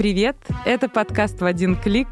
Привет! 0.00 0.38
Это 0.64 0.88
подкаст 0.88 1.42
«В 1.42 1.44
один 1.44 1.76
клик». 1.76 2.08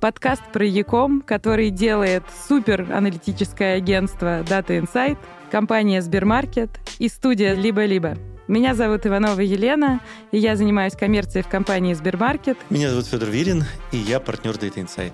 Подкаст 0.00 0.42
про 0.52 0.64
Яком, 0.66 1.20
который 1.20 1.70
делает 1.70 2.24
супер 2.48 2.92
аналитическое 2.92 3.76
агентство 3.76 4.40
Data 4.40 4.70
Insight, 4.70 5.18
компания 5.52 6.02
Сбермаркет 6.02 6.70
и 6.98 7.06
студия 7.06 7.54
«Либо-либо». 7.54 8.16
Меня 8.48 8.74
зовут 8.74 9.06
Иванова 9.06 9.38
Елена, 9.38 10.00
и 10.32 10.38
я 10.38 10.56
занимаюсь 10.56 10.94
коммерцией 10.96 11.44
в 11.44 11.48
компании 11.48 11.94
Сбермаркет. 11.94 12.58
Меня 12.70 12.90
зовут 12.90 13.06
Федор 13.06 13.30
Вирин, 13.30 13.62
и 13.92 13.98
я 13.98 14.18
партнер 14.18 14.54
Data 14.54 14.84
Insight. 14.84 15.12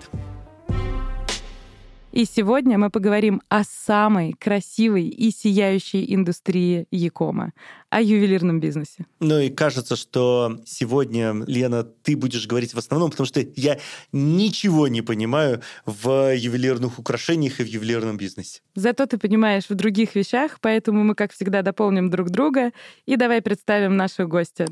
И 2.14 2.26
сегодня 2.26 2.78
мы 2.78 2.90
поговорим 2.90 3.42
о 3.48 3.64
самой 3.64 4.34
красивой 4.34 5.08
и 5.08 5.32
сияющей 5.32 6.14
индустрии 6.14 6.86
Якома, 6.92 7.52
о 7.90 8.00
ювелирном 8.00 8.60
бизнесе. 8.60 9.06
Ну 9.18 9.40
и 9.40 9.50
кажется, 9.50 9.96
что 9.96 10.60
сегодня, 10.64 11.34
Лена, 11.48 11.82
ты 11.82 12.16
будешь 12.16 12.46
говорить 12.46 12.72
в 12.72 12.78
основном, 12.78 13.10
потому 13.10 13.26
что 13.26 13.44
я 13.56 13.80
ничего 14.12 14.86
не 14.86 15.02
понимаю 15.02 15.60
в 15.86 16.36
ювелирных 16.36 17.00
украшениях 17.00 17.58
и 17.58 17.64
в 17.64 17.66
ювелирном 17.66 18.16
бизнесе. 18.16 18.60
Зато 18.76 19.06
ты 19.06 19.18
понимаешь 19.18 19.68
в 19.68 19.74
других 19.74 20.14
вещах, 20.14 20.58
поэтому 20.60 21.02
мы, 21.02 21.16
как 21.16 21.32
всегда, 21.32 21.62
дополним 21.62 22.10
друг 22.10 22.30
друга. 22.30 22.70
И 23.06 23.16
давай 23.16 23.42
представим 23.42 23.96
нашего 23.96 24.28
гостя. 24.28 24.68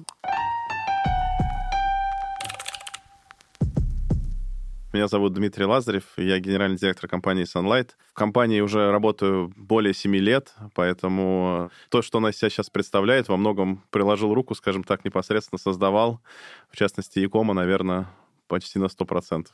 Меня 4.93 5.09
зовут 5.09 5.33
Дмитрий 5.33 5.65
Лазарев, 5.65 6.05
я 6.19 6.39
генеральный 6.39 6.77
директор 6.77 7.09
компании 7.09 7.45
Sunlight. 7.45 7.93
В 8.11 8.13
компании 8.13 8.61
уже 8.61 8.91
работаю 8.91 9.51
более 9.57 9.95
7 9.95 10.15
лет, 10.17 10.53
поэтому 10.75 11.71
то, 11.89 12.03
что 12.03 12.19
она 12.19 12.31
себя 12.31 12.51
сейчас 12.51 12.69
представляет, 12.69 13.29
во 13.29 13.39
многом 13.39 13.83
приложил 13.89 14.35
руку, 14.35 14.55
скажем 14.55 14.85
так, 14.85 15.03
непосредственно 15.07 15.59
создавал. 15.59 16.21
В 16.71 16.77
частности, 16.77 17.21
Якома, 17.21 17.55
наверное, 17.55 18.07
почти 18.49 18.79
на 18.79 18.85
100%. 18.85 19.47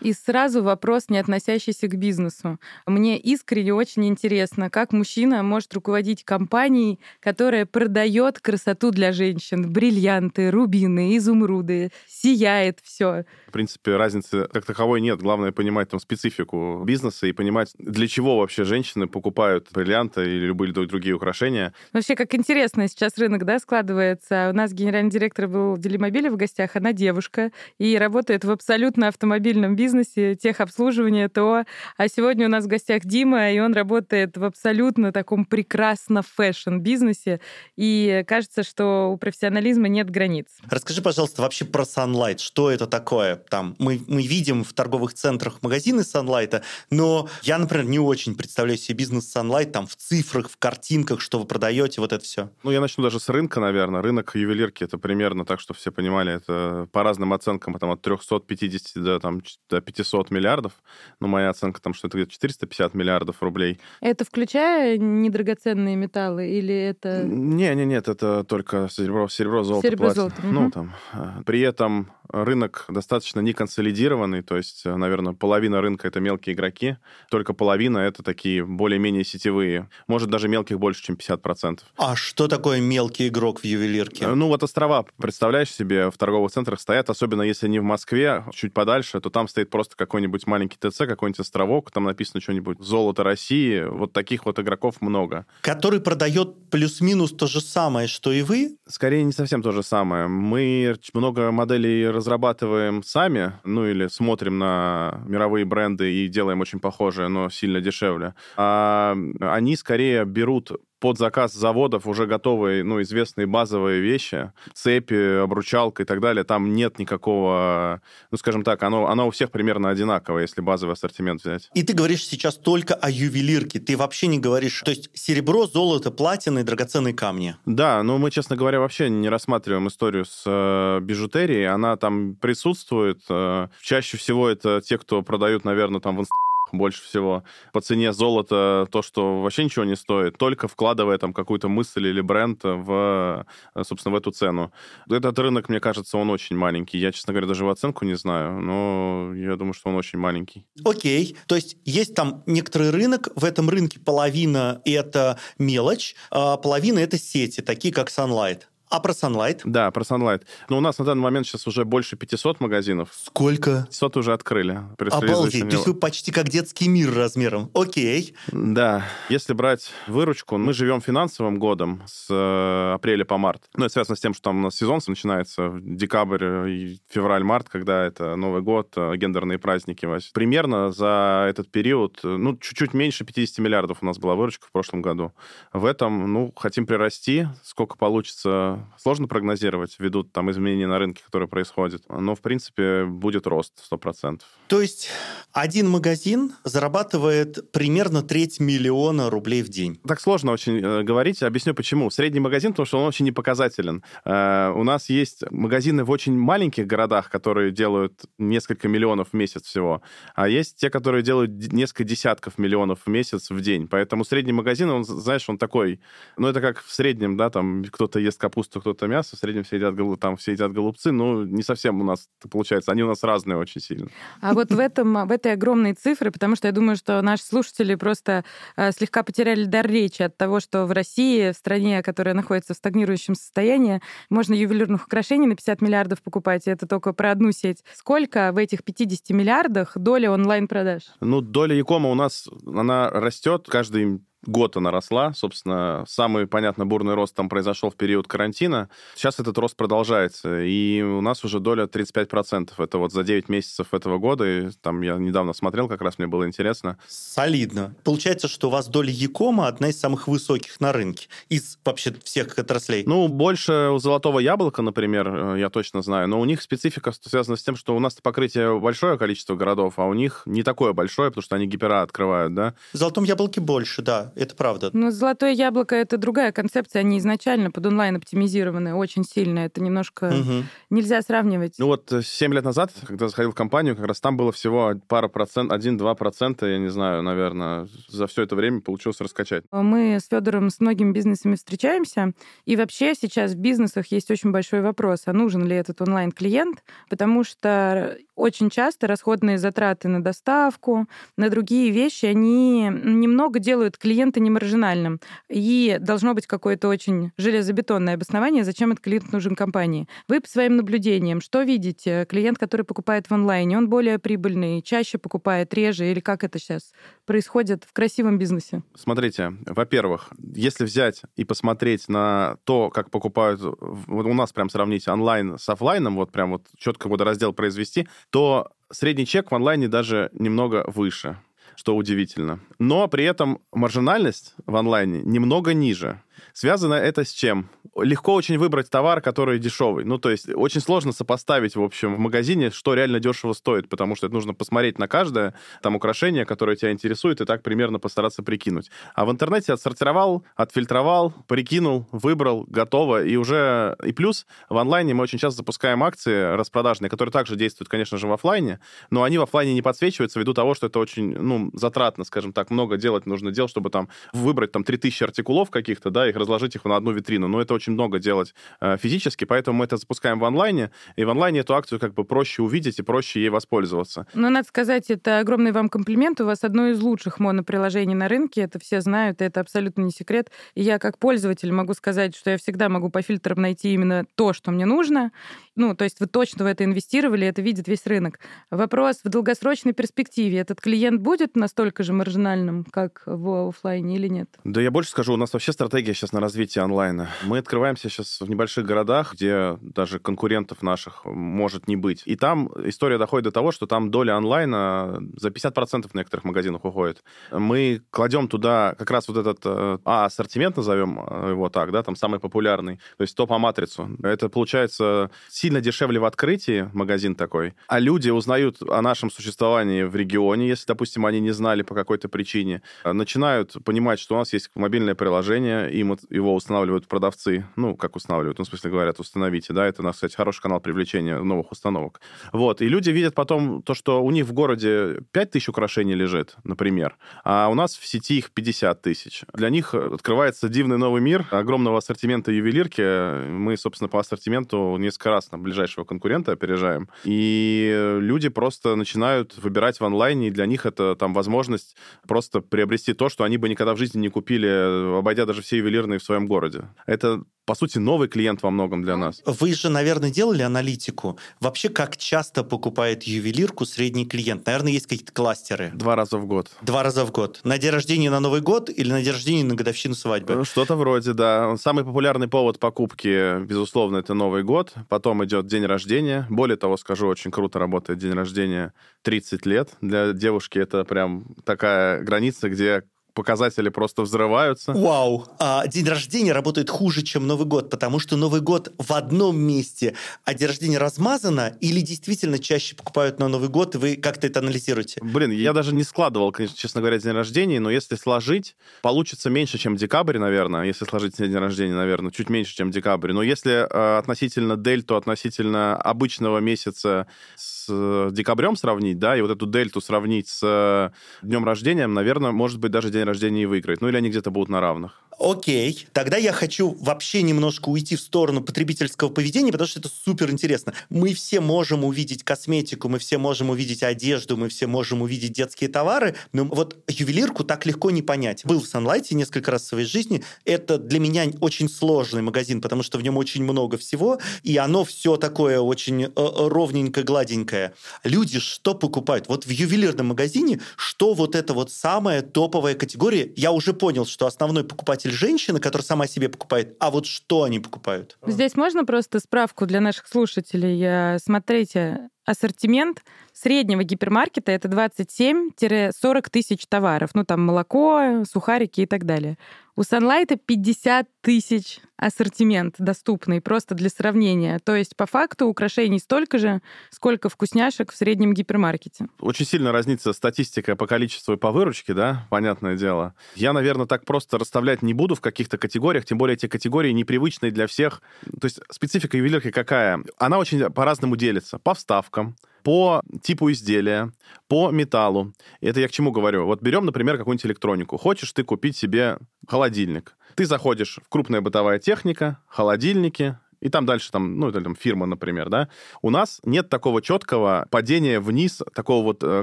И 0.00 0.12
сразу 0.12 0.62
вопрос, 0.62 1.08
не 1.08 1.18
относящийся 1.18 1.88
к 1.88 1.96
бизнесу. 1.96 2.58
Мне 2.86 3.18
искренне 3.18 3.72
очень 3.72 4.06
интересно, 4.06 4.68
как 4.68 4.92
мужчина 4.92 5.42
может 5.42 5.72
руководить 5.74 6.24
компанией, 6.24 6.98
которая 7.20 7.64
продает 7.64 8.40
красоту 8.40 8.90
для 8.90 9.12
женщин, 9.12 9.72
бриллианты, 9.72 10.50
рубины, 10.50 11.16
изумруды, 11.16 11.90
сияет 12.06 12.80
все. 12.82 13.24
В 13.48 13.52
принципе, 13.52 13.96
разницы 13.96 14.48
как 14.52 14.64
таковой 14.64 15.00
нет. 15.00 15.20
Главное 15.20 15.52
понимать 15.52 15.88
там 15.88 16.00
специфику 16.00 16.82
бизнеса 16.84 17.26
и 17.26 17.32
понимать, 17.32 17.72
для 17.78 18.08
чего 18.08 18.38
вообще 18.38 18.64
женщины 18.64 19.06
покупают 19.06 19.68
бриллианты 19.72 20.22
или 20.22 20.46
любые 20.46 20.72
другие 20.72 21.14
украшения. 21.14 21.72
Вообще, 21.92 22.14
как 22.14 22.34
интересно 22.34 22.88
сейчас 22.88 23.16
рынок 23.16 23.44
да, 23.44 23.58
складывается. 23.58 24.50
У 24.52 24.56
нас 24.56 24.72
генеральный 24.72 25.10
директор 25.10 25.48
был 25.48 25.74
в 25.74 25.78
Делимобиле 25.78 26.30
в 26.30 26.36
гостях, 26.36 26.76
она 26.76 26.92
девушка 26.92 27.52
и 27.78 27.96
работает 27.96 28.44
в 28.44 28.50
абсолютно 28.50 29.08
автомобильном 29.08 29.76
бизнесе 29.76 29.83
бизнесе, 29.84 30.34
техобслуживания, 30.34 31.28
ТО. 31.28 31.64
А 31.98 32.08
сегодня 32.08 32.46
у 32.46 32.48
нас 32.48 32.64
в 32.64 32.68
гостях 32.68 33.04
Дима, 33.04 33.50
и 33.50 33.58
он 33.58 33.74
работает 33.74 34.38
в 34.38 34.44
абсолютно 34.44 35.12
таком 35.12 35.44
прекрасно 35.44 36.22
fashion 36.22 36.74
-бизнесе. 36.74 37.40
И 37.76 38.24
кажется, 38.26 38.62
что 38.62 39.10
у 39.12 39.18
профессионализма 39.18 39.88
нет 39.88 40.08
границ. 40.08 40.46
Расскажи, 40.70 41.02
пожалуйста, 41.02 41.42
вообще 41.42 41.66
про 41.66 41.82
Sunlight. 41.82 42.38
Что 42.38 42.70
это 42.70 42.86
такое? 42.86 43.36
Там 43.36 43.76
мы, 43.78 44.00
мы 44.08 44.22
видим 44.22 44.64
в 44.64 44.72
торговых 44.72 45.12
центрах 45.12 45.58
магазины 45.60 46.00
Sunlight, 46.00 46.62
но 46.90 47.28
я, 47.42 47.58
например, 47.58 47.84
не 47.84 47.98
очень 47.98 48.34
представляю 48.34 48.78
себе 48.78 48.96
бизнес 48.96 49.36
Sunlight 49.36 49.70
там 49.70 49.86
в 49.86 49.96
цифрах, 49.96 50.48
в 50.48 50.56
картинках, 50.56 51.20
что 51.20 51.38
вы 51.38 51.44
продаете, 51.44 52.00
вот 52.00 52.14
это 52.14 52.24
все. 52.24 52.48
Ну, 52.62 52.70
я 52.70 52.80
начну 52.80 53.04
даже 53.04 53.20
с 53.20 53.28
рынка, 53.28 53.60
наверное. 53.60 54.00
Рынок 54.00 54.34
ювелирки 54.34 54.82
это 54.82 54.96
примерно 54.96 55.44
так, 55.44 55.60
что 55.60 55.74
все 55.74 55.92
понимали, 55.92 56.36
это 56.36 56.88
по 56.90 57.02
разным 57.02 57.34
оценкам, 57.34 57.78
там, 57.78 57.90
от 57.90 58.00
350 58.00 59.02
до 59.02 59.20
там, 59.20 59.42
до 59.74 59.80
500 59.80 60.30
миллиардов. 60.30 60.72
Ну, 61.20 61.28
моя 61.28 61.50
оценка 61.50 61.80
там, 61.80 61.94
что 61.94 62.08
это 62.08 62.16
где-то 62.16 62.32
450 62.32 62.94
миллиардов 62.94 63.42
рублей. 63.42 63.80
Это 64.00 64.24
включая 64.24 64.98
недрагоценные 64.98 65.96
металлы 65.96 66.48
или 66.48 66.74
это... 66.74 67.22
Не, 67.24 67.74
не, 67.74 67.84
нет, 67.84 68.08
это 68.08 68.44
только 68.44 68.88
серебро, 68.90 69.28
серебро 69.28 69.64
золото, 69.64 69.88
серебро. 69.88 70.10
Золото. 70.10 70.42
Ну, 70.44 70.70
там. 70.70 70.94
А, 71.12 71.42
при 71.44 71.60
этом 71.60 72.10
рынок 72.42 72.86
достаточно 72.88 73.40
неконсолидированный, 73.40 74.42
то 74.42 74.56
есть, 74.56 74.84
наверное, 74.84 75.34
половина 75.34 75.80
рынка— 75.80 76.08
это 76.08 76.20
мелкие 76.20 76.54
игроки, 76.54 76.96
только 77.30 77.52
половина— 77.52 77.98
это 77.98 78.22
такие 78.22 78.64
более-менее 78.64 79.24
сетевые. 79.24 79.88
Может, 80.08 80.30
даже 80.30 80.48
мелких 80.48 80.78
больше, 80.78 81.02
чем 81.02 81.16
50%. 81.16 81.80
А 81.96 82.16
что 82.16 82.48
такое 82.48 82.80
мелкий 82.80 83.28
игрок 83.28 83.60
в 83.60 83.64
ювелирке? 83.64 84.26
Ну, 84.26 84.48
вот 84.48 84.62
острова, 84.62 85.04
представляешь 85.18 85.70
себе, 85.70 86.10
в 86.10 86.16
торговых 86.16 86.50
центрах 86.50 86.80
стоят, 86.80 87.10
особенно 87.10 87.42
если 87.42 87.66
они 87.66 87.78
в 87.78 87.84
Москве, 87.84 88.44
чуть 88.52 88.72
подальше, 88.72 89.20
то 89.20 89.30
там 89.30 89.48
стоит 89.48 89.70
просто 89.70 89.96
какой-нибудь 89.96 90.46
маленький 90.46 90.76
ТЦ, 90.76 90.98
какой-нибудь 90.98 91.40
островок, 91.40 91.90
там 91.90 92.04
написано 92.04 92.40
что-нибудь 92.40 92.80
«Золото 92.80 93.22
России». 93.22 93.84
Вот 93.84 94.12
таких 94.12 94.46
вот 94.46 94.58
игроков 94.58 95.00
много. 95.00 95.46
Который 95.60 96.00
продает 96.00 96.70
плюс-минус 96.70 97.32
то 97.32 97.46
же 97.46 97.60
самое, 97.60 98.08
что 98.08 98.32
и 98.32 98.42
вы? 98.42 98.76
Скорее, 98.88 99.24
не 99.24 99.32
совсем 99.32 99.62
то 99.62 99.72
же 99.72 99.82
самое. 99.82 100.28
Мы 100.28 100.96
много 101.12 101.50
моделей 101.50 102.08
разрабатываем 102.24 103.02
сами, 103.02 103.52
ну 103.64 103.86
или 103.86 104.08
смотрим 104.08 104.58
на 104.58 105.20
мировые 105.26 105.66
бренды 105.66 106.10
и 106.10 106.28
делаем 106.28 106.60
очень 106.60 106.80
похожие, 106.80 107.28
но 107.28 107.50
сильно 107.50 107.80
дешевле. 107.80 108.34
А 108.56 109.14
они 109.40 109.76
скорее 109.76 110.24
берут 110.24 110.72
под 111.04 111.18
заказ 111.18 111.52
заводов 111.52 112.06
уже 112.06 112.24
готовые, 112.24 112.82
ну, 112.82 113.02
известные 113.02 113.46
базовые 113.46 114.00
вещи, 114.00 114.52
цепи, 114.72 115.42
обручалка 115.42 116.04
и 116.04 116.06
так 116.06 116.18
далее, 116.18 116.44
там 116.44 116.72
нет 116.72 116.98
никакого, 116.98 118.00
ну, 118.30 118.38
скажем 118.38 118.62
так, 118.62 118.82
оно, 118.82 119.08
оно 119.08 119.28
у 119.28 119.30
всех 119.30 119.50
примерно 119.50 119.90
одинаковое, 119.90 120.40
если 120.40 120.62
базовый 120.62 120.94
ассортимент 120.94 121.42
взять. 121.42 121.68
И 121.74 121.82
ты 121.82 121.92
говоришь 121.92 122.24
сейчас 122.24 122.56
только 122.56 122.94
о 122.94 123.10
ювелирке, 123.10 123.80
ты 123.80 123.98
вообще 123.98 124.28
не 124.28 124.38
говоришь, 124.38 124.80
то 124.82 124.92
есть 124.92 125.10
серебро, 125.12 125.66
золото, 125.66 126.10
платины, 126.10 126.64
драгоценные 126.64 127.12
камни. 127.12 127.54
Да, 127.66 128.02
но 128.02 128.16
мы, 128.16 128.30
честно 128.30 128.56
говоря, 128.56 128.80
вообще 128.80 129.10
не 129.10 129.28
рассматриваем 129.28 129.88
историю 129.88 130.24
с 130.24 130.44
э, 130.46 131.00
бижутерией, 131.02 131.68
она 131.68 131.98
там 131.98 132.34
присутствует, 132.34 133.20
э, 133.28 133.68
чаще 133.82 134.16
всего 134.16 134.48
это 134.48 134.80
те, 134.82 134.96
кто 134.96 135.20
продают, 135.20 135.66
наверное, 135.66 136.00
там 136.00 136.16
в 136.16 136.20
инстаграме 136.20 136.53
больше 136.78 137.02
всего. 137.02 137.44
По 137.72 137.80
цене 137.80 138.12
золота 138.12 138.86
то, 138.90 139.02
что 139.02 139.40
вообще 139.42 139.64
ничего 139.64 139.84
не 139.84 139.96
стоит, 139.96 140.38
только 140.38 140.68
вкладывая 140.68 141.18
там 141.18 141.32
какую-то 141.32 141.68
мысль 141.68 142.06
или 142.06 142.20
бренд 142.20 142.60
в, 142.62 143.46
собственно, 143.82 144.14
в 144.14 144.18
эту 144.18 144.30
цену. 144.30 144.72
Этот 145.08 145.38
рынок, 145.38 145.68
мне 145.68 145.80
кажется, 145.80 146.18
он 146.18 146.30
очень 146.30 146.56
маленький. 146.56 146.98
Я, 146.98 147.12
честно 147.12 147.32
говоря, 147.32 147.46
даже 147.46 147.64
в 147.64 147.68
оценку 147.68 148.04
не 148.04 148.14
знаю, 148.14 148.60
но 148.60 149.32
я 149.34 149.56
думаю, 149.56 149.74
что 149.74 149.90
он 149.90 149.96
очень 149.96 150.18
маленький. 150.18 150.66
Окей. 150.84 151.36
То 151.46 151.54
есть 151.54 151.76
есть 151.84 152.14
там 152.14 152.42
некоторый 152.46 152.90
рынок, 152.90 153.28
в 153.34 153.44
этом 153.44 153.68
рынке 153.70 153.98
половина— 154.00 154.80
это 154.84 155.38
мелочь, 155.58 156.14
а 156.30 156.56
половина— 156.56 156.98
это 157.00 157.18
сети, 157.18 157.60
такие 157.60 157.92
как 157.92 158.08
Sunlight. 158.08 158.62
А 158.94 159.00
про 159.00 159.10
Sunlight? 159.10 159.62
Да, 159.64 159.90
про 159.90 160.02
Sunlight. 160.02 160.42
Но 160.68 160.78
у 160.78 160.80
нас 160.80 160.98
на 160.98 161.04
данный 161.04 161.22
момент 161.22 161.48
сейчас 161.48 161.66
уже 161.66 161.84
больше 161.84 162.14
500 162.16 162.60
магазинов. 162.60 163.08
Сколько? 163.12 163.86
500 163.90 164.16
уже 164.18 164.32
открыли. 164.32 164.82
Обалдеть, 165.10 165.68
то 165.68 165.74
есть 165.74 165.86
вы 165.88 165.94
почти 165.94 166.30
как 166.30 166.48
детский 166.48 166.88
мир 166.88 167.12
размером. 167.12 167.72
Окей. 167.74 168.36
Да. 168.52 169.04
Если 169.28 169.52
брать 169.52 169.90
выручку, 170.06 170.58
мы 170.58 170.72
живем 170.72 171.00
финансовым 171.00 171.58
годом 171.58 172.02
с 172.06 172.28
э, 172.30 172.92
апреля 172.94 173.24
по 173.24 173.36
март. 173.36 173.64
Ну, 173.76 173.84
это 173.84 173.94
связано 173.94 174.14
с 174.14 174.20
тем, 174.20 174.32
что 174.32 174.44
там 174.44 174.58
у 174.58 174.62
нас 174.62 174.76
сезон 174.76 175.00
начинается 175.08 175.70
в 175.70 175.80
декабрь, 175.82 176.94
февраль-март, 177.08 177.68
когда 177.68 178.04
это 178.04 178.36
Новый 178.36 178.62
год, 178.62 178.92
э, 178.94 179.16
гендерные 179.16 179.58
праздники. 179.58 180.08
Примерно 180.32 180.92
за 180.92 181.46
этот 181.50 181.68
период, 181.68 182.20
э, 182.22 182.28
ну, 182.28 182.56
чуть-чуть 182.56 182.94
меньше 182.94 183.24
50 183.24 183.58
миллиардов 183.58 183.98
у 184.02 184.06
нас 184.06 184.18
была 184.18 184.36
выручка 184.36 184.68
в 184.68 184.70
прошлом 184.70 185.02
году. 185.02 185.32
В 185.72 185.84
этом, 185.84 186.32
ну, 186.32 186.52
хотим 186.54 186.86
прирасти. 186.86 187.48
Сколько 187.64 187.96
получится 187.96 188.83
сложно 188.98 189.28
прогнозировать, 189.28 189.96
ввиду 189.98 190.22
там 190.22 190.50
изменений 190.50 190.86
на 190.86 190.98
рынке, 190.98 191.22
которые 191.24 191.48
происходят. 191.48 192.02
Но, 192.08 192.34
в 192.34 192.40
принципе, 192.40 193.04
будет 193.04 193.46
рост 193.46 193.72
100%. 193.90 194.40
То 194.68 194.80
есть 194.80 195.08
один 195.52 195.88
магазин 195.88 196.52
зарабатывает 196.64 197.70
примерно 197.72 198.22
треть 198.22 198.60
миллиона 198.60 199.30
рублей 199.30 199.62
в 199.62 199.68
день? 199.68 200.00
Так 200.06 200.20
сложно 200.20 200.52
очень 200.52 200.78
э, 200.78 201.02
говорить. 201.02 201.42
Объясню 201.42 201.74
почему. 201.74 202.10
Средний 202.10 202.40
магазин, 202.40 202.72
потому 202.72 202.86
что 202.86 202.98
он 202.98 203.08
очень 203.08 203.26
непоказателен. 203.26 204.02
Э, 204.24 204.72
у 204.74 204.84
нас 204.84 205.08
есть 205.10 205.44
магазины 205.50 206.04
в 206.04 206.10
очень 206.10 206.38
маленьких 206.38 206.86
городах, 206.86 207.30
которые 207.30 207.70
делают 207.70 208.22
несколько 208.38 208.88
миллионов 208.88 209.28
в 209.30 209.34
месяц 209.34 209.64
всего, 209.64 210.02
а 210.34 210.48
есть 210.48 210.76
те, 210.76 210.90
которые 210.90 211.22
делают 211.22 211.50
несколько 211.72 212.04
десятков 212.04 212.58
миллионов 212.58 213.00
в 213.06 213.08
месяц 213.08 213.50
в 213.50 213.60
день. 213.60 213.88
Поэтому 213.88 214.24
средний 214.24 214.52
магазин, 214.52 214.90
он, 214.90 215.04
знаешь, 215.04 215.48
он 215.48 215.58
такой, 215.58 216.00
ну, 216.36 216.48
это 216.48 216.60
как 216.60 216.82
в 216.82 216.92
среднем, 216.92 217.36
да, 217.36 217.50
там 217.50 217.84
кто-то 217.84 218.18
ест 218.18 218.40
капусту 218.40 218.73
что 218.74 218.80
кто-то 218.80 219.06
мясо, 219.06 219.36
в 219.36 219.38
среднем 219.38 219.62
все 219.62 219.76
едят, 219.76 219.94
там 220.18 220.36
все 220.36 220.52
едят 220.52 220.72
голубцы. 220.72 221.12
Ну, 221.12 221.44
не 221.44 221.62
совсем 221.62 222.00
у 222.00 222.04
нас 222.04 222.28
получается. 222.50 222.90
Они 222.90 223.04
у 223.04 223.06
нас 223.06 223.22
разные 223.22 223.56
очень 223.56 223.80
сильно. 223.80 224.08
А 224.40 224.52
вот 224.52 224.72
в, 224.72 224.78
этом, 224.80 225.28
в 225.28 225.30
этой 225.30 225.52
огромной 225.52 225.94
цифре, 225.94 226.32
потому 226.32 226.56
что 226.56 226.66
я 226.66 226.72
думаю, 226.72 226.96
что 226.96 227.22
наши 227.22 227.44
слушатели 227.44 227.94
просто 227.94 228.44
э, 228.76 228.90
слегка 228.90 229.22
потеряли 229.22 229.64
дар 229.64 229.86
речи 229.86 230.22
от 230.22 230.36
того, 230.36 230.58
что 230.58 230.86
в 230.86 230.90
России, 230.92 231.52
в 231.52 231.54
стране, 231.54 232.02
которая 232.02 232.34
находится 232.34 232.74
в 232.74 232.76
стагнирующем 232.76 233.36
состоянии, 233.36 234.00
можно 234.28 234.54
ювелирных 234.54 235.06
украшений 235.06 235.46
на 235.46 235.54
50 235.54 235.80
миллиардов 235.80 236.20
покупать, 236.20 236.66
и 236.66 236.70
это 236.70 236.88
только 236.88 237.12
про 237.12 237.30
одну 237.30 237.52
сеть. 237.52 237.84
Сколько 237.94 238.50
в 238.52 238.56
этих 238.56 238.82
50 238.82 239.30
миллиардах 239.30 239.92
доля 239.96 240.32
онлайн-продаж? 240.32 241.02
Ну, 241.20 241.40
доля 241.40 241.76
Якома 241.76 242.10
у 242.10 242.14
нас, 242.16 242.48
она 242.66 243.08
растет 243.08 243.68
каждый 243.68 244.20
год 244.46 244.76
она 244.76 244.90
росла. 244.90 245.32
Собственно, 245.34 246.04
самый, 246.08 246.46
понятно, 246.46 246.86
бурный 246.86 247.14
рост 247.14 247.34
там 247.34 247.48
произошел 247.48 247.90
в 247.90 247.96
период 247.96 248.28
карантина. 248.28 248.88
Сейчас 249.14 249.40
этот 249.40 249.56
рост 249.58 249.76
продолжается, 249.76 250.62
и 250.62 251.02
у 251.02 251.20
нас 251.20 251.44
уже 251.44 251.60
доля 251.60 251.84
35%. 251.84 252.72
Это 252.78 252.98
вот 252.98 253.12
за 253.12 253.22
9 253.22 253.48
месяцев 253.48 253.92
этого 253.92 254.18
года, 254.18 254.44
и 254.44 254.70
там 254.82 255.00
я 255.02 255.16
недавно 255.16 255.52
смотрел, 255.52 255.88
как 255.88 256.00
раз 256.02 256.18
мне 256.18 256.26
было 256.26 256.46
интересно. 256.46 256.98
Солидно. 257.08 257.94
Получается, 258.04 258.48
что 258.48 258.68
у 258.68 258.70
вас 258.70 258.88
доля 258.88 259.10
Якома 259.10 259.68
одна 259.68 259.88
из 259.88 259.98
самых 259.98 260.28
высоких 260.28 260.80
на 260.80 260.92
рынке 260.92 261.28
из 261.48 261.78
вообще 261.84 262.14
всех 262.22 262.58
отраслей. 262.58 263.04
Ну, 263.06 263.28
больше 263.28 263.90
у 263.92 263.98
Золотого 263.98 264.38
Яблока, 264.38 264.82
например, 264.82 265.54
э, 265.56 265.60
я 265.60 265.70
точно 265.70 266.02
знаю, 266.02 266.28
но 266.28 266.40
у 266.40 266.44
них 266.44 266.62
специфика 266.62 267.12
связана 267.12 267.56
с 267.56 267.62
тем, 267.62 267.76
что 267.76 267.96
у 267.96 268.00
нас 268.00 268.14
покрытие 268.14 268.78
большое 268.78 269.18
количество 269.18 269.54
городов, 269.54 269.94
а 269.98 270.04
у 270.04 270.14
них 270.14 270.42
не 270.46 270.62
такое 270.62 270.92
большое, 270.92 271.30
потому 271.30 271.42
что 271.42 271.56
они 271.56 271.66
гипера 271.66 272.02
открывают, 272.02 272.54
да? 272.54 272.74
В 272.92 272.98
Золотом 272.98 273.24
Яблоке 273.24 273.60
больше, 273.60 274.02
да 274.02 274.32
это 274.36 274.54
правда. 274.54 274.90
Но 274.92 275.10
золотое 275.10 275.52
яблоко 275.52 275.94
это 275.94 276.16
другая 276.16 276.52
концепция, 276.52 277.00
они 277.00 277.18
изначально 277.18 277.70
под 277.70 277.86
онлайн 277.86 278.16
оптимизированы 278.16 278.94
очень 278.94 279.24
сильно. 279.24 279.60
Это 279.60 279.82
немножко 279.82 280.26
угу. 280.26 280.64
нельзя 280.90 281.22
сравнивать. 281.22 281.74
Ну 281.78 281.86
вот 281.86 282.12
7 282.22 282.50
э, 282.50 282.54
лет 282.54 282.64
назад, 282.64 282.92
когда 283.06 283.28
заходил 283.28 283.52
в 283.52 283.54
компанию, 283.54 283.96
как 283.96 284.06
раз 284.06 284.20
там 284.20 284.36
было 284.36 284.52
всего 284.52 284.94
пара 285.08 285.28
процент, 285.28 285.72
1-2 285.72 286.14
процента, 286.16 286.66
я 286.66 286.78
не 286.78 286.88
знаю, 286.88 287.22
наверное, 287.22 287.88
за 288.08 288.26
все 288.26 288.42
это 288.42 288.56
время 288.56 288.80
получилось 288.80 289.20
раскачать. 289.20 289.64
Мы 289.70 290.18
с 290.20 290.28
Федором 290.28 290.70
с 290.70 290.80
многими 290.80 291.12
бизнесами 291.12 291.54
встречаемся, 291.56 292.32
и 292.64 292.76
вообще 292.76 293.14
сейчас 293.14 293.52
в 293.52 293.58
бизнесах 293.58 294.06
есть 294.08 294.30
очень 294.30 294.50
большой 294.50 294.80
вопрос, 294.80 295.22
а 295.26 295.32
нужен 295.32 295.64
ли 295.64 295.76
этот 295.76 296.00
онлайн-клиент, 296.00 296.82
потому 297.08 297.44
что 297.44 298.16
очень 298.34 298.70
часто 298.70 299.06
расходные 299.06 299.58
затраты 299.58 300.08
на 300.08 300.22
доставку, 300.22 301.06
на 301.36 301.48
другие 301.48 301.90
вещи, 301.90 302.26
они 302.26 302.90
немного 302.90 303.58
делают 303.58 303.96
клиента 304.24 304.40
не 304.40 304.50
маржинальным. 304.50 305.20
И 305.50 305.98
должно 306.00 306.34
быть 306.34 306.46
какое-то 306.46 306.88
очень 306.88 307.32
железобетонное 307.36 308.14
обоснование, 308.14 308.64
зачем 308.64 308.92
этот 308.92 309.04
клиент 309.04 309.32
нужен 309.32 309.54
компании. 309.54 310.08
Вы 310.28 310.40
по 310.40 310.48
своим 310.48 310.76
наблюдениям, 310.76 311.40
что 311.40 311.62
видите? 311.62 312.24
Клиент, 312.26 312.58
который 312.58 312.82
покупает 312.82 313.28
в 313.28 313.34
онлайне, 313.34 313.76
он 313.76 313.88
более 313.88 314.18
прибыльный, 314.18 314.82
чаще 314.82 315.18
покупает, 315.18 315.74
реже, 315.74 316.10
или 316.10 316.20
как 316.20 316.42
это 316.42 316.58
сейчас 316.58 316.92
происходит 317.26 317.84
в 317.84 317.92
красивом 317.92 318.38
бизнесе? 318.38 318.82
Смотрите, 318.94 319.52
во-первых, 319.66 320.30
если 320.38 320.84
взять 320.84 321.22
и 321.36 321.44
посмотреть 321.44 322.08
на 322.08 322.56
то, 322.64 322.90
как 322.90 323.10
покупают, 323.10 323.60
вот 323.60 324.26
у 324.26 324.34
нас 324.34 324.52
прям 324.52 324.70
сравнить 324.70 325.06
онлайн 325.06 325.58
с 325.58 325.68
офлайном, 325.68 326.16
вот 326.16 326.32
прям 326.32 326.52
вот 326.52 326.62
четко 326.78 327.08
водораздел 327.08 327.52
произвести, 327.52 328.08
то 328.30 328.70
средний 328.90 329.26
чек 329.26 329.50
в 329.50 329.54
онлайне 329.54 329.88
даже 329.88 330.30
немного 330.32 330.84
выше 330.86 331.36
что 331.76 331.96
удивительно. 331.96 332.60
Но 332.78 333.08
при 333.08 333.24
этом 333.24 333.60
маржинальность 333.72 334.54
в 334.66 334.76
онлайне 334.76 335.22
немного 335.22 335.74
ниже. 335.74 336.20
Связано 336.52 336.94
это 336.94 337.24
с 337.24 337.32
чем? 337.32 337.68
Легко 337.96 338.34
очень 338.34 338.58
выбрать 338.58 338.90
товар, 338.90 339.20
который 339.20 339.58
дешевый. 339.58 340.04
Ну, 340.04 340.18
то 340.18 340.30
есть 340.30 340.48
очень 340.48 340.80
сложно 340.80 341.12
сопоставить, 341.12 341.76
в 341.76 341.82
общем, 341.82 342.16
в 342.16 342.18
магазине, 342.18 342.70
что 342.70 342.94
реально 342.94 343.20
дешево 343.20 343.52
стоит, 343.52 343.88
потому 343.88 344.16
что 344.16 344.26
это 344.26 344.34
нужно 344.34 344.54
посмотреть 344.54 344.98
на 344.98 345.08
каждое 345.08 345.54
там 345.82 345.96
украшение, 345.96 346.44
которое 346.44 346.76
тебя 346.76 346.92
интересует, 346.92 347.40
и 347.40 347.44
так 347.44 347.62
примерно 347.62 347.98
постараться 347.98 348.42
прикинуть. 348.42 348.90
А 349.14 349.24
в 349.24 349.30
интернете 349.30 349.72
отсортировал, 349.72 350.44
отфильтровал, 350.56 351.32
прикинул, 351.46 352.06
выбрал, 352.12 352.64
готово, 352.68 353.24
и 353.24 353.36
уже... 353.36 353.96
И 354.04 354.12
плюс 354.12 354.46
в 354.68 354.76
онлайне 354.76 355.14
мы 355.14 355.22
очень 355.22 355.38
часто 355.38 355.58
запускаем 355.58 356.02
акции 356.02 356.56
распродажные, 356.56 357.08
которые 357.08 357.32
также 357.32 357.56
действуют, 357.56 357.88
конечно 357.88 358.18
же, 358.18 358.26
в 358.26 358.32
офлайне, 358.32 358.80
но 359.10 359.22
они 359.22 359.38
в 359.38 359.42
офлайне 359.42 359.74
не 359.74 359.82
подсвечиваются 359.82 360.38
ввиду 360.38 360.54
того, 360.54 360.74
что 360.74 360.86
это 360.86 360.98
очень, 360.98 361.36
ну, 361.38 361.70
затратно, 361.74 362.24
скажем 362.24 362.52
так, 362.52 362.70
много 362.70 362.96
делать 362.96 363.26
нужно 363.26 363.50
дел, 363.50 363.68
чтобы 363.68 363.90
там 363.90 364.08
выбрать 364.32 364.72
там 364.72 364.84
3000 364.84 365.24
артикулов 365.24 365.70
каких-то, 365.70 366.10
да, 366.10 366.28
их 366.34 366.40
разложить 366.40 366.74
их 366.74 366.84
на 366.84 366.96
одну 366.96 367.12
витрину. 367.12 367.48
Но 367.48 367.60
это 367.60 367.74
очень 367.74 367.92
много 367.92 368.18
делать 368.18 368.54
э, 368.80 368.96
физически, 368.98 369.44
поэтому 369.44 369.78
мы 369.78 369.84
это 369.84 369.96
запускаем 369.96 370.38
в 370.38 370.44
онлайне, 370.44 370.90
и 371.16 371.24
в 371.24 371.30
онлайне 371.30 371.60
эту 371.60 371.74
акцию 371.74 372.00
как 372.00 372.14
бы 372.14 372.24
проще 372.24 372.62
увидеть 372.62 372.98
и 372.98 373.02
проще 373.02 373.40
ей 373.40 373.48
воспользоваться. 373.48 374.26
Но 374.34 374.50
надо 374.50 374.68
сказать, 374.68 375.10
это 375.10 375.38
огромный 375.38 375.72
вам 375.72 375.88
комплимент. 375.88 376.40
У 376.40 376.46
вас 376.46 376.64
одно 376.64 376.88
из 376.88 377.00
лучших 377.00 377.40
моноприложений 377.40 378.14
на 378.14 378.28
рынке, 378.28 378.62
это 378.62 378.78
все 378.78 379.00
знают, 379.00 379.40
это 379.40 379.60
абсолютно 379.60 380.02
не 380.02 380.10
секрет. 380.10 380.50
И 380.74 380.82
я 380.82 380.98
как 380.98 381.18
пользователь 381.18 381.72
могу 381.72 381.94
сказать, 381.94 382.36
что 382.36 382.50
я 382.50 382.58
всегда 382.58 382.88
могу 382.88 383.10
по 383.10 383.22
фильтрам 383.22 383.60
найти 383.60 383.94
именно 383.94 384.26
то, 384.34 384.52
что 384.52 384.70
мне 384.70 384.86
нужно. 384.86 385.30
Ну, 385.76 385.94
то 385.94 386.04
есть 386.04 386.20
вы 386.20 386.26
точно 386.26 386.64
в 386.64 386.66
это 386.66 386.84
инвестировали, 386.84 387.46
это 387.46 387.62
видит 387.62 387.88
весь 387.88 388.06
рынок. 388.06 388.38
Вопрос 388.70 389.20
в 389.24 389.28
долгосрочной 389.28 389.92
перспективе. 389.92 390.58
Этот 390.58 390.80
клиент 390.80 391.20
будет 391.20 391.56
настолько 391.56 392.02
же 392.02 392.12
маржинальным, 392.12 392.84
как 392.84 393.22
в 393.26 393.68
офлайне 393.68 394.16
или 394.16 394.28
нет? 394.28 394.48
Да 394.64 394.80
я 394.80 394.90
больше 394.90 395.10
скажу, 395.10 395.32
у 395.34 395.36
нас 395.36 395.52
вообще 395.52 395.72
стратегия 395.72 396.14
сейчас 396.14 396.32
на 396.32 396.40
развитие 396.40 396.84
онлайна. 396.84 397.30
Мы 397.42 397.58
открываемся 397.58 398.08
сейчас 398.08 398.40
в 398.40 398.48
небольших 398.48 398.84
городах, 398.84 399.34
где 399.34 399.78
даже 399.80 400.18
конкурентов 400.18 400.82
наших 400.82 401.24
может 401.24 401.88
не 401.88 401.96
быть. 401.96 402.22
И 402.26 402.36
там 402.36 402.70
история 402.84 403.18
доходит 403.18 403.44
до 403.44 403.52
того, 403.52 403.72
что 403.72 403.86
там 403.86 404.10
доля 404.10 404.36
онлайна 404.36 405.20
за 405.36 405.48
50% 405.48 406.08
в 406.08 406.14
некоторых 406.14 406.44
магазинах 406.44 406.84
уходит. 406.84 407.24
Мы 407.50 408.02
кладем 408.10 408.48
туда 408.48 408.94
как 408.98 409.10
раз 409.10 409.28
вот 409.28 409.38
этот 409.38 409.60
э, 409.64 409.98
а, 410.04 410.26
ассортимент, 410.26 410.76
назовем 410.76 411.16
его 411.50 411.68
так, 411.68 411.90
да, 411.92 412.02
там 412.02 412.16
самый 412.16 412.40
популярный, 412.40 412.96
то 413.16 413.22
есть 413.22 413.36
топ 413.36 413.54
по 413.54 413.58
матрицу. 413.58 414.10
Это 414.22 414.48
получается 414.48 415.30
сильно 415.64 415.80
дешевле 415.80 416.20
в 416.20 416.26
открытии, 416.26 416.90
магазин 416.92 417.34
такой, 417.34 417.72
а 417.88 417.98
люди 417.98 418.28
узнают 418.28 418.82
о 418.82 419.00
нашем 419.00 419.30
существовании 419.30 420.02
в 420.02 420.14
регионе, 420.14 420.68
если, 420.68 420.84
допустим, 420.84 421.24
они 421.24 421.40
не 421.40 421.52
знали 421.52 421.80
по 421.80 421.94
какой-то 421.94 422.28
причине, 422.28 422.82
начинают 423.02 423.74
понимать, 423.82 424.20
что 424.20 424.34
у 424.34 424.38
нас 424.38 424.52
есть 424.52 424.68
мобильное 424.74 425.14
приложение, 425.14 425.90
им 425.90 426.18
его 426.28 426.54
устанавливают 426.54 427.08
продавцы, 427.08 427.64
ну, 427.76 427.96
как 427.96 428.14
устанавливают, 428.14 428.58
ну, 428.58 428.66
в 428.66 428.68
смысле 428.68 428.90
говорят, 428.90 429.20
установите, 429.20 429.72
да, 429.72 429.86
это 429.86 430.02
у 430.02 430.04
нас, 430.04 430.16
кстати, 430.16 430.36
хороший 430.36 430.60
канал 430.60 430.80
привлечения 430.80 431.38
новых 431.38 431.72
установок. 431.72 432.20
Вот, 432.52 432.82
и 432.82 432.88
люди 432.88 433.08
видят 433.08 433.34
потом 433.34 433.82
то, 433.82 433.94
что 433.94 434.22
у 434.22 434.30
них 434.30 434.44
в 434.44 434.52
городе 434.52 435.22
5 435.32 435.50
тысяч 435.50 435.70
украшений 435.70 436.14
лежит, 436.14 436.56
например, 436.64 437.16
а 437.42 437.68
у 437.70 437.74
нас 437.74 437.96
в 437.96 438.06
сети 438.06 438.36
их 438.36 438.50
50 438.50 439.00
тысяч. 439.00 439.44
Для 439.54 439.70
них 439.70 439.94
открывается 439.94 440.68
дивный 440.68 440.98
новый 440.98 441.22
мир 441.22 441.46
огромного 441.50 441.96
ассортимента 441.96 442.52
ювелирки. 442.52 443.48
Мы, 443.48 443.78
собственно, 443.78 444.08
по 444.08 444.20
ассортименту 444.20 444.98
несколько 444.98 445.30
раз 445.30 445.53
на 445.56 445.62
ближайшего 445.62 446.04
конкурента 446.04 446.52
опережаем. 446.52 447.08
И 447.24 448.16
люди 448.20 448.48
просто 448.48 448.96
начинают 448.96 449.56
выбирать 449.56 450.00
в 450.00 450.04
онлайне, 450.04 450.48
и 450.48 450.50
для 450.50 450.66
них 450.66 450.86
это 450.86 451.14
там 451.16 451.32
возможность 451.34 451.96
просто 452.26 452.60
приобрести 452.60 453.14
то, 453.14 453.28
что 453.28 453.44
они 453.44 453.56
бы 453.56 453.68
никогда 453.68 453.94
в 453.94 453.98
жизни 453.98 454.20
не 454.20 454.28
купили, 454.28 455.18
обойдя 455.18 455.46
даже 455.46 455.62
все 455.62 455.78
ювелирные 455.78 456.18
в 456.18 456.22
своем 456.22 456.46
городе. 456.46 456.88
Это 457.06 457.42
по 457.64 457.74
сути, 457.74 457.98
новый 457.98 458.28
клиент 458.28 458.62
во 458.62 458.70
многом 458.70 459.02
для 459.02 459.16
нас. 459.16 459.42
Вы 459.46 459.74
же, 459.74 459.88
наверное, 459.88 460.30
делали 460.30 460.62
аналитику. 460.62 461.38
Вообще, 461.60 461.88
как 461.88 462.16
часто 462.16 462.62
покупает 462.62 463.22
ювелирку 463.24 463.86
средний 463.86 464.26
клиент? 464.26 464.66
Наверное, 464.66 464.92
есть 464.92 465.06
какие-то 465.06 465.32
кластеры. 465.32 465.90
Два 465.94 466.14
раза 466.16 466.38
в 466.38 466.46
год. 466.46 466.70
Два 466.82 467.02
раза 467.02 467.24
в 467.24 467.32
год. 467.32 467.60
На 467.64 467.78
день 467.78 467.90
рождения 467.90 468.30
на 468.30 468.40
Новый 468.40 468.60
год 468.60 468.90
или 468.90 469.10
на 469.10 469.22
день 469.22 469.32
рождения 469.32 469.64
на 469.64 469.74
годовщину 469.74 470.14
свадьбы? 470.14 470.54
Ну, 470.54 470.64
что-то 470.64 470.96
вроде, 470.96 471.32
да. 471.32 471.76
Самый 471.76 472.04
популярный 472.04 472.48
повод 472.48 472.78
покупки, 472.78 473.64
безусловно, 473.64 474.18
это 474.18 474.34
Новый 474.34 474.62
год. 474.62 474.92
Потом 475.08 475.44
идет 475.44 475.66
день 475.66 475.86
рождения. 475.86 476.46
Более 476.50 476.76
того, 476.76 476.96
скажу, 476.96 477.26
очень 477.26 477.50
круто 477.50 477.78
работает 477.78 478.18
день 478.18 478.32
рождения 478.32 478.92
30 479.22 479.64
лет. 479.66 479.90
Для 480.00 480.32
девушки 480.32 480.78
это 480.78 481.04
прям 481.04 481.54
такая 481.64 482.22
граница, 482.22 482.68
где 482.68 483.04
показатели 483.34 483.88
просто 483.88 484.22
взрываются. 484.22 484.92
Вау! 484.92 485.46
А 485.58 485.86
день 485.86 486.08
рождения 486.08 486.52
работает 486.52 486.88
хуже, 486.88 487.22
чем 487.22 487.46
Новый 487.46 487.66
год, 487.66 487.90
потому 487.90 488.18
что 488.18 488.36
Новый 488.36 488.60
год 488.60 488.92
в 488.98 489.12
одном 489.12 489.58
месте, 489.58 490.14
а 490.44 490.54
день 490.54 490.68
рождения 490.68 490.98
размазано, 490.98 491.76
или 491.80 492.00
действительно 492.00 492.58
чаще 492.58 492.94
покупают 492.94 493.38
на 493.38 493.48
Новый 493.48 493.68
год, 493.68 493.96
и 493.96 493.98
вы 493.98 494.16
как-то 494.16 494.46
это 494.46 494.60
анализируете? 494.60 495.20
Блин, 495.22 495.50
я 495.50 495.72
даже 495.72 495.94
не 495.94 496.04
складывал, 496.04 496.52
конечно, 496.52 496.76
честно 496.76 497.00
говоря, 497.00 497.18
день 497.18 497.32
рождения, 497.32 497.80
но 497.80 497.90
если 497.90 498.14
сложить, 498.14 498.76
получится 499.02 499.50
меньше, 499.50 499.78
чем 499.78 499.96
декабрь, 499.96 500.38
наверное, 500.38 500.84
если 500.84 501.04
сложить 501.04 501.36
день 501.36 501.54
рождения, 501.56 501.94
наверное, 501.94 502.30
чуть 502.30 502.48
меньше, 502.48 502.74
чем 502.74 502.90
декабрь. 502.90 503.32
Но 503.32 503.42
если 503.42 503.72
э, 503.72 504.18
относительно 504.18 504.76
дельту, 504.76 505.16
относительно 505.16 505.96
обычного 505.96 506.58
месяца 506.58 507.26
с 507.56 507.86
э, 507.88 508.28
декабрем 508.32 508.76
сравнить, 508.76 509.18
да, 509.18 509.36
и 509.36 509.40
вот 509.40 509.50
эту 509.50 509.66
дельту 509.66 510.00
сравнить 510.00 510.48
с 510.48 510.60
э, 510.62 511.10
днем 511.44 511.64
рождения, 511.64 512.06
наверное, 512.06 512.52
может 512.52 512.78
быть, 512.78 512.92
даже 512.92 513.10
день 513.10 513.23
рождения 513.24 513.62
и 513.62 513.66
выиграет. 513.66 514.00
Ну, 514.00 514.08
или 514.08 514.16
они 514.16 514.30
где-то 514.30 514.50
будут 514.50 514.68
на 514.68 514.80
равных. 514.80 515.24
Окей, 515.38 516.06
тогда 516.12 516.36
я 516.36 516.52
хочу 516.52 516.96
вообще 517.00 517.42
немножко 517.42 517.88
уйти 517.88 518.16
в 518.16 518.20
сторону 518.20 518.62
потребительского 518.62 519.30
поведения, 519.30 519.72
потому 519.72 519.88
что 519.88 519.98
это 520.00 520.08
супер 520.08 520.50
интересно. 520.50 520.94
Мы 521.10 521.34
все 521.34 521.60
можем 521.60 522.04
увидеть 522.04 522.44
косметику, 522.44 523.08
мы 523.08 523.18
все 523.18 523.38
можем 523.38 523.70
увидеть 523.70 524.02
одежду, 524.02 524.56
мы 524.56 524.68
все 524.68 524.86
можем 524.86 525.22
увидеть 525.22 525.52
детские 525.52 525.90
товары, 525.90 526.36
но 526.52 526.64
вот 526.64 526.96
ювелирку 527.08 527.64
так 527.64 527.84
легко 527.84 528.10
не 528.10 528.22
понять. 528.22 528.64
Был 528.64 528.80
в 528.80 528.84
Sunlight 528.84 529.26
несколько 529.32 529.70
раз 529.70 529.82
в 529.82 529.86
своей 529.86 530.06
жизни. 530.06 530.44
Это 530.64 530.98
для 530.98 531.18
меня 531.18 531.46
очень 531.60 531.88
сложный 531.88 532.42
магазин, 532.42 532.80
потому 532.80 533.02
что 533.02 533.18
в 533.18 533.22
нем 533.22 533.36
очень 533.36 533.64
много 533.64 533.98
всего, 533.98 534.38
и 534.62 534.76
оно 534.76 535.04
все 535.04 535.36
такое 535.36 535.80
очень 535.80 536.24
э, 536.24 536.26
э, 536.26 536.28
ровненькое, 536.36 537.26
гладенькое. 537.26 537.94
Люди 538.22 538.60
что 538.60 538.94
покупают? 538.94 539.48
Вот 539.48 539.66
в 539.66 539.70
ювелирном 539.70 540.28
магазине, 540.28 540.80
что 540.96 541.34
вот 541.34 541.54
это 541.54 541.74
вот 541.74 541.90
самая 541.90 542.42
топовая 542.42 542.94
категория? 542.94 543.13
Я 543.56 543.72
уже 543.72 543.92
понял, 543.92 544.26
что 544.26 544.46
основной 544.46 544.84
покупатель 544.84 545.30
женщина, 545.30 545.80
которая 545.80 546.04
сама 546.04 546.26
себе 546.26 546.48
покупает, 546.48 546.96
а 547.00 547.10
вот 547.10 547.26
что 547.26 547.62
они 547.62 547.80
покупают? 547.80 548.38
Здесь 548.46 548.74
можно 548.76 549.04
просто 549.04 549.40
справку 549.40 549.86
для 549.86 550.00
наших 550.00 550.26
слушателей. 550.26 551.00
Э, 551.02 551.38
смотрите, 551.38 552.28
ассортимент 552.44 553.22
среднего 553.52 554.02
гипермаркета 554.02 554.72
это 554.72 554.88
27-40 554.88 556.50
тысяч 556.50 556.86
товаров. 556.86 557.30
Ну, 557.34 557.44
там 557.44 557.62
молоко, 557.62 558.44
сухарики 558.50 559.02
и 559.02 559.06
так 559.06 559.24
далее. 559.24 559.56
У 559.96 560.00
Sunlight 560.00 560.58
50 560.66 561.28
тысяч 561.40 562.00
ассортимент 562.16 562.96
доступный, 562.98 563.60
просто 563.60 563.94
для 563.94 564.08
сравнения. 564.08 564.80
То 564.82 564.96
есть, 564.96 565.14
по 565.16 565.26
факту, 565.26 565.66
украшений 565.66 566.18
столько 566.18 566.58
же, 566.58 566.80
сколько 567.10 567.48
вкусняшек 567.48 568.10
в 568.10 568.16
среднем 568.16 568.54
гипермаркете. 568.54 569.26
Очень 569.38 569.66
сильно 569.66 569.92
разнится 569.92 570.32
статистика 570.32 570.96
по 570.96 571.06
количеству 571.06 571.54
и 571.54 571.56
по 571.56 571.70
выручке, 571.70 572.12
да, 572.12 572.46
понятное 572.50 572.96
дело. 572.96 573.34
Я, 573.54 573.72
наверное, 573.72 574.06
так 574.06 574.24
просто 574.24 574.58
расставлять 574.58 575.02
не 575.02 575.14
буду 575.14 575.36
в 575.36 575.40
каких-то 575.40 575.78
категориях, 575.78 576.24
тем 576.24 576.38
более 576.38 576.54
эти 576.54 576.66
категории 576.66 577.12
непривычные 577.12 577.70
для 577.70 577.86
всех. 577.86 578.20
То 578.60 578.64
есть 578.64 578.80
специфика 578.90 579.36
ювелирки 579.36 579.70
какая? 579.70 580.24
Она 580.38 580.58
очень 580.58 580.90
по-разному 580.90 581.36
делится. 581.36 581.78
По 581.78 581.94
вставкам, 581.94 582.33
по 582.82 583.22
типу 583.42 583.72
изделия, 583.72 584.30
по 584.68 584.90
металлу. 584.90 585.52
Это 585.80 586.00
я 586.00 586.08
к 586.08 586.12
чему 586.12 586.30
говорю? 586.30 586.66
Вот 586.66 586.82
берем, 586.82 587.06
например, 587.06 587.38
какую-нибудь 587.38 587.66
электронику. 587.66 588.18
Хочешь 588.18 588.52
ты 588.52 588.62
купить 588.62 588.96
себе 588.96 589.38
холодильник. 589.66 590.36
Ты 590.54 590.66
заходишь 590.66 591.18
в 591.24 591.28
крупная 591.28 591.62
бытовая 591.62 591.98
техника, 591.98 592.58
холодильники, 592.68 593.58
и 593.84 593.90
там 593.90 594.06
дальше, 594.06 594.32
там, 594.32 594.58
ну, 594.58 594.70
это 594.70 594.80
там 594.80 594.96
фирма, 594.96 595.26
например, 595.26 595.68
да, 595.68 595.88
у 596.22 596.30
нас 596.30 596.60
нет 596.64 596.88
такого 596.88 597.20
четкого 597.20 597.86
падения 597.90 598.40
вниз, 598.40 598.82
такого 598.94 599.22
вот 599.22 599.44
э, 599.44 599.62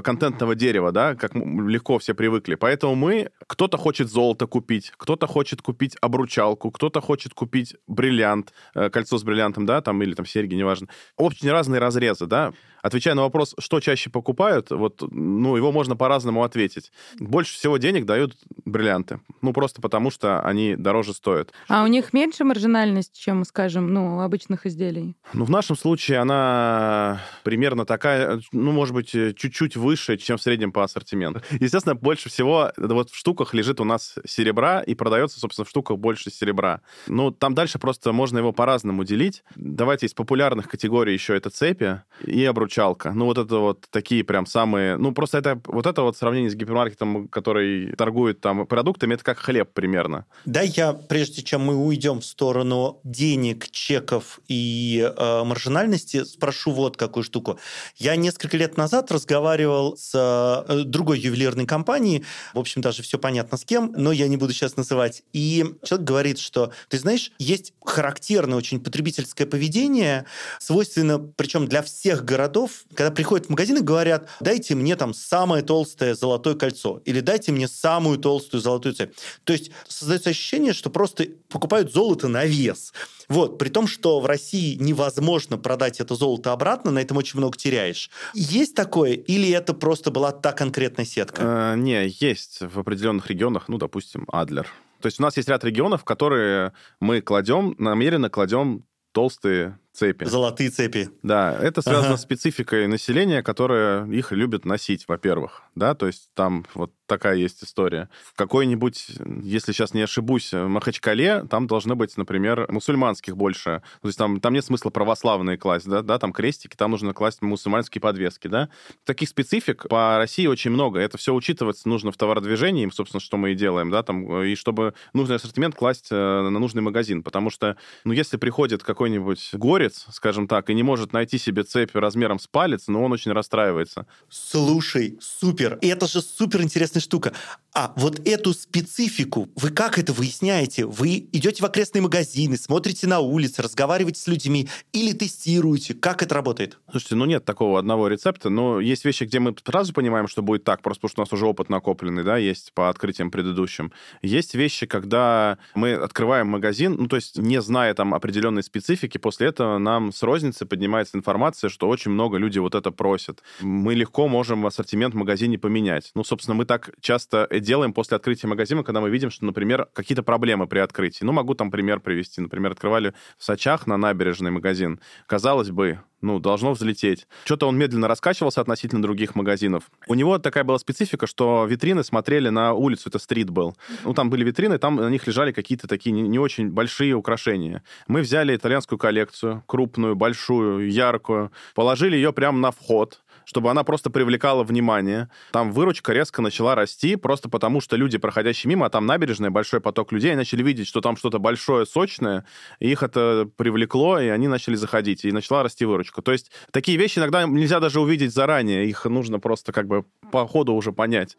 контентного 0.00 0.54
дерева, 0.54 0.92
да, 0.92 1.16
как 1.16 1.34
легко 1.34 1.98
все 1.98 2.14
привыкли. 2.14 2.54
Поэтому 2.54 2.94
мы, 2.94 3.30
кто-то 3.48 3.78
хочет 3.78 4.08
золото 4.08 4.46
купить, 4.46 4.92
кто-то 4.96 5.26
хочет 5.26 5.60
купить 5.60 5.96
обручалку, 6.00 6.70
кто-то 6.70 7.00
хочет 7.00 7.34
купить 7.34 7.74
бриллиант, 7.88 8.52
э, 8.76 8.90
кольцо 8.90 9.18
с 9.18 9.24
бриллиантом, 9.24 9.66
да, 9.66 9.80
там, 9.80 10.00
или 10.02 10.14
там 10.14 10.24
серьги, 10.24 10.54
неважно. 10.54 10.86
Очень 11.16 11.50
разные 11.50 11.80
разрезы, 11.80 12.26
да. 12.26 12.52
Отвечая 12.82 13.14
на 13.14 13.22
вопрос, 13.22 13.54
что 13.58 13.78
чаще 13.78 14.10
покупают, 14.10 14.70
вот, 14.70 15.02
ну, 15.12 15.56
его 15.56 15.70
можно 15.70 15.94
по-разному 15.94 16.42
ответить. 16.42 16.90
Больше 17.20 17.54
всего 17.54 17.78
денег 17.78 18.06
дают 18.06 18.36
бриллианты. 18.64 19.20
Ну, 19.40 19.52
просто 19.52 19.80
потому, 19.80 20.10
что 20.10 20.40
они 20.40 20.74
дороже 20.74 21.14
стоят. 21.14 21.52
А 21.68 21.84
у 21.84 21.86
них 21.86 22.12
меньше 22.12 22.42
маржинальность, 22.42 23.16
чем, 23.16 23.44
скажем, 23.44 23.92
ну, 23.94 24.20
обычных 24.20 24.66
изделий? 24.66 25.14
Ну, 25.32 25.44
в 25.44 25.50
нашем 25.50 25.76
случае 25.76 26.18
она 26.18 27.22
примерно 27.44 27.86
такая, 27.86 28.40
ну, 28.50 28.72
может 28.72 28.94
быть, 28.94 29.10
чуть-чуть 29.10 29.76
выше, 29.76 30.16
чем 30.16 30.36
в 30.36 30.42
среднем 30.42 30.72
по 30.72 30.82
ассортименту. 30.82 31.40
Естественно, 31.60 31.94
больше 31.94 32.30
всего 32.30 32.72
вот 32.76 33.10
в 33.10 33.16
штуках 33.16 33.54
лежит 33.54 33.80
у 33.80 33.84
нас 33.84 34.16
серебра, 34.26 34.80
и 34.80 34.96
продается, 34.96 35.38
собственно, 35.38 35.66
в 35.66 35.70
штуках 35.70 35.98
больше 35.98 36.32
серебра. 36.32 36.80
Ну, 37.06 37.30
там 37.30 37.54
дальше 37.54 37.78
просто 37.78 38.12
можно 38.12 38.38
его 38.38 38.52
по-разному 38.52 39.04
делить. 39.04 39.44
Давайте 39.54 40.06
из 40.06 40.14
популярных 40.14 40.68
категорий 40.68 41.12
еще 41.12 41.36
это 41.36 41.48
цепи 41.50 42.02
и 42.26 42.44
обручения 42.44 42.71
выручалка. 42.72 43.12
Ну, 43.12 43.26
вот 43.26 43.38
это 43.38 43.56
вот 43.56 43.86
такие 43.90 44.24
прям 44.24 44.46
самые... 44.46 44.96
Ну, 44.96 45.12
просто 45.12 45.38
это 45.38 45.60
вот 45.66 45.86
это 45.86 46.02
вот 46.02 46.16
сравнение 46.16 46.50
с 46.50 46.54
гипермаркетом, 46.54 47.28
который 47.28 47.94
торгует 47.96 48.40
там 48.40 48.66
продуктами, 48.66 49.14
это 49.14 49.24
как 49.24 49.38
хлеб 49.38 49.70
примерно. 49.72 50.26
Да, 50.44 50.62
я, 50.62 50.92
прежде 50.92 51.42
чем 51.42 51.62
мы 51.62 51.76
уйдем 51.76 52.20
в 52.20 52.24
сторону 52.24 53.00
денег, 53.04 53.70
чеков 53.70 54.40
и 54.48 55.12
э, 55.16 55.44
маржинальности, 55.44 56.24
спрошу 56.24 56.72
вот 56.72 56.96
какую 56.96 57.24
штуку. 57.24 57.58
Я 57.96 58.16
несколько 58.16 58.56
лет 58.56 58.76
назад 58.76 59.12
разговаривал 59.12 59.96
с 59.96 60.12
э, 60.14 60.84
другой 60.84 61.20
ювелирной 61.20 61.66
компанией, 61.66 62.24
в 62.54 62.58
общем, 62.58 62.80
даже 62.80 63.02
все 63.02 63.18
понятно 63.18 63.56
с 63.56 63.64
кем, 63.64 63.92
но 63.96 64.12
я 64.12 64.28
не 64.28 64.36
буду 64.36 64.52
сейчас 64.52 64.76
называть. 64.76 65.22
И 65.32 65.64
человек 65.84 66.06
говорит, 66.06 66.38
что, 66.38 66.72
ты 66.88 66.98
знаешь, 66.98 67.32
есть 67.38 67.72
характерное 67.84 68.56
очень 68.56 68.80
потребительское 68.80 69.46
поведение, 69.46 70.24
свойственно, 70.58 71.18
причем 71.18 71.66
для 71.66 71.82
всех 71.82 72.24
городов, 72.24 72.61
городов, 72.62 72.84
когда 72.94 73.10
приходят 73.10 73.46
в 73.46 73.50
магазин 73.50 73.78
и 73.78 73.80
говорят, 73.80 74.28
дайте 74.40 74.74
мне 74.74 74.96
там 74.96 75.14
самое 75.14 75.62
толстое 75.62 76.14
золотое 76.14 76.54
кольцо 76.54 77.00
или 77.04 77.20
дайте 77.20 77.52
мне 77.52 77.68
самую 77.68 78.18
толстую 78.18 78.60
золотую 78.60 78.94
цепь. 78.94 79.14
То 79.44 79.52
есть 79.52 79.70
создается 79.88 80.30
ощущение, 80.30 80.72
что 80.72 80.90
просто 80.90 81.26
покупают 81.48 81.92
золото 81.92 82.28
на 82.28 82.44
вес. 82.44 82.92
Вот, 83.28 83.58
при 83.58 83.68
том, 83.68 83.86
что 83.86 84.20
в 84.20 84.26
России 84.26 84.76
невозможно 84.76 85.58
продать 85.58 86.00
это 86.00 86.14
золото 86.14 86.52
обратно, 86.52 86.90
на 86.90 86.98
этом 86.98 87.16
очень 87.16 87.38
много 87.38 87.56
теряешь. 87.56 88.10
Есть 88.34 88.74
такое, 88.74 89.12
или 89.12 89.50
это 89.50 89.74
просто 89.74 90.10
была 90.10 90.32
та 90.32 90.52
конкретная 90.52 91.04
сетка? 91.04 91.72
Э, 91.74 91.76
не, 91.76 92.08
есть 92.20 92.60
в 92.60 92.78
определенных 92.78 93.30
регионах, 93.30 93.68
ну, 93.68 93.78
допустим, 93.78 94.26
Адлер. 94.32 94.68
То 95.00 95.06
есть 95.06 95.18
у 95.18 95.22
нас 95.22 95.36
есть 95.36 95.48
ряд 95.48 95.64
регионов, 95.64 96.04
которые 96.04 96.72
мы 97.00 97.20
кладем, 97.20 97.74
намеренно 97.78 98.30
кладем 98.30 98.84
толстые 99.12 99.78
цепи. 99.92 100.24
Золотые 100.24 100.70
цепи. 100.70 101.10
Да, 101.22 101.56
это 101.60 101.82
связано 101.82 102.08
ага. 102.08 102.16
с 102.16 102.22
спецификой 102.22 102.86
населения, 102.86 103.42
которое 103.42 104.06
их 104.06 104.32
любит 104.32 104.64
носить, 104.64 105.06
во-первых. 105.06 105.62
Да, 105.74 105.94
то 105.94 106.06
есть 106.06 106.30
там 106.34 106.66
вот 106.74 106.92
такая 107.06 107.36
есть 107.36 107.62
история. 107.62 108.08
В 108.24 108.34
какой-нибудь, 108.34 109.06
если 109.42 109.72
сейчас 109.72 109.92
не 109.92 110.00
ошибусь, 110.00 110.52
Махачкале, 110.52 111.44
там 111.44 111.66
должны 111.66 111.94
быть, 111.94 112.16
например, 112.16 112.66
мусульманских 112.70 113.36
больше. 113.36 113.82
То 114.00 114.08
есть 114.08 114.18
там, 114.18 114.40
там 114.40 114.54
нет 114.54 114.64
смысла 114.64 114.88
православные 114.88 115.58
класть, 115.58 115.86
да, 115.86 116.00
да, 116.00 116.18
там 116.18 116.32
крестики, 116.32 116.74
там 116.74 116.92
нужно 116.92 117.12
класть 117.12 117.42
мусульманские 117.42 118.00
подвески, 118.00 118.48
да. 118.48 118.70
Таких 119.04 119.28
специфик 119.28 119.88
по 119.88 120.16
России 120.16 120.46
очень 120.46 120.70
много. 120.70 121.00
Это 121.00 121.18
все 121.18 121.34
учитываться 121.34 121.86
нужно 121.86 122.12
в 122.12 122.16
товародвижении, 122.16 122.88
собственно, 122.90 123.20
что 123.20 123.36
мы 123.36 123.52
и 123.52 123.54
делаем, 123.54 123.90
да, 123.90 124.02
там, 124.02 124.42
и 124.42 124.54
чтобы 124.54 124.94
нужный 125.12 125.36
ассортимент 125.36 125.74
класть 125.74 126.08
э, 126.10 126.14
на 126.14 126.50
нужный 126.50 126.80
магазин. 126.80 127.22
Потому 127.22 127.50
что, 127.50 127.76
ну, 128.04 128.12
если 128.12 128.38
приходит 128.38 128.82
какой-нибудь 128.82 129.50
горец, 129.82 130.06
скажем 130.12 130.46
так, 130.46 130.70
и 130.70 130.74
не 130.74 130.82
может 130.82 131.12
найти 131.12 131.38
себе 131.38 131.64
цепь 131.64 131.94
размером 131.94 132.38
с 132.38 132.46
палец, 132.46 132.84
ну, 132.86 133.02
он 133.02 133.12
очень 133.12 133.32
расстраивается. 133.32 134.06
Слушай, 134.28 135.18
супер. 135.20 135.78
И 135.80 135.88
это 135.88 136.06
же 136.06 136.20
супер 136.22 136.62
интересная 136.62 137.00
штука. 137.00 137.32
А 137.74 137.92
вот 137.96 138.20
эту 138.26 138.52
специфику, 138.52 139.48
вы 139.56 139.70
как 139.70 139.98
это 139.98 140.12
выясняете? 140.12 140.84
Вы 140.84 141.28
идете 141.32 141.62
в 141.62 141.66
окрестные 141.66 142.02
магазины, 142.02 142.56
смотрите 142.56 143.06
на 143.06 143.20
улице, 143.20 143.62
разговариваете 143.62 144.20
с 144.20 144.26
людьми 144.26 144.68
или 144.92 145.12
тестируете? 145.12 145.94
Как 145.94 146.22
это 146.22 146.34
работает? 146.34 146.78
Слушайте, 146.90 147.14
ну 147.14 147.24
нет 147.24 147.44
такого 147.44 147.78
одного 147.78 148.08
рецепта, 148.08 148.50
но 148.50 148.80
есть 148.80 149.04
вещи, 149.04 149.24
где 149.24 149.40
мы 149.40 149.54
сразу 149.64 149.92
понимаем, 149.94 150.28
что 150.28 150.42
будет 150.42 150.64
так, 150.64 150.82
просто 150.82 151.00
потому 151.00 151.10
что 151.10 151.20
у 151.20 151.24
нас 151.24 151.32
уже 151.32 151.46
опыт 151.46 151.70
накопленный, 151.70 152.24
да, 152.24 152.36
есть 152.36 152.72
по 152.74 152.88
открытиям 152.88 153.30
предыдущим. 153.30 153.90
Есть 154.20 154.54
вещи, 154.54 154.86
когда 154.86 155.58
мы 155.74 155.94
открываем 155.94 156.48
магазин, 156.48 156.96
ну 156.98 157.08
то 157.08 157.16
есть 157.16 157.38
не 157.38 157.60
зная 157.62 157.94
там 157.94 158.12
определенной 158.12 158.62
специфики, 158.62 159.16
после 159.16 159.48
этого 159.48 159.71
нам 159.78 160.12
с 160.12 160.22
розницы 160.22 160.66
поднимается 160.66 161.16
информация, 161.16 161.70
что 161.70 161.88
очень 161.88 162.10
много 162.10 162.38
людей 162.38 162.60
вот 162.60 162.74
это 162.74 162.90
просят. 162.90 163.42
Мы 163.60 163.94
легко 163.94 164.28
можем 164.28 164.66
ассортимент 164.66 165.14
в 165.14 165.16
магазине 165.16 165.58
поменять. 165.58 166.10
Ну, 166.14 166.24
собственно, 166.24 166.54
мы 166.54 166.64
так 166.64 166.90
часто 167.00 167.48
делаем 167.50 167.92
после 167.92 168.16
открытия 168.16 168.46
магазина, 168.46 168.82
когда 168.82 169.00
мы 169.00 169.10
видим, 169.10 169.30
что, 169.30 169.44
например, 169.44 169.88
какие-то 169.92 170.22
проблемы 170.22 170.66
при 170.66 170.78
открытии. 170.78 171.24
Ну, 171.24 171.32
могу 171.32 171.54
там 171.54 171.70
пример 171.70 172.00
привести. 172.00 172.40
Например, 172.40 172.72
открывали 172.72 173.14
в 173.38 173.44
Сачах 173.44 173.86
на 173.86 173.96
набережной 173.96 174.50
магазин. 174.50 175.00
Казалось 175.26 175.70
бы, 175.70 176.00
ну, 176.22 176.38
должно 176.38 176.72
взлететь. 176.72 177.26
Что-то 177.44 177.66
он 177.66 177.76
медленно 177.76 178.08
раскачивался 178.08 178.60
относительно 178.60 179.02
других 179.02 179.34
магазинов. 179.34 179.90
У 180.06 180.14
него 180.14 180.38
такая 180.38 180.64
была 180.64 180.78
специфика, 180.78 181.26
что 181.26 181.66
витрины 181.66 182.04
смотрели 182.04 182.48
на 182.48 182.72
улицу, 182.74 183.08
это 183.08 183.18
стрит 183.18 183.50
был. 183.50 183.76
Ну, 184.04 184.14
там 184.14 184.30
были 184.30 184.44
витрины, 184.44 184.78
там 184.78 184.96
на 184.96 185.10
них 185.10 185.26
лежали 185.26 185.52
какие-то 185.52 185.88
такие 185.88 186.12
не 186.12 186.38
очень 186.38 186.70
большие 186.70 187.14
украшения. 187.14 187.82
Мы 188.06 188.20
взяли 188.20 188.54
итальянскую 188.54 188.98
коллекцию, 188.98 189.61
крупную, 189.66 190.16
большую, 190.16 190.90
яркую, 190.90 191.52
положили 191.74 192.16
ее 192.16 192.32
прямо 192.32 192.58
на 192.58 192.70
вход, 192.70 193.22
чтобы 193.44 193.70
она 193.70 193.84
просто 193.84 194.10
привлекала 194.10 194.64
внимание. 194.64 195.28
Там 195.52 195.72
выручка 195.72 196.12
резко 196.12 196.42
начала 196.42 196.74
расти, 196.74 197.16
просто 197.16 197.48
потому 197.48 197.80
что 197.80 197.96
люди, 197.96 198.18
проходящие 198.18 198.68
мимо, 198.68 198.86
а 198.86 198.90
там 198.90 199.06
набережная, 199.06 199.50
большой 199.50 199.80
поток 199.80 200.12
людей, 200.12 200.34
начали 200.34 200.62
видеть, 200.62 200.88
что 200.88 201.00
там 201.00 201.16
что-то 201.16 201.38
большое, 201.38 201.86
сочное, 201.86 202.44
и 202.78 202.90
их 202.90 203.02
это 203.02 203.48
привлекло, 203.56 204.20
и 204.20 204.28
они 204.28 204.48
начали 204.48 204.74
заходить, 204.74 205.24
и 205.24 205.32
начала 205.32 205.62
расти 205.62 205.84
выручка. 205.84 206.22
То 206.22 206.32
есть 206.32 206.50
такие 206.70 206.98
вещи 206.98 207.18
иногда 207.18 207.44
нельзя 207.44 207.80
даже 207.80 208.00
увидеть 208.00 208.32
заранее, 208.32 208.86
их 208.86 209.04
нужно 209.04 209.40
просто 209.40 209.72
как 209.72 209.86
бы 209.86 210.04
по 210.30 210.46
ходу 210.46 210.74
уже 210.74 210.92
понять. 210.92 211.36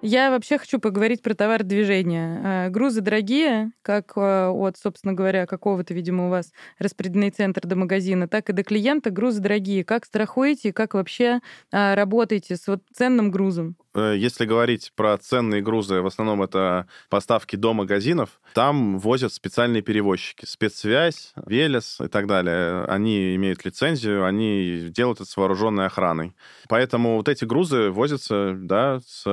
Я 0.00 0.30
вообще 0.30 0.58
хочу 0.58 0.78
поговорить 0.78 1.22
про 1.22 1.34
товар 1.34 1.64
движения. 1.64 2.40
А, 2.44 2.68
грузы 2.68 3.00
дорогие, 3.00 3.72
как 3.82 4.12
а, 4.14 4.50
от, 4.50 4.76
собственно 4.76 5.12
говоря, 5.12 5.44
какого-то, 5.46 5.92
видимо, 5.92 6.28
у 6.28 6.30
вас 6.30 6.52
распределенный 6.78 7.30
центр 7.30 7.66
до 7.66 7.74
магазина, 7.74 8.28
так 8.28 8.48
и 8.48 8.52
до 8.52 8.62
клиента 8.62 9.10
грузы 9.10 9.40
дорогие. 9.40 9.84
Как 9.84 10.04
страхуете, 10.04 10.72
как 10.72 10.94
вообще 10.94 11.40
а, 11.72 11.96
работаете 11.96 12.54
с 12.54 12.68
вот 12.68 12.82
ценным 12.94 13.32
грузом? 13.32 13.76
Э, 13.98 14.14
если 14.16 14.44
говорить 14.44 14.92
про 14.94 15.16
ценные 15.18 15.62
грузы, 15.62 16.00
в 16.00 16.06
основном 16.06 16.42
это 16.42 16.86
поставки 17.08 17.56
до 17.56 17.72
магазинов, 17.74 18.40
там 18.54 18.98
возят 18.98 19.32
специальные 19.32 19.82
перевозчики. 19.82 20.44
Спецсвязь, 20.44 21.32
Велес 21.46 22.00
и 22.00 22.08
так 22.08 22.26
далее. 22.26 22.84
Они 22.84 23.34
имеют 23.34 23.64
лицензию, 23.64 24.24
они 24.24 24.88
делают 24.90 25.20
это 25.20 25.30
с 25.30 25.36
вооруженной 25.36 25.86
охраной. 25.86 26.34
Поэтому 26.68 27.16
вот 27.16 27.28
эти 27.28 27.44
грузы 27.44 27.90
возятся, 27.90 28.54
да, 28.56 29.00
с, 29.06 29.24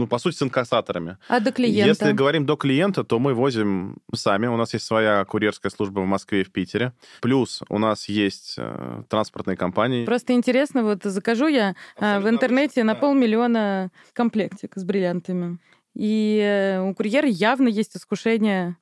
ну, 0.00 0.06
по 0.06 0.18
сути, 0.18 0.36
с 0.36 0.42
инкассаторами. 0.42 1.18
А 1.28 1.40
до 1.40 1.52
клиента? 1.52 1.88
Если 1.88 2.12
говорим 2.12 2.46
до 2.46 2.56
клиента, 2.56 3.04
то 3.04 3.18
мы 3.18 3.34
возим 3.34 3.98
сами. 4.14 4.46
У 4.46 4.56
нас 4.56 4.72
есть 4.72 4.86
своя 4.86 5.24
курьерская 5.24 5.70
служба 5.70 6.00
в 6.00 6.06
Москве 6.06 6.40
и 6.40 6.44
в 6.44 6.50
Питере. 6.50 6.92
Плюс 7.20 7.62
у 7.68 7.78
нас 7.78 8.08
есть 8.08 8.54
э, 8.58 9.02
транспортные 9.08 9.56
компании. 9.56 10.04
Просто 10.04 10.32
интересно, 10.32 10.82
вот 10.82 11.02
закажу 11.04 11.48
я 11.48 11.74
э, 11.98 12.18
в 12.20 12.28
интернете 12.28 12.82
на 12.84 12.94
полмиллиона 12.94 13.90
комплектик 14.12 14.72
с 14.74 14.84
бриллиантами. 14.84 15.58
И 15.94 16.40
э, 16.42 16.80
у 16.80 16.94
курьера 16.94 17.28
явно 17.28 17.68
есть 17.68 17.96
искушение 17.96 18.76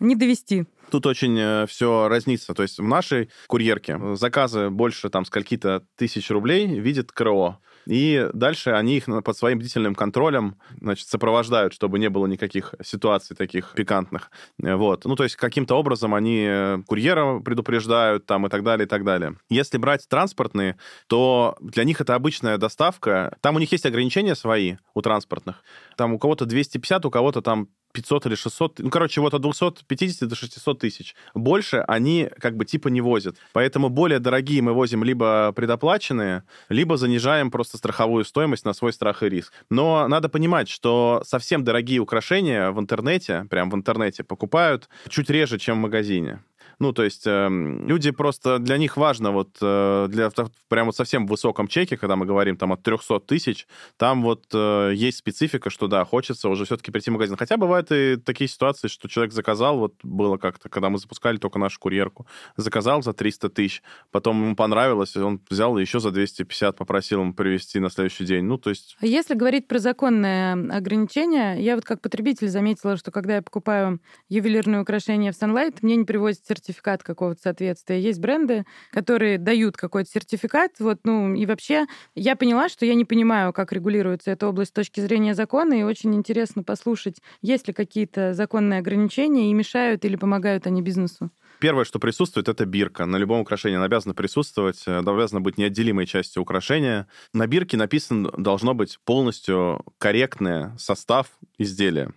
не 0.00 0.16
довести. 0.16 0.66
Тут 0.90 1.06
очень 1.06 1.38
э, 1.38 1.66
все 1.66 2.08
разнится. 2.08 2.54
То 2.54 2.62
есть 2.62 2.78
в 2.78 2.82
нашей 2.82 3.30
курьерке 3.46 3.98
заказы 4.14 4.68
больше 4.68 5.08
там 5.08 5.24
скольки-то 5.24 5.84
тысяч 5.96 6.30
рублей 6.30 6.66
видит 6.66 7.12
КРО. 7.12 7.58
И 7.86 8.28
дальше 8.32 8.70
они 8.70 8.96
их 8.96 9.06
под 9.24 9.36
своим 9.36 9.58
бдительным 9.58 9.94
контролем, 9.94 10.56
значит, 10.80 11.08
сопровождают, 11.08 11.72
чтобы 11.74 11.98
не 11.98 12.08
было 12.08 12.26
никаких 12.26 12.74
ситуаций 12.84 13.36
таких 13.36 13.72
пикантных. 13.74 14.30
Вот. 14.58 15.04
Ну, 15.04 15.16
то 15.16 15.24
есть 15.24 15.36
каким-то 15.36 15.74
образом 15.74 16.14
они 16.14 16.44
э, 16.46 16.78
курьера 16.86 17.40
предупреждают 17.40 18.26
там 18.26 18.46
и 18.46 18.50
так 18.50 18.62
далее, 18.62 18.86
и 18.86 18.88
так 18.88 19.04
далее. 19.04 19.36
Если 19.48 19.78
брать 19.78 20.08
транспортные, 20.08 20.78
то 21.06 21.56
для 21.60 21.84
них 21.84 22.00
это 22.00 22.14
обычная 22.14 22.58
доставка. 22.58 23.36
Там 23.40 23.56
у 23.56 23.58
них 23.58 23.72
есть 23.72 23.86
ограничения 23.86 24.34
свои, 24.34 24.76
у 24.94 25.02
транспортных. 25.02 25.62
Там 25.96 26.14
у 26.14 26.18
кого-то 26.18 26.46
250, 26.46 27.06
у 27.06 27.10
кого-то 27.10 27.42
там 27.42 27.68
500 27.92 28.26
или 28.26 28.34
600, 28.34 28.78
ну, 28.80 28.90
короче, 28.90 29.20
вот 29.20 29.34
от 29.34 29.42
250 29.42 30.28
до 30.28 30.34
600 30.34 30.78
тысяч. 30.78 31.14
Больше 31.34 31.84
они 31.86 32.28
как 32.38 32.56
бы 32.56 32.64
типа 32.64 32.88
не 32.88 33.00
возят. 33.00 33.36
Поэтому 33.52 33.88
более 33.88 34.18
дорогие 34.18 34.62
мы 34.62 34.72
возим 34.72 35.04
либо 35.04 35.52
предоплаченные, 35.54 36.44
либо 36.68 36.96
занижаем 36.96 37.50
просто 37.50 37.76
страховую 37.76 38.24
стоимость 38.24 38.64
на 38.64 38.72
свой 38.72 38.92
страх 38.92 39.22
и 39.22 39.28
риск. 39.28 39.52
Но 39.70 40.08
надо 40.08 40.28
понимать, 40.28 40.68
что 40.68 41.22
совсем 41.24 41.64
дорогие 41.64 42.00
украшения 42.00 42.70
в 42.70 42.80
интернете, 42.80 43.46
прям 43.50 43.70
в 43.70 43.74
интернете 43.74 44.24
покупают 44.24 44.88
чуть 45.08 45.30
реже, 45.30 45.58
чем 45.58 45.78
в 45.78 45.80
магазине. 45.82 46.40
Ну, 46.78 46.92
то 46.92 47.04
есть 47.04 47.26
э, 47.26 47.48
люди 47.48 48.10
просто, 48.10 48.58
для 48.58 48.76
них 48.76 48.96
важно 48.96 49.30
вот 49.30 49.56
э, 49.60 50.06
для 50.08 50.30
прям 50.68 50.86
вот 50.86 50.96
совсем 50.96 51.26
высоком 51.26 51.68
чеке, 51.68 51.96
когда 51.96 52.16
мы 52.16 52.26
говорим 52.26 52.56
там 52.56 52.72
от 52.72 52.82
300 52.82 53.20
тысяч, 53.20 53.66
там 53.96 54.22
вот 54.22 54.46
э, 54.52 54.92
есть 54.94 55.18
специфика, 55.18 55.70
что 55.70 55.86
да, 55.86 56.04
хочется 56.04 56.48
уже 56.48 56.64
все-таки 56.64 56.90
прийти 56.90 57.10
в 57.10 57.14
магазин. 57.14 57.36
Хотя 57.36 57.56
бывают 57.56 57.92
и 57.92 58.16
такие 58.16 58.48
ситуации, 58.48 58.88
что 58.88 59.08
человек 59.08 59.32
заказал, 59.32 59.78
вот 59.78 59.94
было 60.02 60.36
как-то, 60.36 60.68
когда 60.68 60.88
мы 60.90 60.98
запускали 60.98 61.36
только 61.36 61.58
нашу 61.58 61.78
курьерку, 61.78 62.26
заказал 62.56 63.02
за 63.02 63.12
300 63.12 63.50
тысяч, 63.50 63.82
потом 64.10 64.42
ему 64.42 64.56
понравилось, 64.56 65.16
он 65.16 65.40
взял 65.50 65.76
еще 65.78 66.00
за 66.00 66.10
250, 66.10 66.76
попросил 66.76 67.20
ему 67.20 67.34
привезти 67.34 67.78
на 67.78 67.90
следующий 67.90 68.24
день. 68.24 68.44
Ну, 68.44 68.58
то 68.58 68.70
есть... 68.70 68.96
А 69.00 69.06
если 69.06 69.34
говорить 69.34 69.68
про 69.68 69.78
законные 69.78 70.54
ограничения, 70.54 71.56
я 71.60 71.74
вот 71.76 71.84
как 71.84 72.00
потребитель 72.00 72.48
заметила, 72.48 72.96
что 72.96 73.10
когда 73.10 73.36
я 73.36 73.42
покупаю 73.42 74.00
ювелирные 74.28 74.82
украшения 74.82 75.32
в 75.32 75.36
Sunlight, 75.36 75.78
мне 75.82 75.96
не 75.96 76.04
привозят 76.04 76.50
сертификат 76.52 77.02
какого-то 77.02 77.40
соответствия. 77.40 78.00
Есть 78.00 78.20
бренды, 78.20 78.64
которые 78.90 79.38
дают 79.38 79.76
какой-то 79.76 80.10
сертификат, 80.10 80.72
вот, 80.78 81.00
ну, 81.04 81.34
и 81.34 81.46
вообще 81.46 81.86
я 82.14 82.36
поняла, 82.36 82.68
что 82.68 82.84
я 82.86 82.94
не 82.94 83.04
понимаю, 83.04 83.52
как 83.52 83.72
регулируется 83.72 84.30
эта 84.30 84.46
область 84.46 84.70
с 84.70 84.74
точки 84.74 85.00
зрения 85.00 85.34
закона, 85.34 85.74
и 85.74 85.82
очень 85.82 86.14
интересно 86.14 86.62
послушать, 86.62 87.20
есть 87.40 87.68
ли 87.68 87.74
какие-то 87.74 88.34
законные 88.34 88.80
ограничения 88.80 89.50
и 89.50 89.54
мешают 89.54 90.04
или 90.04 90.16
помогают 90.16 90.66
они 90.66 90.82
бизнесу. 90.82 91.30
Первое, 91.60 91.84
что 91.84 91.98
присутствует, 92.00 92.48
это 92.48 92.66
бирка. 92.66 93.06
На 93.06 93.16
любом 93.16 93.40
украшении 93.40 93.76
она 93.76 93.84
обязана 93.84 94.14
присутствовать, 94.14 94.82
э, 94.86 94.98
обязана 94.98 95.40
быть 95.40 95.58
неотделимой 95.58 96.06
частью 96.06 96.42
украшения. 96.42 97.06
На 97.32 97.46
бирке 97.46 97.76
написано 97.76 98.30
должно 98.36 98.74
быть 98.74 98.98
полностью 99.04 99.84
корректный 99.98 100.76
состав 100.78 101.28
изделия. 101.58 102.12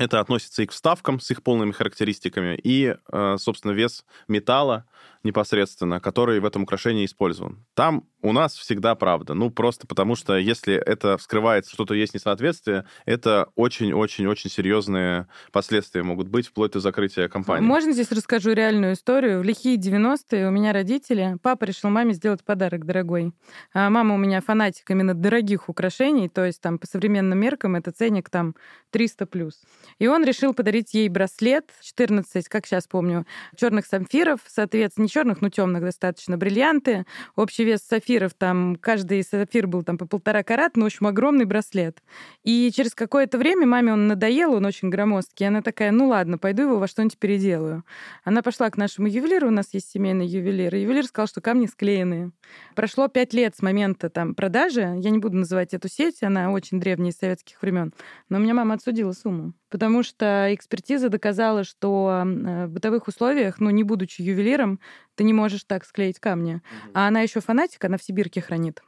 Это 0.00 0.18
относится 0.20 0.62
и 0.62 0.66
к 0.66 0.72
вставкам 0.72 1.20
с 1.20 1.30
их 1.30 1.42
полными 1.42 1.72
характеристиками, 1.72 2.58
и, 2.64 2.96
э, 3.12 3.36
собственно, 3.38 3.72
вес 3.72 4.06
металла 4.28 4.86
непосредственно, 5.22 6.00
который 6.00 6.40
в 6.40 6.44
этом 6.44 6.62
украшении 6.62 7.04
использован. 7.04 7.64
Там 7.74 8.04
у 8.22 8.32
нас 8.32 8.54
всегда 8.54 8.94
правда. 8.94 9.34
Ну, 9.34 9.50
просто 9.50 9.86
потому 9.86 10.14
что 10.14 10.36
если 10.36 10.74
это 10.74 11.16
вскрывается, 11.16 11.72
что-то 11.72 11.94
есть 11.94 12.14
несоответствие, 12.14 12.84
это 13.06 13.48
очень-очень-очень 13.54 14.50
серьезные 14.50 15.26
последствия 15.52 16.02
могут 16.02 16.28
быть, 16.28 16.46
вплоть 16.46 16.72
до 16.72 16.80
закрытия 16.80 17.28
компании. 17.28 17.66
Можно 17.66 17.92
здесь 17.92 18.12
расскажу 18.12 18.52
реальную 18.52 18.94
историю? 18.94 19.40
В 19.40 19.44
лихие 19.44 19.76
90-е 19.76 20.48
у 20.48 20.50
меня 20.50 20.72
родители, 20.72 21.36
папа 21.42 21.64
решил 21.64 21.90
маме 21.90 22.14
сделать 22.14 22.44
подарок 22.44 22.84
дорогой. 22.86 23.32
А 23.72 23.90
мама 23.90 24.14
у 24.14 24.18
меня 24.18 24.40
фанатик 24.40 24.90
именно 24.90 25.14
дорогих 25.14 25.68
украшений, 25.68 26.28
то 26.28 26.44
есть 26.44 26.60
там 26.60 26.78
по 26.78 26.86
современным 26.86 27.38
меркам 27.38 27.76
это 27.76 27.92
ценник 27.92 28.30
там 28.30 28.54
300 28.90 29.26
плюс. 29.26 29.62
И 29.98 30.06
он 30.06 30.24
решил 30.24 30.54
подарить 30.54 30.94
ей 30.94 31.08
браслет 31.08 31.70
14, 31.82 32.48
как 32.48 32.66
сейчас 32.66 32.86
помню, 32.86 33.26
черных 33.56 33.86
самфиров, 33.86 34.40
соответственно, 34.46 35.08
черных, 35.10 35.40
но 35.42 35.48
темных 35.48 35.82
достаточно, 35.82 36.36
бриллианты, 36.36 37.06
общий 37.36 37.64
вес 37.64 37.80
сафир 37.80 38.10
сапфиров, 38.10 38.34
там 38.34 38.76
каждый 38.76 39.22
сапфир 39.22 39.66
был 39.66 39.82
там 39.82 39.98
по 39.98 40.06
полтора 40.06 40.42
карат, 40.42 40.76
но, 40.76 40.84
в 40.84 40.86
общем, 40.86 41.06
огромный 41.06 41.44
браслет. 41.44 42.02
И 42.42 42.70
через 42.74 42.94
какое-то 42.94 43.38
время 43.38 43.66
маме 43.66 43.92
он 43.92 44.08
надоел, 44.08 44.54
он 44.54 44.66
очень 44.66 44.90
громоздкий, 44.90 45.46
она 45.46 45.62
такая, 45.62 45.92
ну 45.92 46.08
ладно, 46.08 46.38
пойду 46.38 46.62
его 46.62 46.78
во 46.78 46.88
что-нибудь 46.88 47.18
переделаю. 47.18 47.84
Она 48.24 48.42
пошла 48.42 48.70
к 48.70 48.76
нашему 48.76 49.06
ювелиру, 49.06 49.48
у 49.48 49.52
нас 49.52 49.68
есть 49.72 49.90
семейный 49.90 50.26
ювелир, 50.26 50.74
и 50.74 50.80
ювелир 50.80 51.04
сказал, 51.04 51.28
что 51.28 51.40
камни 51.40 51.66
склеенные. 51.66 52.32
Прошло 52.74 53.08
пять 53.08 53.32
лет 53.32 53.54
с 53.56 53.62
момента 53.62 54.10
там 54.10 54.34
продажи, 54.34 54.80
я 54.80 55.10
не 55.10 55.18
буду 55.18 55.36
называть 55.36 55.74
эту 55.74 55.88
сеть, 55.88 56.22
она 56.22 56.50
очень 56.50 56.80
древняя, 56.80 57.10
из 57.10 57.16
советских 57.16 57.60
времен, 57.62 57.92
но 58.28 58.38
у 58.38 58.40
меня 58.40 58.54
мама 58.54 58.74
отсудила 58.74 59.12
сумму, 59.12 59.52
потому 59.70 60.02
что 60.02 60.52
экспертиза 60.52 61.08
доказала, 61.08 61.64
что 61.64 62.22
э, 62.24 62.66
в 62.66 62.70
бытовых 62.70 63.08
условиях, 63.08 63.60
ну, 63.60 63.70
не 63.70 63.84
будучи 63.84 64.20
ювелиром, 64.20 64.80
ты 65.14 65.24
не 65.24 65.32
можешь 65.32 65.64
так 65.64 65.84
склеить 65.84 66.18
камни. 66.18 66.60
А 66.92 67.08
она 67.08 67.20
еще 67.20 67.40
фанатик, 67.40 67.84
она 67.84 67.96
в 67.96 68.02
Сибирке 68.02 68.40
хранит. 68.40 68.82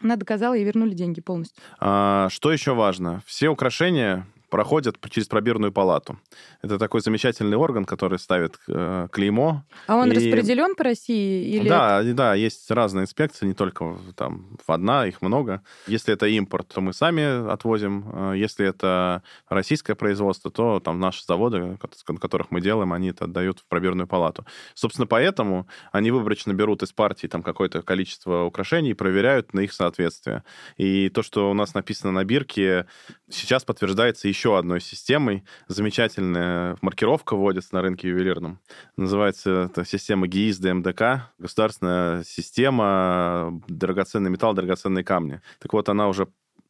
Она 0.00 0.16
доказала, 0.16 0.56
и 0.56 0.64
вернули 0.64 0.94
деньги 0.94 1.20
полностью. 1.20 1.62
А, 1.80 2.28
что 2.30 2.52
еще 2.52 2.74
важно? 2.74 3.22
Все 3.26 3.48
украшения 3.48 4.26
проходят 4.50 4.96
через 5.10 5.28
пробирную 5.28 5.72
палату. 5.72 6.18
Это 6.62 6.78
такой 6.78 7.00
замечательный 7.00 7.56
орган, 7.56 7.84
который 7.84 8.18
ставит 8.18 8.58
э, 8.68 9.08
клеймо. 9.12 9.64
А 9.86 9.96
он 9.96 10.10
и... 10.10 10.14
распределен 10.14 10.74
по 10.74 10.84
России? 10.84 11.44
Или 11.44 11.68
да, 11.68 12.02
да, 12.02 12.34
есть 12.34 12.70
разные 12.70 13.04
инспекции, 13.04 13.46
не 13.46 13.54
только 13.54 13.98
там 14.16 14.56
одна, 14.66 15.06
их 15.06 15.22
много. 15.22 15.62
Если 15.86 16.14
это 16.14 16.26
импорт, 16.26 16.68
то 16.68 16.80
мы 16.80 16.92
сами 16.92 17.50
отвозим. 17.50 18.10
Э, 18.12 18.32
если 18.36 18.66
это 18.66 19.22
российское 19.48 19.94
производство, 19.94 20.50
то 20.50 20.80
там 20.80 20.98
наши 20.98 21.24
заводы, 21.24 21.78
на 22.08 22.18
которых 22.18 22.50
мы 22.50 22.60
делаем, 22.60 22.92
они 22.92 23.10
это 23.10 23.24
отдают 23.24 23.60
в 23.60 23.64
пробирную 23.66 24.06
палату. 24.06 24.46
Собственно, 24.74 25.06
поэтому 25.06 25.68
они 25.92 26.10
выборочно 26.10 26.52
берут 26.54 26.82
из 26.82 26.92
партии 26.92 27.26
там 27.26 27.42
какое-то 27.42 27.82
количество 27.82 28.44
украшений 28.44 28.90
и 28.90 28.94
проверяют 28.94 29.52
на 29.52 29.60
их 29.60 29.72
соответствие. 29.72 30.42
И 30.76 31.10
то, 31.10 31.22
что 31.22 31.50
у 31.50 31.54
нас 31.54 31.74
написано 31.74 32.12
на 32.12 32.24
бирке, 32.24 32.86
сейчас 33.28 33.64
подтверждается 33.64 34.28
еще 34.28 34.37
одной 34.46 34.80
системой. 34.80 35.44
Замечательная 35.66 36.76
маркировка 36.80 37.36
вводится 37.36 37.74
на 37.74 37.82
рынке 37.82 38.08
ювелирном. 38.08 38.60
Называется 38.96 39.70
это 39.70 39.84
система 39.84 40.26
ГИИС 40.26 40.58
ДМДК. 40.58 41.30
Государственная 41.38 42.24
система 42.24 43.60
драгоценный 43.68 44.30
металл, 44.30 44.54
драгоценные 44.54 45.04
камни. 45.04 45.40
Так 45.58 45.72
вот, 45.72 45.88
она 45.88 46.08
уже 46.08 46.28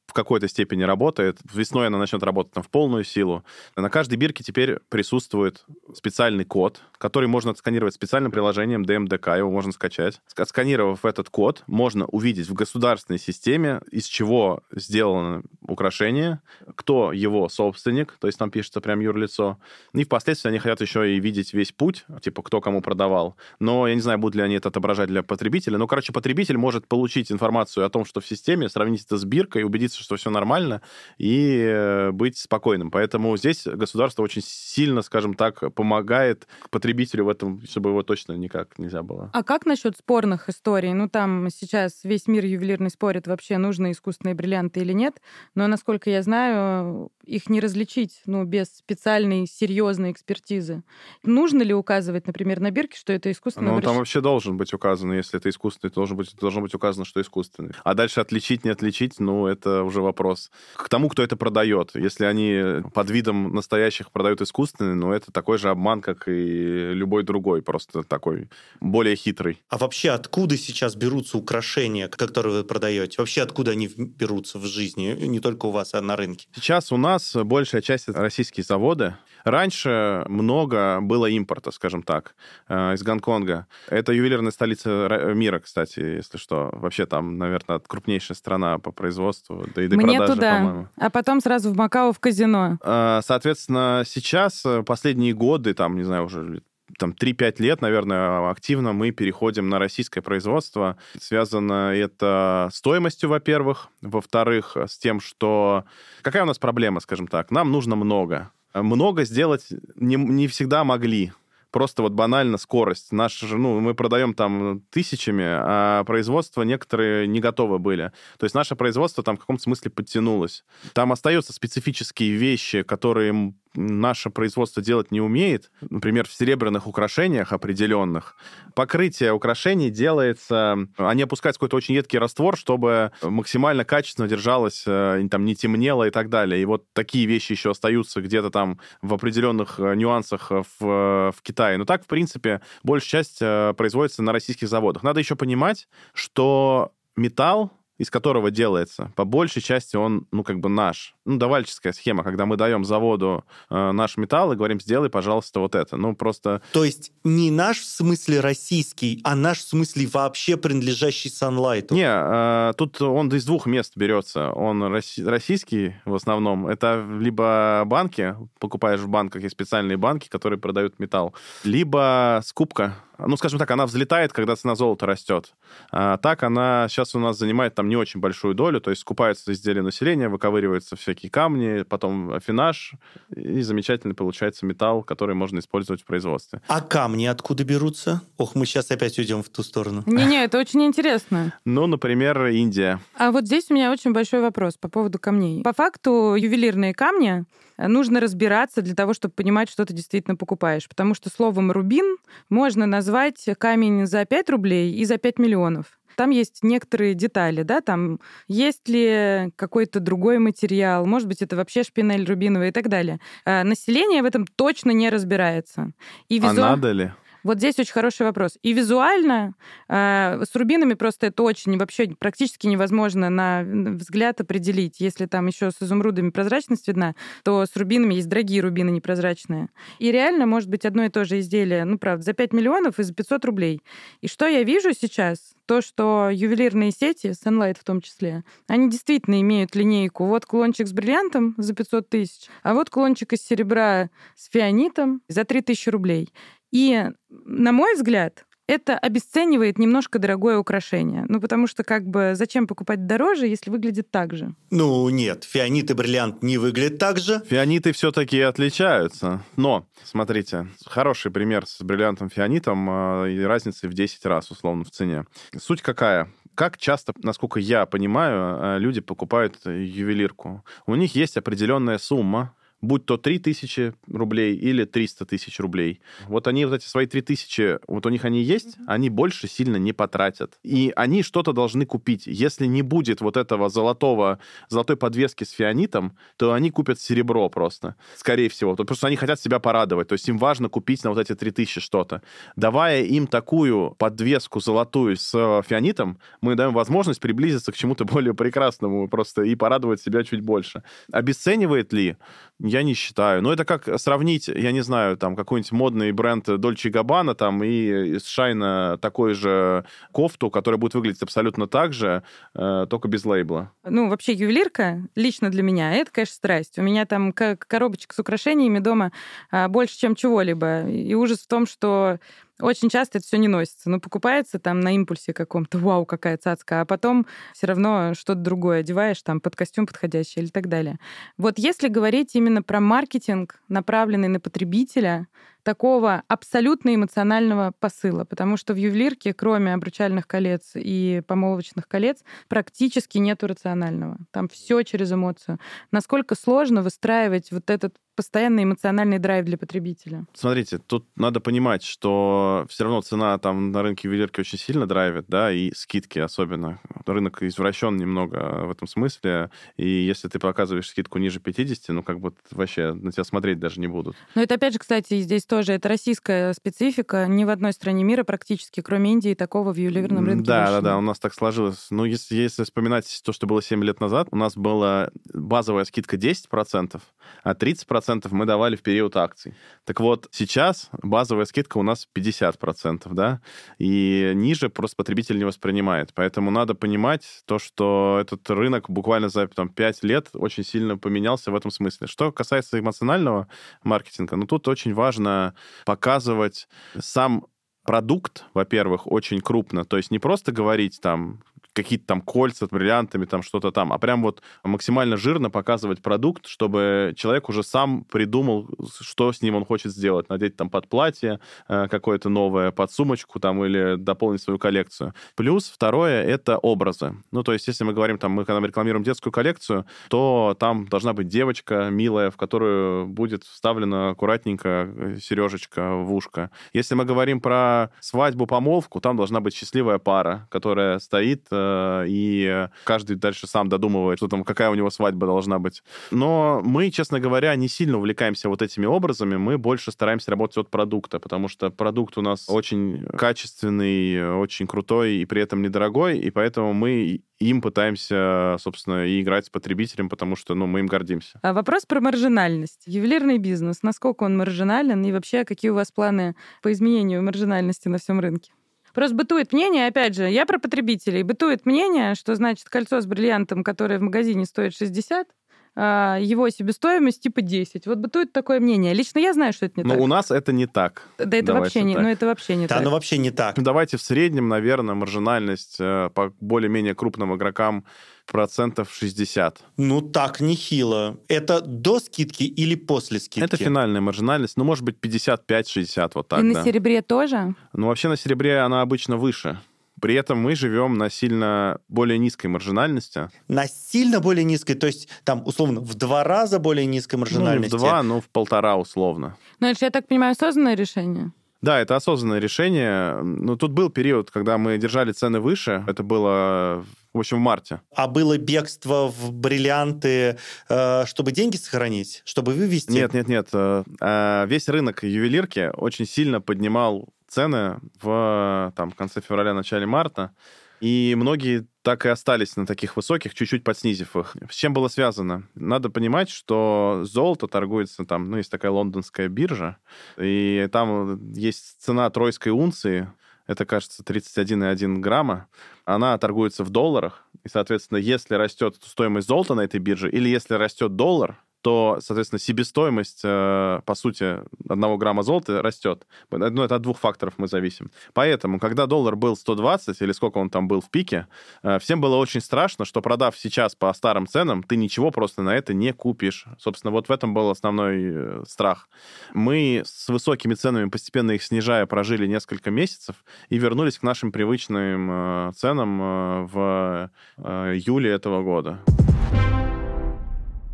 в 0.08 0.14
какой-то 0.14 0.48
степени 0.48 0.82
работает. 0.82 1.38
Весной 1.52 1.86
она 1.86 1.98
начнет 1.98 2.22
работать 2.22 2.54
там, 2.54 2.62
в 2.62 2.70
полную 2.70 3.04
силу. 3.04 3.44
На 3.76 3.90
каждой 3.90 4.16
бирке 4.16 4.42
теперь 4.42 4.78
присутствует 4.88 5.66
специальный 5.94 6.46
код, 6.46 6.80
который 6.96 7.28
можно 7.28 7.50
отсканировать 7.50 7.94
специальным 7.94 8.32
приложением 8.32 8.84
DMDK, 8.84 9.36
его 9.36 9.50
можно 9.50 9.70
скачать. 9.70 10.20
Отсканировав 10.34 11.04
этот 11.04 11.28
код, 11.28 11.62
можно 11.66 12.06
увидеть 12.06 12.48
в 12.48 12.54
государственной 12.54 13.18
системе, 13.18 13.82
из 13.90 14.06
чего 14.06 14.62
сделано 14.74 15.42
украшение, 15.60 16.40
кто 16.74 17.12
его 17.12 17.50
собственник, 17.50 18.16
то 18.18 18.28
есть 18.28 18.38
там 18.38 18.50
пишется 18.50 18.80
прям 18.80 19.00
юрлицо. 19.00 19.58
И 19.92 20.04
впоследствии 20.04 20.48
они 20.48 20.58
хотят 20.58 20.80
еще 20.80 21.14
и 21.14 21.20
видеть 21.20 21.52
весь 21.52 21.72
путь, 21.72 22.06
типа 22.22 22.42
кто 22.42 22.62
кому 22.62 22.80
продавал. 22.80 23.36
Но 23.60 23.86
я 23.86 23.94
не 23.94 24.00
знаю, 24.00 24.18
будут 24.18 24.36
ли 24.36 24.42
они 24.42 24.54
это 24.54 24.70
отображать 24.70 25.08
для 25.08 25.22
потребителя. 25.22 25.76
Но, 25.76 25.86
короче, 25.86 26.14
потребитель 26.14 26.56
может 26.56 26.88
получить 26.88 27.30
информацию 27.30 27.84
о 27.84 27.90
том, 27.90 28.06
что 28.06 28.22
в 28.22 28.26
системе, 28.26 28.70
сравнить 28.70 29.04
это 29.04 29.18
с 29.18 29.24
биркой, 29.24 29.64
убедиться, 29.64 29.97
убедиться, 29.98 30.04
что 30.04 30.16
все 30.16 30.30
нормально, 30.30 30.80
и 31.18 31.60
э, 31.60 32.10
быть 32.12 32.38
спокойным. 32.38 32.90
Поэтому 32.90 33.36
здесь 33.36 33.66
государство 33.66 34.22
очень 34.22 34.42
сильно, 34.44 35.02
скажем 35.02 35.34
так, 35.34 35.74
помогает 35.74 36.46
потребителю 36.70 37.24
в 37.24 37.28
этом, 37.28 37.62
чтобы 37.66 37.90
его 37.90 38.02
точно 38.02 38.32
никак 38.32 38.78
нельзя 38.78 39.02
было. 39.02 39.30
А 39.32 39.42
как 39.42 39.66
насчет 39.66 39.96
спорных 39.96 40.48
историй? 40.48 40.92
Ну, 40.92 41.08
там 41.08 41.48
сейчас 41.50 42.04
весь 42.04 42.26
мир 42.26 42.44
ювелирный 42.44 42.90
спорит, 42.90 43.26
вообще 43.26 43.58
нужны 43.58 43.92
искусственные 43.92 44.34
бриллианты 44.34 44.80
или 44.80 44.92
нет, 44.92 45.20
но, 45.54 45.66
насколько 45.66 46.10
я 46.10 46.22
знаю, 46.22 47.10
их 47.24 47.48
не 47.50 47.60
различить, 47.60 48.22
ну, 48.26 48.44
без 48.44 48.68
специальной 48.68 49.46
серьезной 49.46 50.12
экспертизы. 50.12 50.82
Нужно 51.22 51.62
ли 51.62 51.74
указывать, 51.74 52.26
например, 52.26 52.60
на 52.60 52.70
бирке, 52.70 52.96
что 52.98 53.12
это 53.12 53.30
искусственный 53.30 53.72
Ну, 53.72 53.80
там 53.80 53.96
вообще 53.96 54.20
должен 54.20 54.56
быть 54.56 54.72
указан, 54.72 55.12
если 55.12 55.38
это 55.38 55.48
искусственный, 55.50 55.92
должен 55.92 56.16
быть, 56.16 56.34
должно 56.40 56.62
быть 56.62 56.74
указано, 56.74 57.04
что 57.04 57.20
искусственный. 57.20 57.72
А 57.84 57.94
дальше 57.94 58.20
отличить, 58.20 58.64
не 58.64 58.70
отличить, 58.70 59.20
ну, 59.20 59.46
это 59.46 59.84
уже 59.88 60.00
вопрос 60.00 60.50
к 60.76 60.88
тому, 60.88 61.08
кто 61.08 61.22
это 61.22 61.36
продает. 61.36 61.90
Если 61.94 62.24
они 62.24 62.82
под 62.94 63.10
видом 63.10 63.54
настоящих 63.54 64.10
продают 64.12 64.40
искусственный, 64.40 64.94
ну, 64.94 65.12
это 65.12 65.32
такой 65.32 65.58
же 65.58 65.70
обман, 65.70 66.00
как 66.00 66.28
и 66.28 66.92
любой 66.92 67.24
другой, 67.24 67.62
просто 67.62 68.02
такой 68.02 68.48
более 68.80 69.16
хитрый. 69.16 69.62
А 69.68 69.78
вообще 69.78 70.10
откуда 70.10 70.56
сейчас 70.56 70.94
берутся 70.94 71.38
украшения, 71.38 72.08
которые 72.08 72.58
вы 72.58 72.64
продаете? 72.64 73.16
Вообще 73.18 73.42
откуда 73.42 73.72
они 73.72 73.88
берутся 73.96 74.58
в 74.58 74.66
жизни? 74.66 75.16
Не 75.26 75.40
только 75.40 75.66
у 75.66 75.70
вас, 75.70 75.94
а 75.94 76.00
на 76.00 76.16
рынке. 76.16 76.46
Сейчас 76.54 76.92
у 76.92 76.96
нас 76.96 77.34
большая 77.34 77.82
часть 77.82 78.08
российские 78.08 78.64
заводы. 78.64 79.16
Раньше 79.44 80.24
много 80.28 81.00
было 81.00 81.26
импорта, 81.26 81.70
скажем 81.70 82.02
так, 82.02 82.34
э, 82.68 82.94
из 82.94 83.02
Гонконга. 83.02 83.66
Это 83.88 84.12
ювелирная 84.12 84.52
столица 84.52 85.32
мира, 85.34 85.58
кстати, 85.58 86.00
если 86.00 86.38
что. 86.38 86.70
Вообще 86.72 87.06
там, 87.06 87.38
наверное, 87.38 87.78
крупнейшая 87.80 88.36
страна 88.36 88.78
по 88.78 88.92
производству, 88.92 89.66
да 89.74 89.82
и 89.82 89.88
до 89.88 89.96
Мне 89.96 90.18
продажи, 90.18 90.34
туда, 90.34 90.56
по-моему. 90.58 90.88
а 90.96 91.10
потом 91.10 91.40
сразу 91.40 91.70
в 91.72 91.76
Макао 91.76 92.12
в 92.12 92.18
казино. 92.18 92.78
Э, 92.82 93.20
Соответственно, 93.24 94.02
сейчас, 94.06 94.64
э, 94.64 94.82
последние 94.82 95.32
годы, 95.34 95.74
там, 95.74 95.96
не 95.96 96.02
знаю, 96.04 96.24
уже 96.24 96.44
лет 96.44 96.64
там 96.96 97.10
3-5 97.10 97.56
лет, 97.62 97.80
наверное, 97.82 98.50
активно 98.50 98.92
мы 98.92 99.10
переходим 99.10 99.68
на 99.68 99.78
российское 99.78 100.22
производство. 100.22 100.96
Связано 101.20 101.94
это 101.94 102.70
стоимостью, 102.72 103.28
во-первых. 103.28 103.88
Во-вторых, 104.00 104.76
с 104.76 104.98
тем, 104.98 105.20
что... 105.20 105.84
Какая 106.22 106.44
у 106.44 106.46
нас 106.46 106.58
проблема, 106.58 107.00
скажем 107.00 107.26
так? 107.26 107.50
Нам 107.50 107.70
нужно 107.70 107.96
много. 107.96 108.50
Много 108.74 109.24
сделать 109.24 109.66
не, 109.96 110.16
не 110.16 110.46
всегда 110.48 110.84
могли. 110.84 111.32
Просто 111.70 112.00
вот 112.00 112.12
банально 112.12 112.56
скорость. 112.56 113.12
Наш, 113.12 113.42
ну, 113.42 113.80
мы 113.80 113.94
продаем 113.94 114.32
там 114.32 114.80
тысячами, 114.90 115.44
а 115.46 116.02
производство 116.04 116.62
некоторые 116.62 117.26
не 117.26 117.40
готовы 117.40 117.78
были. 117.78 118.10
То 118.38 118.44
есть 118.44 118.54
наше 118.54 118.74
производство 118.74 119.22
там 119.22 119.36
в 119.36 119.40
каком-то 119.40 119.64
смысле 119.64 119.90
подтянулось. 119.90 120.64
Там 120.94 121.12
остаются 121.12 121.52
специфические 121.52 122.32
вещи, 122.32 122.82
которые 122.82 123.52
наше 123.78 124.30
производство 124.30 124.82
делать 124.82 125.10
не 125.10 125.20
умеет, 125.20 125.70
например, 125.80 126.26
в 126.26 126.32
серебряных 126.32 126.86
украшениях 126.86 127.52
определенных, 127.52 128.36
покрытие 128.74 129.32
украшений 129.32 129.90
делается, 129.90 130.88
они 130.96 131.22
опускают 131.22 131.56
какой-то 131.56 131.76
очень 131.76 131.94
едкий 131.94 132.18
раствор, 132.18 132.56
чтобы 132.56 133.12
максимально 133.22 133.84
качественно 133.84 134.28
держалось, 134.28 134.84
э, 134.86 135.26
там 135.30 135.44
не 135.44 135.54
темнело 135.54 136.04
и 136.04 136.10
так 136.10 136.28
далее. 136.28 136.60
И 136.60 136.64
вот 136.64 136.84
такие 136.92 137.26
вещи 137.26 137.52
еще 137.52 137.70
остаются 137.70 138.20
где-то 138.20 138.50
там 138.50 138.80
в 139.02 139.14
определенных 139.14 139.78
э, 139.78 139.94
нюансах 139.94 140.50
в, 140.50 140.64
в 140.80 141.42
Китае. 141.42 141.78
Но 141.78 141.84
так, 141.84 142.04
в 142.04 142.06
принципе, 142.06 142.60
большая 142.82 143.22
часть 143.22 143.38
э, 143.40 143.74
производится 143.76 144.22
на 144.22 144.32
российских 144.32 144.68
заводах. 144.68 145.02
Надо 145.02 145.20
еще 145.20 145.36
понимать, 145.36 145.88
что 146.12 146.92
металл 147.16 147.72
из 147.98 148.10
которого 148.10 148.50
делается, 148.50 149.12
по 149.16 149.24
большей 149.24 149.60
части 149.60 149.96
он, 149.96 150.26
ну, 150.30 150.44
как 150.44 150.60
бы 150.60 150.68
наш. 150.68 151.14
Ну, 151.24 151.36
давальческая 151.36 151.92
схема, 151.92 152.22
когда 152.22 152.46
мы 152.46 152.56
даем 152.56 152.84
заводу 152.84 153.44
э, 153.70 153.92
наш 153.92 154.16
металл 154.16 154.52
и 154.52 154.56
говорим, 154.56 154.80
сделай, 154.80 155.10
пожалуйста, 155.10 155.60
вот 155.60 155.74
это. 155.74 155.96
Ну, 155.96 156.14
просто... 156.14 156.62
То 156.72 156.84
есть 156.84 157.12
не 157.24 157.50
наш 157.50 157.80
в 157.80 157.84
смысле 157.84 158.40
российский, 158.40 159.20
а 159.24 159.34
наш 159.34 159.58
в 159.58 159.68
смысле 159.68 160.06
вообще 160.06 160.56
принадлежащий 160.56 161.28
Sunlight? 161.28 161.88
Не, 161.90 162.08
э, 162.08 162.72
тут 162.76 163.02
он 163.02 163.28
из 163.28 163.44
двух 163.44 163.66
мест 163.66 163.92
берется. 163.96 164.52
Он 164.52 164.84
россий, 164.84 165.24
российский 165.24 165.96
в 166.04 166.14
основном. 166.14 166.68
Это 166.68 167.04
либо 167.18 167.82
банки, 167.84 168.36
покупаешь 168.60 169.00
в 169.00 169.08
банках, 169.08 169.42
есть 169.42 169.54
специальные 169.54 169.96
банки, 169.96 170.28
которые 170.28 170.58
продают 170.58 170.98
металл, 170.98 171.34
либо 171.64 172.40
скупка 172.44 172.96
ну, 173.18 173.36
скажем 173.36 173.58
так, 173.58 173.70
она 173.70 173.86
взлетает, 173.86 174.32
когда 174.32 174.56
цена 174.56 174.74
золота 174.74 175.06
растет. 175.06 175.54
А 175.90 176.16
так 176.18 176.42
она 176.42 176.86
сейчас 176.88 177.14
у 177.14 177.18
нас 177.18 177.38
занимает 177.38 177.74
там 177.74 177.88
не 177.88 177.96
очень 177.96 178.20
большую 178.20 178.54
долю, 178.54 178.80
то 178.80 178.90
есть 178.90 179.02
скупается 179.02 179.52
изделие 179.52 179.82
населения, 179.82 180.28
выковыриваются 180.28 180.96
всякие 180.96 181.30
камни, 181.30 181.82
потом 181.82 182.32
афинаж, 182.32 182.94
и 183.34 183.60
замечательный 183.62 184.14
получается 184.14 184.66
металл, 184.66 185.02
который 185.02 185.34
можно 185.34 185.58
использовать 185.58 186.02
в 186.02 186.04
производстве. 186.04 186.60
А 186.68 186.80
камни 186.80 187.26
откуда 187.26 187.64
берутся? 187.64 188.22
Ох, 188.36 188.54
мы 188.54 188.66
сейчас 188.66 188.90
опять 188.90 189.18
уйдем 189.18 189.42
в 189.42 189.48
ту 189.48 189.62
сторону. 189.62 190.02
Не-не, 190.06 190.44
это 190.44 190.58
очень 190.58 190.84
интересно. 190.84 191.54
Ну, 191.64 191.86
например, 191.86 192.46
Индия. 192.46 193.00
А 193.16 193.32
вот 193.32 193.46
здесь 193.46 193.70
у 193.70 193.74
меня 193.74 193.92
очень 193.92 194.12
большой 194.12 194.40
вопрос 194.40 194.76
по 194.76 194.88
поводу 194.88 195.18
камней. 195.18 195.62
По 195.62 195.72
факту 195.72 196.34
ювелирные 196.36 196.94
камни 196.94 197.44
нужно 197.78 198.20
разбираться 198.20 198.82
для 198.82 198.94
того, 198.94 199.14
чтобы 199.14 199.34
понимать, 199.34 199.70
что 199.70 199.84
ты 199.84 199.94
действительно 199.94 200.36
покупаешь. 200.36 200.88
Потому 200.88 201.14
что 201.14 201.30
словом 201.30 201.70
«рубин» 201.72 202.18
можно 202.50 202.86
назвать 202.86 203.48
камень 203.58 204.06
за 204.06 204.24
5 204.24 204.50
рублей 204.50 204.94
и 204.94 205.04
за 205.04 205.18
5 205.18 205.38
миллионов 205.38 205.98
там 206.18 206.30
есть 206.30 206.64
некоторые 206.64 207.14
детали, 207.14 207.62
да, 207.62 207.80
там 207.80 208.18
есть 208.48 208.88
ли 208.88 209.52
какой-то 209.54 210.00
другой 210.00 210.40
материал, 210.40 211.06
может 211.06 211.28
быть, 211.28 211.42
это 211.42 211.54
вообще 211.54 211.84
шпинель 211.84 212.26
рубиновая 212.26 212.70
и 212.70 212.72
так 212.72 212.88
далее. 212.88 213.20
А 213.44 213.62
население 213.62 214.22
в 214.22 214.24
этом 214.24 214.44
точно 214.44 214.90
не 214.90 215.10
разбирается. 215.10 215.92
И 216.28 216.40
визу... 216.40 216.60
А 216.60 216.70
надо 216.70 216.90
ли? 216.90 217.12
Вот 217.48 217.56
здесь 217.56 217.78
очень 217.78 217.94
хороший 217.94 218.26
вопрос. 218.26 218.58
И 218.60 218.74
визуально 218.74 219.54
э, 219.88 220.44
с 220.44 220.54
рубинами 220.54 220.92
просто 220.92 221.28
это 221.28 221.42
очень 221.44 221.78
вообще 221.78 222.08
практически 222.08 222.66
невозможно 222.66 223.30
на 223.30 223.62
взгляд 223.62 224.42
определить. 224.42 225.00
Если 225.00 225.24
там 225.24 225.46
еще 225.46 225.70
с 225.70 225.80
изумрудами 225.80 226.28
прозрачность 226.28 226.86
видна, 226.88 227.14
то 227.44 227.64
с 227.64 227.74
рубинами 227.74 228.16
есть 228.16 228.28
дорогие 228.28 228.60
рубины 228.60 228.90
непрозрачные. 228.90 229.70
И 229.98 230.12
реально 230.12 230.44
может 230.44 230.68
быть 230.68 230.84
одно 230.84 231.04
и 231.04 231.08
то 231.08 231.24
же 231.24 231.40
изделие, 231.40 231.86
ну, 231.86 231.96
правда, 231.96 232.22
за 232.22 232.34
5 232.34 232.52
миллионов 232.52 232.98
и 232.98 233.02
за 233.02 233.14
500 233.14 233.42
рублей. 233.46 233.80
И 234.20 234.28
что 234.28 234.46
я 234.46 234.62
вижу 234.62 234.92
сейчас? 234.92 235.54
То, 235.64 235.82
что 235.82 236.30
ювелирные 236.30 236.90
сети, 236.90 237.28
Sunlight 237.28 237.78
в 237.78 237.84
том 237.84 238.00
числе, 238.02 238.42
они 238.68 238.90
действительно 238.90 239.40
имеют 239.40 239.74
линейку. 239.74 240.24
Вот 240.26 240.44
кулончик 240.44 240.86
с 240.86 240.92
бриллиантом 240.92 241.54
за 241.58 241.74
500 241.74 242.08
тысяч, 242.08 242.48
а 242.62 242.74
вот 242.74 242.88
кулончик 242.90 243.34
из 243.34 243.42
серебра 243.42 244.08
с 244.34 244.50
фианитом 244.50 245.22
за 245.28 245.44
3000 245.44 245.88
рублей. 245.90 246.32
И, 246.70 247.04
на 247.28 247.72
мой 247.72 247.94
взгляд, 247.94 248.44
это 248.68 248.98
обесценивает 248.98 249.78
немножко 249.78 250.18
дорогое 250.18 250.58
украшение. 250.58 251.24
Ну, 251.28 251.40
потому 251.40 251.66
что 251.66 251.82
как 251.82 252.06
бы 252.06 252.32
зачем 252.34 252.66
покупать 252.66 253.06
дороже, 253.06 253.46
если 253.46 253.70
выглядит 253.70 254.10
так 254.10 254.34
же? 254.34 254.54
Ну, 254.70 255.08
нет, 255.08 255.44
фианит 255.44 255.90
и 255.90 255.94
бриллиант 255.94 256.42
не 256.42 256.58
выглядят 256.58 256.98
так 256.98 257.18
же. 257.18 257.42
Фианиты 257.48 257.92
все-таки 257.92 258.38
отличаются. 258.40 259.42
Но, 259.56 259.88
смотрите, 260.04 260.68
хороший 260.84 261.30
пример 261.30 261.66
с 261.66 261.80
бриллиантом 261.80 262.28
фианитом 262.28 263.24
э, 263.24 263.32
и 263.32 263.40
разницей 263.40 263.88
в 263.88 263.94
10 263.94 264.26
раз, 264.26 264.50
условно, 264.50 264.84
в 264.84 264.90
цене. 264.90 265.24
Суть 265.58 265.80
какая? 265.80 266.28
Как 266.54 266.76
часто, 266.76 267.14
насколько 267.22 267.60
я 267.60 267.86
понимаю, 267.86 268.76
э, 268.76 268.78
люди 268.80 269.00
покупают 269.00 269.64
ювелирку? 269.64 270.62
У 270.86 270.94
них 270.94 271.14
есть 271.14 271.38
определенная 271.38 271.96
сумма, 271.96 272.54
будь 272.80 273.06
то 273.06 273.16
3 273.16 273.38
тысячи 273.38 273.92
рублей 274.06 274.54
или 274.56 274.84
300 274.84 275.26
тысяч 275.26 275.58
рублей. 275.60 276.00
Вот 276.26 276.46
они 276.46 276.64
вот 276.64 276.74
эти 276.74 276.86
свои 276.86 277.06
3 277.06 277.22
тысячи, 277.22 277.78
вот 277.88 278.06
у 278.06 278.08
них 278.08 278.24
они 278.24 278.42
есть, 278.42 278.76
они 278.86 279.10
больше 279.10 279.48
сильно 279.48 279.76
не 279.76 279.92
потратят. 279.92 280.58
И 280.62 280.92
они 280.96 281.22
что-то 281.22 281.52
должны 281.52 281.86
купить. 281.86 282.26
Если 282.26 282.66
не 282.66 282.82
будет 282.82 283.20
вот 283.20 283.36
этого 283.36 283.68
золотого, 283.68 284.38
золотой 284.68 284.96
подвески 284.96 285.44
с 285.44 285.50
фианитом, 285.50 286.16
то 286.36 286.52
они 286.52 286.70
купят 286.70 287.00
серебро 287.00 287.48
просто, 287.48 287.96
скорее 288.16 288.48
всего. 288.48 288.76
Потому 288.76 288.96
что 288.96 289.06
они 289.06 289.16
хотят 289.16 289.40
себя 289.40 289.58
порадовать. 289.58 290.08
То 290.08 290.14
есть 290.14 290.28
им 290.28 290.38
важно 290.38 290.68
купить 290.68 291.04
на 291.04 291.10
вот 291.10 291.18
эти 291.18 291.34
3 291.34 291.50
тысячи 291.50 291.80
что-то. 291.80 292.22
Давая 292.56 293.02
им 293.02 293.26
такую 293.26 293.94
подвеску 293.98 294.60
золотую 294.60 295.16
с 295.16 295.62
фианитом, 295.68 296.18
мы 296.40 296.54
даем 296.54 296.72
возможность 296.72 297.20
приблизиться 297.20 297.72
к 297.72 297.76
чему-то 297.76 298.04
более 298.04 298.34
прекрасному 298.34 299.08
просто 299.08 299.42
и 299.42 299.54
порадовать 299.54 300.00
себя 300.00 300.22
чуть 300.22 300.40
больше. 300.40 300.82
Обесценивает 301.12 301.92
ли? 301.92 302.16
Я 302.60 302.82
не 302.82 302.94
считаю. 302.94 303.40
Но 303.40 303.52
это 303.52 303.64
как 303.64 304.00
сравнить, 304.00 304.48
я 304.48 304.72
не 304.72 304.80
знаю, 304.80 305.16
там 305.16 305.36
какой-нибудь 305.36 305.70
модный 305.72 306.12
бренд 306.12 306.48
Dolce 306.48 306.90
Gabbana 306.90 307.34
там 307.34 307.62
и 307.62 308.16
из 308.16 308.26
Шайна 308.26 308.98
такой 309.00 309.34
же 309.34 309.84
кофту, 310.10 310.50
которая 310.50 310.78
будет 310.78 310.94
выглядеть 310.94 311.22
абсолютно 311.22 311.68
так 311.68 311.92
же, 311.92 312.24
э, 312.54 312.86
только 312.90 313.06
без 313.06 313.24
лейбла. 313.24 313.70
Ну, 313.84 314.08
вообще 314.08 314.32
ювелирка 314.32 315.02
лично 315.14 315.50
для 315.50 315.62
меня, 315.62 315.94
это, 315.94 316.10
конечно, 316.10 316.34
страсть. 316.34 316.78
У 316.78 316.82
меня 316.82 317.06
там 317.06 317.32
коробочек 317.32 318.12
с 318.12 318.18
украшениями 318.18 318.80
дома 318.80 319.12
а, 319.50 319.68
больше, 319.68 319.96
чем 319.96 320.16
чего-либо. 320.16 320.88
И 320.88 321.14
ужас 321.14 321.38
в 321.40 321.46
том, 321.46 321.66
что 321.66 322.18
Очень 322.60 322.88
часто 322.88 323.18
это 323.18 323.26
все 323.26 323.38
не 323.38 323.46
носится. 323.46 323.88
Ну, 323.88 324.00
покупается 324.00 324.58
там 324.58 324.80
на 324.80 324.92
импульсе 324.94 325.32
каком-то, 325.32 325.78
вау, 325.78 326.04
какая 326.04 326.36
цацка, 326.36 326.80
а 326.80 326.84
потом 326.84 327.26
все 327.54 327.68
равно 327.68 328.14
что-то 328.14 328.40
другое 328.40 328.80
одеваешь, 328.80 329.22
там, 329.22 329.40
под 329.40 329.54
костюм 329.54 329.86
подходящий 329.86 330.40
или 330.40 330.48
так 330.48 330.68
далее. 330.68 330.98
Вот 331.36 331.58
если 331.58 331.88
говорить 331.88 332.34
именно 332.34 332.62
про 332.62 332.80
маркетинг, 332.80 333.60
направленный 333.68 334.28
на 334.28 334.40
потребителя, 334.40 335.28
такого 335.68 336.22
абсолютно 336.28 336.94
эмоционального 336.94 337.74
посыла, 337.78 338.24
потому 338.24 338.56
что 338.56 338.72
в 338.72 338.78
ювелирке, 338.78 339.34
кроме 339.34 339.74
обручальных 339.74 340.26
колец 340.26 340.70
и 340.74 341.20
помолвочных 341.26 341.86
колец, 341.86 342.24
практически 342.48 343.18
нету 343.18 343.46
рационального. 343.46 344.16
Там 344.30 344.48
все 344.48 344.82
через 344.82 345.12
эмоцию. 345.12 345.60
Насколько 345.92 346.36
сложно 346.36 346.80
выстраивать 346.80 347.52
вот 347.52 347.68
этот 347.68 347.96
постоянный 348.18 348.64
эмоциональный 348.64 349.20
драйв 349.20 349.44
для 349.44 349.56
потребителя. 349.56 350.24
Смотрите, 350.34 350.78
тут 350.78 351.06
надо 351.14 351.38
понимать, 351.38 351.84
что 351.84 352.66
все 352.68 352.82
равно 352.82 353.00
цена 353.00 353.38
там 353.38 353.70
на 353.70 353.80
рынке 353.80 354.08
ювелирки 354.08 354.40
очень 354.40 354.58
сильно 354.58 354.88
драйвит, 354.88 355.26
да, 355.28 355.52
и 355.52 355.72
скидки 355.72 356.18
особенно. 356.18 356.80
Рынок 357.06 357.40
извращен 357.44 357.96
немного 357.96 358.64
в 358.64 358.72
этом 358.72 358.88
смысле, 358.88 359.52
и 359.76 359.88
если 359.88 360.26
ты 360.26 360.40
показываешь 360.40 360.88
скидку 360.88 361.20
ниже 361.20 361.38
50, 361.38 361.94
ну, 361.94 362.02
как 362.02 362.18
бы 362.18 362.34
вообще 362.50 362.92
на 362.92 363.12
тебя 363.12 363.22
смотреть 363.22 363.60
даже 363.60 363.78
не 363.78 363.86
будут. 363.86 364.16
Но 364.34 364.42
это, 364.42 364.56
опять 364.56 364.72
же, 364.72 364.80
кстати, 364.80 365.20
здесь 365.20 365.46
тоже 365.58 365.72
это 365.72 365.88
российская 365.88 366.52
специфика. 366.52 367.26
Ни 367.26 367.42
в 367.42 367.48
одной 367.48 367.72
стране 367.72 368.04
мира 368.04 368.22
практически, 368.22 368.80
кроме 368.80 369.10
Индии, 369.10 369.34
такого 369.34 369.72
в 369.72 369.76
ювелирном 369.76 370.24
рынке 370.24 370.46
Да, 370.46 370.58
больше 370.58 370.72
да, 370.74 370.80
да, 370.80 370.98
у 370.98 371.00
нас 371.00 371.18
так 371.18 371.34
сложилось. 371.34 371.88
Ну, 371.90 372.04
если, 372.04 372.36
если 372.36 372.62
вспоминать 372.62 373.20
то, 373.24 373.32
что 373.32 373.48
было 373.48 373.60
7 373.60 373.82
лет 373.82 373.98
назад, 373.98 374.28
у 374.30 374.36
нас 374.36 374.56
была 374.56 375.10
базовая 375.34 375.84
скидка 375.84 376.14
10%, 376.14 377.00
а 377.42 377.54
30% 377.54 378.28
мы 378.30 378.46
давали 378.46 378.76
в 378.76 378.82
период 378.82 379.16
акций. 379.16 379.52
Так 379.84 379.98
вот, 379.98 380.28
сейчас 380.30 380.90
базовая 381.02 381.44
скидка 381.44 381.78
у 381.78 381.82
нас 381.82 382.06
50%, 382.16 383.12
да, 383.12 383.40
и 383.78 384.30
ниже 384.36 384.68
просто 384.68 384.94
потребитель 384.94 385.38
не 385.38 385.44
воспринимает. 385.44 386.12
Поэтому 386.14 386.52
надо 386.52 386.76
понимать 386.76 387.26
то, 387.46 387.58
что 387.58 388.18
этот 388.20 388.48
рынок 388.48 388.88
буквально 388.88 389.28
за 389.28 389.48
там, 389.48 389.70
5 389.70 390.04
лет 390.04 390.28
очень 390.34 390.62
сильно 390.62 390.96
поменялся 390.96 391.50
в 391.50 391.56
этом 391.56 391.72
смысле. 391.72 392.06
Что 392.06 392.30
касается 392.30 392.78
эмоционального 392.78 393.48
маркетинга, 393.82 394.36
ну 394.36 394.46
тут 394.46 394.68
очень 394.68 394.94
важно 394.94 395.47
показывать 395.84 396.68
сам 396.98 397.46
продукт, 397.84 398.44
во-первых, 398.52 399.06
очень 399.06 399.40
крупно. 399.40 399.84
То 399.84 399.96
есть 399.96 400.10
не 400.10 400.18
просто 400.18 400.52
говорить 400.52 401.00
там 401.00 401.42
какие-то 401.72 402.06
там 402.06 402.20
кольца 402.20 402.66
с 402.66 402.70
бриллиантами, 402.70 403.24
там 403.24 403.42
что-то 403.42 403.70
там, 403.70 403.92
а 403.92 403.98
прям 403.98 404.22
вот 404.22 404.42
максимально 404.64 405.16
жирно 405.16 405.50
показывать 405.50 406.02
продукт, 406.02 406.46
чтобы 406.46 407.14
человек 407.16 407.48
уже 407.48 407.62
сам 407.62 408.04
придумал, 408.04 408.68
что 409.00 409.32
с 409.32 409.42
ним 409.42 409.54
он 409.54 409.64
хочет 409.64 409.92
сделать. 409.92 410.28
Надеть 410.28 410.56
там 410.56 410.70
под 410.70 410.88
платье 410.88 411.40
э, 411.68 411.88
какое-то 411.88 412.28
новое, 412.28 412.72
под 412.72 412.90
сумочку 412.90 413.38
там 413.40 413.64
или 413.64 413.96
дополнить 413.96 414.42
свою 414.42 414.58
коллекцию. 414.58 415.14
Плюс 415.36 415.68
второе— 415.68 416.24
это 416.24 416.58
образы. 416.58 417.14
Ну, 417.30 417.42
то 417.42 417.52
есть 417.52 417.68
если 417.68 417.84
мы 417.84 417.92
говорим 417.92 418.18
там, 418.18 418.32
мы 418.32 418.44
когда 418.44 418.60
мы 418.60 418.68
рекламируем 418.68 419.04
детскую 419.04 419.32
коллекцию, 419.32 419.86
то 420.08 420.56
там 420.58 420.88
должна 420.88 421.12
быть 421.12 421.28
девочка 421.28 421.88
милая, 421.90 422.30
в 422.30 422.36
которую 422.36 423.06
будет 423.06 423.44
вставлена 423.44 424.10
аккуратненько 424.10 424.68
э, 424.68 425.16
сережечка 425.22 425.94
в 425.96 426.12
ушко. 426.12 426.50
Если 426.72 426.94
мы 426.94 427.04
говорим 427.04 427.40
про 427.40 427.90
свадьбу, 428.00 428.46
помолвку, 428.46 429.00
там 429.00 429.16
должна 429.16 429.40
быть 429.40 429.54
счастливая 429.54 429.98
пара, 429.98 430.48
которая 430.50 430.98
стоит 430.98 431.46
э, 431.50 431.57
и 432.06 432.68
каждый 432.84 433.16
дальше 433.16 433.46
сам 433.46 433.68
додумывает, 433.68 434.18
что 434.18 434.28
там, 434.28 434.44
какая 434.44 434.70
у 434.70 434.74
него 434.74 434.90
свадьба 434.90 435.26
должна 435.26 435.58
быть. 435.58 435.82
Но 436.10 436.60
мы, 436.64 436.90
честно 436.90 437.20
говоря, 437.20 437.54
не 437.56 437.68
сильно 437.68 437.98
увлекаемся 437.98 438.48
вот 438.48 438.62
этими 438.62 438.86
образами, 438.86 439.36
мы 439.36 439.58
больше 439.58 439.92
стараемся 439.92 440.30
работать 440.30 440.58
от 440.58 440.70
продукта, 440.70 441.18
потому 441.18 441.48
что 441.48 441.70
продукт 441.70 442.18
у 442.18 442.22
нас 442.22 442.46
очень 442.48 443.06
качественный, 443.16 444.36
очень 444.36 444.66
крутой 444.66 445.16
и 445.16 445.24
при 445.24 445.42
этом 445.42 445.62
недорогой, 445.62 446.18
и 446.18 446.30
поэтому 446.30 446.72
мы 446.72 447.22
им 447.38 447.62
пытаемся, 447.62 448.56
собственно, 448.58 449.06
и 449.06 449.22
играть 449.22 449.46
с 449.46 449.50
потребителем, 449.50 450.08
потому 450.08 450.34
что, 450.34 450.54
ну, 450.54 450.66
мы 450.66 450.80
им 450.80 450.86
гордимся. 450.86 451.38
А 451.42 451.52
вопрос 451.52 451.86
про 451.86 452.00
маржинальность. 452.00 452.82
Ювелирный 452.86 453.38
бизнес, 453.38 453.82
насколько 453.82 454.24
он 454.24 454.36
маржинален 454.36 455.04
и 455.04 455.12
вообще 455.12 455.44
какие 455.44 455.70
у 455.70 455.74
вас 455.74 455.92
планы 455.92 456.34
по 456.62 456.72
изменению 456.72 457.22
маржинальности 457.22 457.88
на 457.88 457.98
всем 457.98 458.20
рынке? 458.20 458.50
Просто 458.98 459.14
бытует 459.14 459.52
мнение, 459.52 459.86
опять 459.86 460.16
же, 460.16 460.28
я 460.28 460.44
про 460.44 460.58
потребителей, 460.58 461.22
бытует 461.22 461.66
мнение, 461.66 462.16
что, 462.16 462.34
значит, 462.34 462.68
кольцо 462.68 463.00
с 463.00 463.06
бриллиантом, 463.06 463.62
которое 463.62 464.00
в 464.00 464.02
магазине 464.02 464.44
стоит 464.44 464.74
60, 464.74 465.28
а, 465.28 465.32
его 465.80 466.48
себестоимость 466.50 467.22
типа 467.22 467.42
10. 467.42 467.86
Вот 467.86 467.98
бытует 467.98 468.32
такое 468.32 468.60
мнение. 468.60 468.94
Лично 468.94 469.20
я 469.20 469.32
знаю, 469.32 469.52
что 469.52 469.66
это 469.66 469.80
не 469.80 469.84
Но 469.84 469.94
так. 469.94 470.02
у 470.02 470.06
нас 470.06 470.30
это 470.30 470.52
не 470.52 470.66
так. 470.66 471.02
Да 471.18 471.36
это 471.36 471.46
Давайте 471.46 471.64
вообще 471.64 471.82
не, 471.82 471.94
так. 471.94 472.02
ну 472.02 472.08
это 472.08 472.26
вообще 472.26 472.56
не 472.56 472.66
Да, 472.66 472.74
так. 472.74 472.82
оно 472.82 472.90
вообще 472.90 473.18
не 473.18 473.30
так. 473.30 473.56
Ну, 473.56 473.62
Давайте 473.68 473.96
в 473.96 474.02
среднем, 474.02 474.48
наверное, 474.48 474.94
маржинальность 474.94 475.76
э, 475.78 476.10
по 476.14 476.32
более-менее 476.40 476.94
крупным 476.94 477.34
игрокам 477.36 477.84
процентов 478.26 478.92
60. 478.92 479.58
Ну, 479.76 480.02
так 480.02 480.40
нехило. 480.40 481.18
Это 481.28 481.60
до 481.60 481.98
скидки 482.00 482.42
или 482.42 482.74
после 482.74 483.20
скидки? 483.20 483.44
Это 483.44 483.56
финальная 483.56 484.00
маржинальность, 484.00 484.56
ну, 484.56 484.64
может 484.64 484.84
быть, 484.84 484.96
55-60, 485.00 486.10
вот 486.14 486.28
так, 486.28 486.40
И 486.40 486.42
на 486.42 486.54
да. 486.54 486.64
серебре 486.64 487.02
тоже? 487.02 487.54
Ну, 487.72 487.86
вообще 487.86 488.08
на 488.08 488.16
серебре 488.16 488.58
она 488.58 488.82
обычно 488.82 489.16
выше. 489.16 489.58
При 490.00 490.14
этом 490.14 490.38
мы 490.38 490.54
живем 490.54 490.94
на 490.98 491.10
сильно 491.10 491.78
более 491.88 492.18
низкой 492.18 492.46
маржинальности. 492.46 493.30
На 493.48 493.66
сильно 493.66 494.20
более 494.20 494.44
низкой, 494.44 494.74
то 494.74 494.86
есть 494.86 495.08
там, 495.24 495.42
условно, 495.46 495.80
в 495.80 495.94
два 495.94 496.24
раза 496.24 496.58
более 496.58 496.86
низкой 496.86 497.14
Ну, 497.16 497.18
не 497.18 497.20
маржинальности. 497.32 497.74
в 497.74 497.78
два, 497.78 498.02
но 498.02 498.20
в 498.20 498.28
полтора 498.28 498.76
условно. 498.76 499.36
Ну, 499.60 499.66
это, 499.66 499.84
я 499.84 499.90
так 499.90 500.06
понимаю, 500.08 500.32
осознанное 500.32 500.74
решение? 500.74 501.32
Да, 501.60 501.80
это 501.80 501.96
осознанное 501.96 502.38
решение. 502.38 503.20
Но 503.22 503.56
тут 503.56 503.72
был 503.72 503.90
период, 503.90 504.30
когда 504.30 504.58
мы 504.58 504.78
держали 504.78 505.10
цены 505.10 505.40
выше. 505.40 505.82
Это 505.88 506.04
было, 506.04 506.84
в 507.12 507.18
общем, 507.18 507.38
в 507.38 507.40
марте. 507.40 507.80
А 507.96 508.06
было 508.06 508.38
бегство 508.38 509.08
в 509.08 509.32
бриллианты, 509.32 510.38
э, 510.68 511.04
чтобы 511.06 511.32
деньги 511.32 511.56
сохранить, 511.56 512.22
чтобы 512.24 512.52
вывести? 512.52 512.92
Нет, 512.92 513.12
нет, 513.12 513.26
нет. 513.26 513.48
э, 513.52 513.82
э, 514.00 514.46
Весь 514.46 514.68
рынок 514.68 515.02
ювелирки 515.02 515.70
очень 515.74 516.06
сильно 516.06 516.40
поднимал 516.40 517.08
цены 517.28 517.78
в 518.00 518.72
там, 518.76 518.90
конце 518.92 519.20
февраля, 519.20 519.54
начале 519.54 519.86
марта. 519.86 520.34
И 520.80 521.14
многие 521.16 521.66
так 521.82 522.06
и 522.06 522.08
остались 522.08 522.56
на 522.56 522.64
таких 522.64 522.96
высоких, 522.96 523.34
чуть-чуть 523.34 523.64
подснизив 523.64 524.16
их. 524.16 524.36
С 524.48 524.54
чем 524.54 524.72
было 524.72 524.88
связано? 524.88 525.48
Надо 525.54 525.90
понимать, 525.90 526.30
что 526.30 527.00
золото 527.02 527.48
торгуется 527.48 528.04
там, 528.04 528.30
ну, 528.30 528.36
есть 528.36 528.50
такая 528.50 528.70
лондонская 528.70 529.28
биржа, 529.28 529.78
и 530.16 530.68
там 530.70 531.32
есть 531.32 531.80
цена 531.80 532.08
тройской 532.10 532.52
унции, 532.52 533.12
это, 533.48 533.64
кажется, 533.64 534.04
31,1 534.04 534.98
грамма, 534.98 535.48
она 535.84 536.16
торгуется 536.18 536.62
в 536.62 536.70
долларах, 536.70 537.24
и, 537.44 537.48
соответственно, 537.48 537.98
если 537.98 538.34
растет 538.34 538.76
стоимость 538.84 539.26
золота 539.26 539.54
на 539.54 539.62
этой 539.62 539.80
бирже, 539.80 540.10
или 540.10 540.28
если 540.28 540.54
растет 540.54 540.94
доллар, 540.94 541.38
то, 541.62 541.98
соответственно, 542.00 542.38
себестоимость, 542.38 543.20
э, 543.24 543.80
по 543.84 543.94
сути, 543.94 544.40
одного 544.68 544.96
грамма 544.96 545.22
золота 545.22 545.62
растет. 545.62 546.06
Ну, 546.30 546.62
это 546.62 546.76
от 546.76 546.82
двух 546.82 546.98
факторов 546.98 547.34
мы 547.36 547.48
зависим. 547.48 547.90
Поэтому, 548.12 548.60
когда 548.60 548.86
доллар 548.86 549.16
был 549.16 549.36
120, 549.36 550.00
или 550.00 550.12
сколько 550.12 550.38
он 550.38 550.50
там 550.50 550.68
был 550.68 550.80
в 550.80 550.90
пике, 550.90 551.26
э, 551.62 551.78
всем 551.78 552.00
было 552.00 552.16
очень 552.16 552.40
страшно, 552.40 552.84
что 552.84 553.02
продав 553.02 553.36
сейчас 553.36 553.74
по 553.74 553.92
старым 553.92 554.26
ценам, 554.26 554.62
ты 554.62 554.76
ничего 554.76 555.10
просто 555.10 555.42
на 555.42 555.56
это 555.56 555.74
не 555.74 555.92
купишь. 555.92 556.46
Собственно, 556.58 556.92
вот 556.92 557.08
в 557.08 557.12
этом 557.12 557.34
был 557.34 557.50
основной 557.50 557.96
э, 558.00 558.42
страх. 558.46 558.88
Мы 559.34 559.82
с 559.84 560.08
высокими 560.08 560.54
ценами, 560.54 560.88
постепенно 560.88 561.32
их 561.32 561.42
снижая, 561.42 561.86
прожили 561.86 562.26
несколько 562.26 562.70
месяцев 562.70 563.16
и 563.48 563.58
вернулись 563.58 563.98
к 563.98 564.02
нашим 564.02 564.32
привычным 564.32 565.52
ценам 565.54 566.46
в 566.46 567.10
июле 567.36 568.10
этого 568.10 568.42
года. 568.42 568.78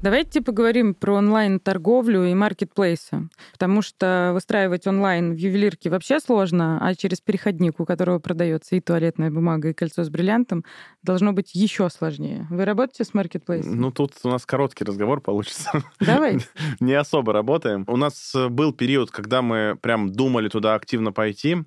Давайте 0.04 0.42
поговорим 0.42 0.94
про 0.94 1.14
онлайн-торговлю 1.14 2.24
и 2.24 2.34
маркетплейсы, 2.34 3.30
потому 3.52 3.80
что 3.80 4.32
выстраивать 4.34 4.86
онлайн 4.86 5.32
в 5.32 5.36
ювелирке 5.38 5.88
вообще 5.88 6.20
сложно, 6.20 6.78
а 6.86 6.94
через 6.94 7.22
переходник, 7.22 7.80
у 7.80 7.86
которого 7.86 8.18
продается 8.18 8.76
и 8.76 8.80
туалетная 8.80 9.30
бумага, 9.30 9.70
и 9.70 9.72
кольцо 9.72 10.04
с 10.04 10.10
бриллиантом, 10.10 10.62
должно 11.02 11.32
быть 11.32 11.54
еще 11.54 11.88
сложнее. 11.88 12.46
Вы 12.50 12.66
работаете 12.66 13.04
с 13.04 13.14
маркетплейсом? 13.14 13.80
Ну, 13.80 13.90
тут 13.90 14.12
у 14.24 14.28
нас 14.28 14.44
короткий 14.44 14.84
разговор 14.84 15.22
получится. 15.22 15.82
Давай. 16.00 16.36
Не 16.80 16.92
особо 16.92 17.32
работаем. 17.32 17.86
У 17.88 17.96
нас 17.96 18.34
э, 18.34 18.48
был 18.50 18.74
период, 18.74 19.10
когда 19.10 19.40
мы 19.40 19.78
прям 19.80 20.12
думали 20.12 20.50
туда 20.50 20.74
активно 20.74 21.12
пойти, 21.12 21.64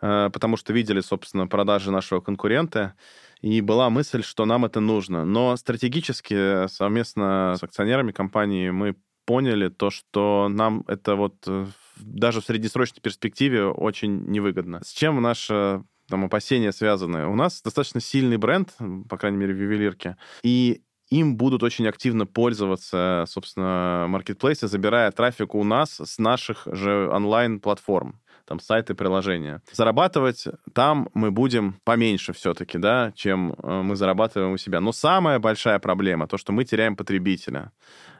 э, 0.00 0.30
потому 0.32 0.56
что 0.56 0.72
видели, 0.72 1.00
собственно, 1.00 1.48
продажи 1.48 1.90
нашего 1.90 2.20
конкурента, 2.20 2.94
и 3.42 3.60
была 3.60 3.90
мысль, 3.90 4.22
что 4.22 4.44
нам 4.46 4.64
это 4.64 4.80
нужно. 4.80 5.24
Но 5.24 5.56
стратегически 5.56 6.68
совместно 6.68 7.56
с 7.58 7.62
акционерами 7.62 8.12
компании 8.12 8.70
мы 8.70 8.96
поняли 9.24 9.68
то, 9.68 9.90
что 9.90 10.48
нам 10.48 10.84
это 10.86 11.16
вот 11.16 11.36
э, 11.46 11.66
даже 11.96 12.40
в 12.40 12.44
среднесрочной 12.44 13.00
перспективе 13.00 13.66
очень 13.66 14.24
невыгодно. 14.26 14.80
С 14.84 14.92
чем 14.92 15.20
наше 15.20 15.84
там, 16.08 16.24
опасения 16.24 16.72
связаны? 16.72 17.26
У 17.26 17.34
нас 17.34 17.62
достаточно 17.62 18.00
сильный 18.00 18.36
бренд, 18.36 18.74
по 19.08 19.16
крайней 19.16 19.38
мере, 19.38 19.54
в 19.54 19.60
ювелирке, 19.60 20.16
и 20.42 20.82
им 21.10 21.36
будут 21.36 21.62
очень 21.62 21.86
активно 21.86 22.24
пользоваться, 22.26 23.24
собственно, 23.28 24.06
маркетплейсы, 24.08 24.66
забирая 24.66 25.10
трафик 25.10 25.54
у 25.54 25.62
нас 25.62 26.00
с 26.00 26.18
наших 26.18 26.66
же 26.66 27.08
онлайн-платформ. 27.10 28.21
Там 28.44 28.60
сайты, 28.60 28.94
приложения. 28.94 29.62
Зарабатывать 29.72 30.46
там 30.72 31.08
мы 31.14 31.30
будем 31.30 31.76
поменьше 31.84 32.32
все-таки, 32.32 32.78
да, 32.78 33.12
чем 33.14 33.54
э, 33.62 33.82
мы 33.82 33.96
зарабатываем 33.96 34.52
у 34.52 34.56
себя. 34.56 34.80
Но 34.80 34.92
самая 34.92 35.38
большая 35.38 35.78
проблема, 35.78 36.26
то, 36.26 36.38
что 36.38 36.52
мы 36.52 36.64
теряем 36.64 36.96
потребителя. 36.96 37.72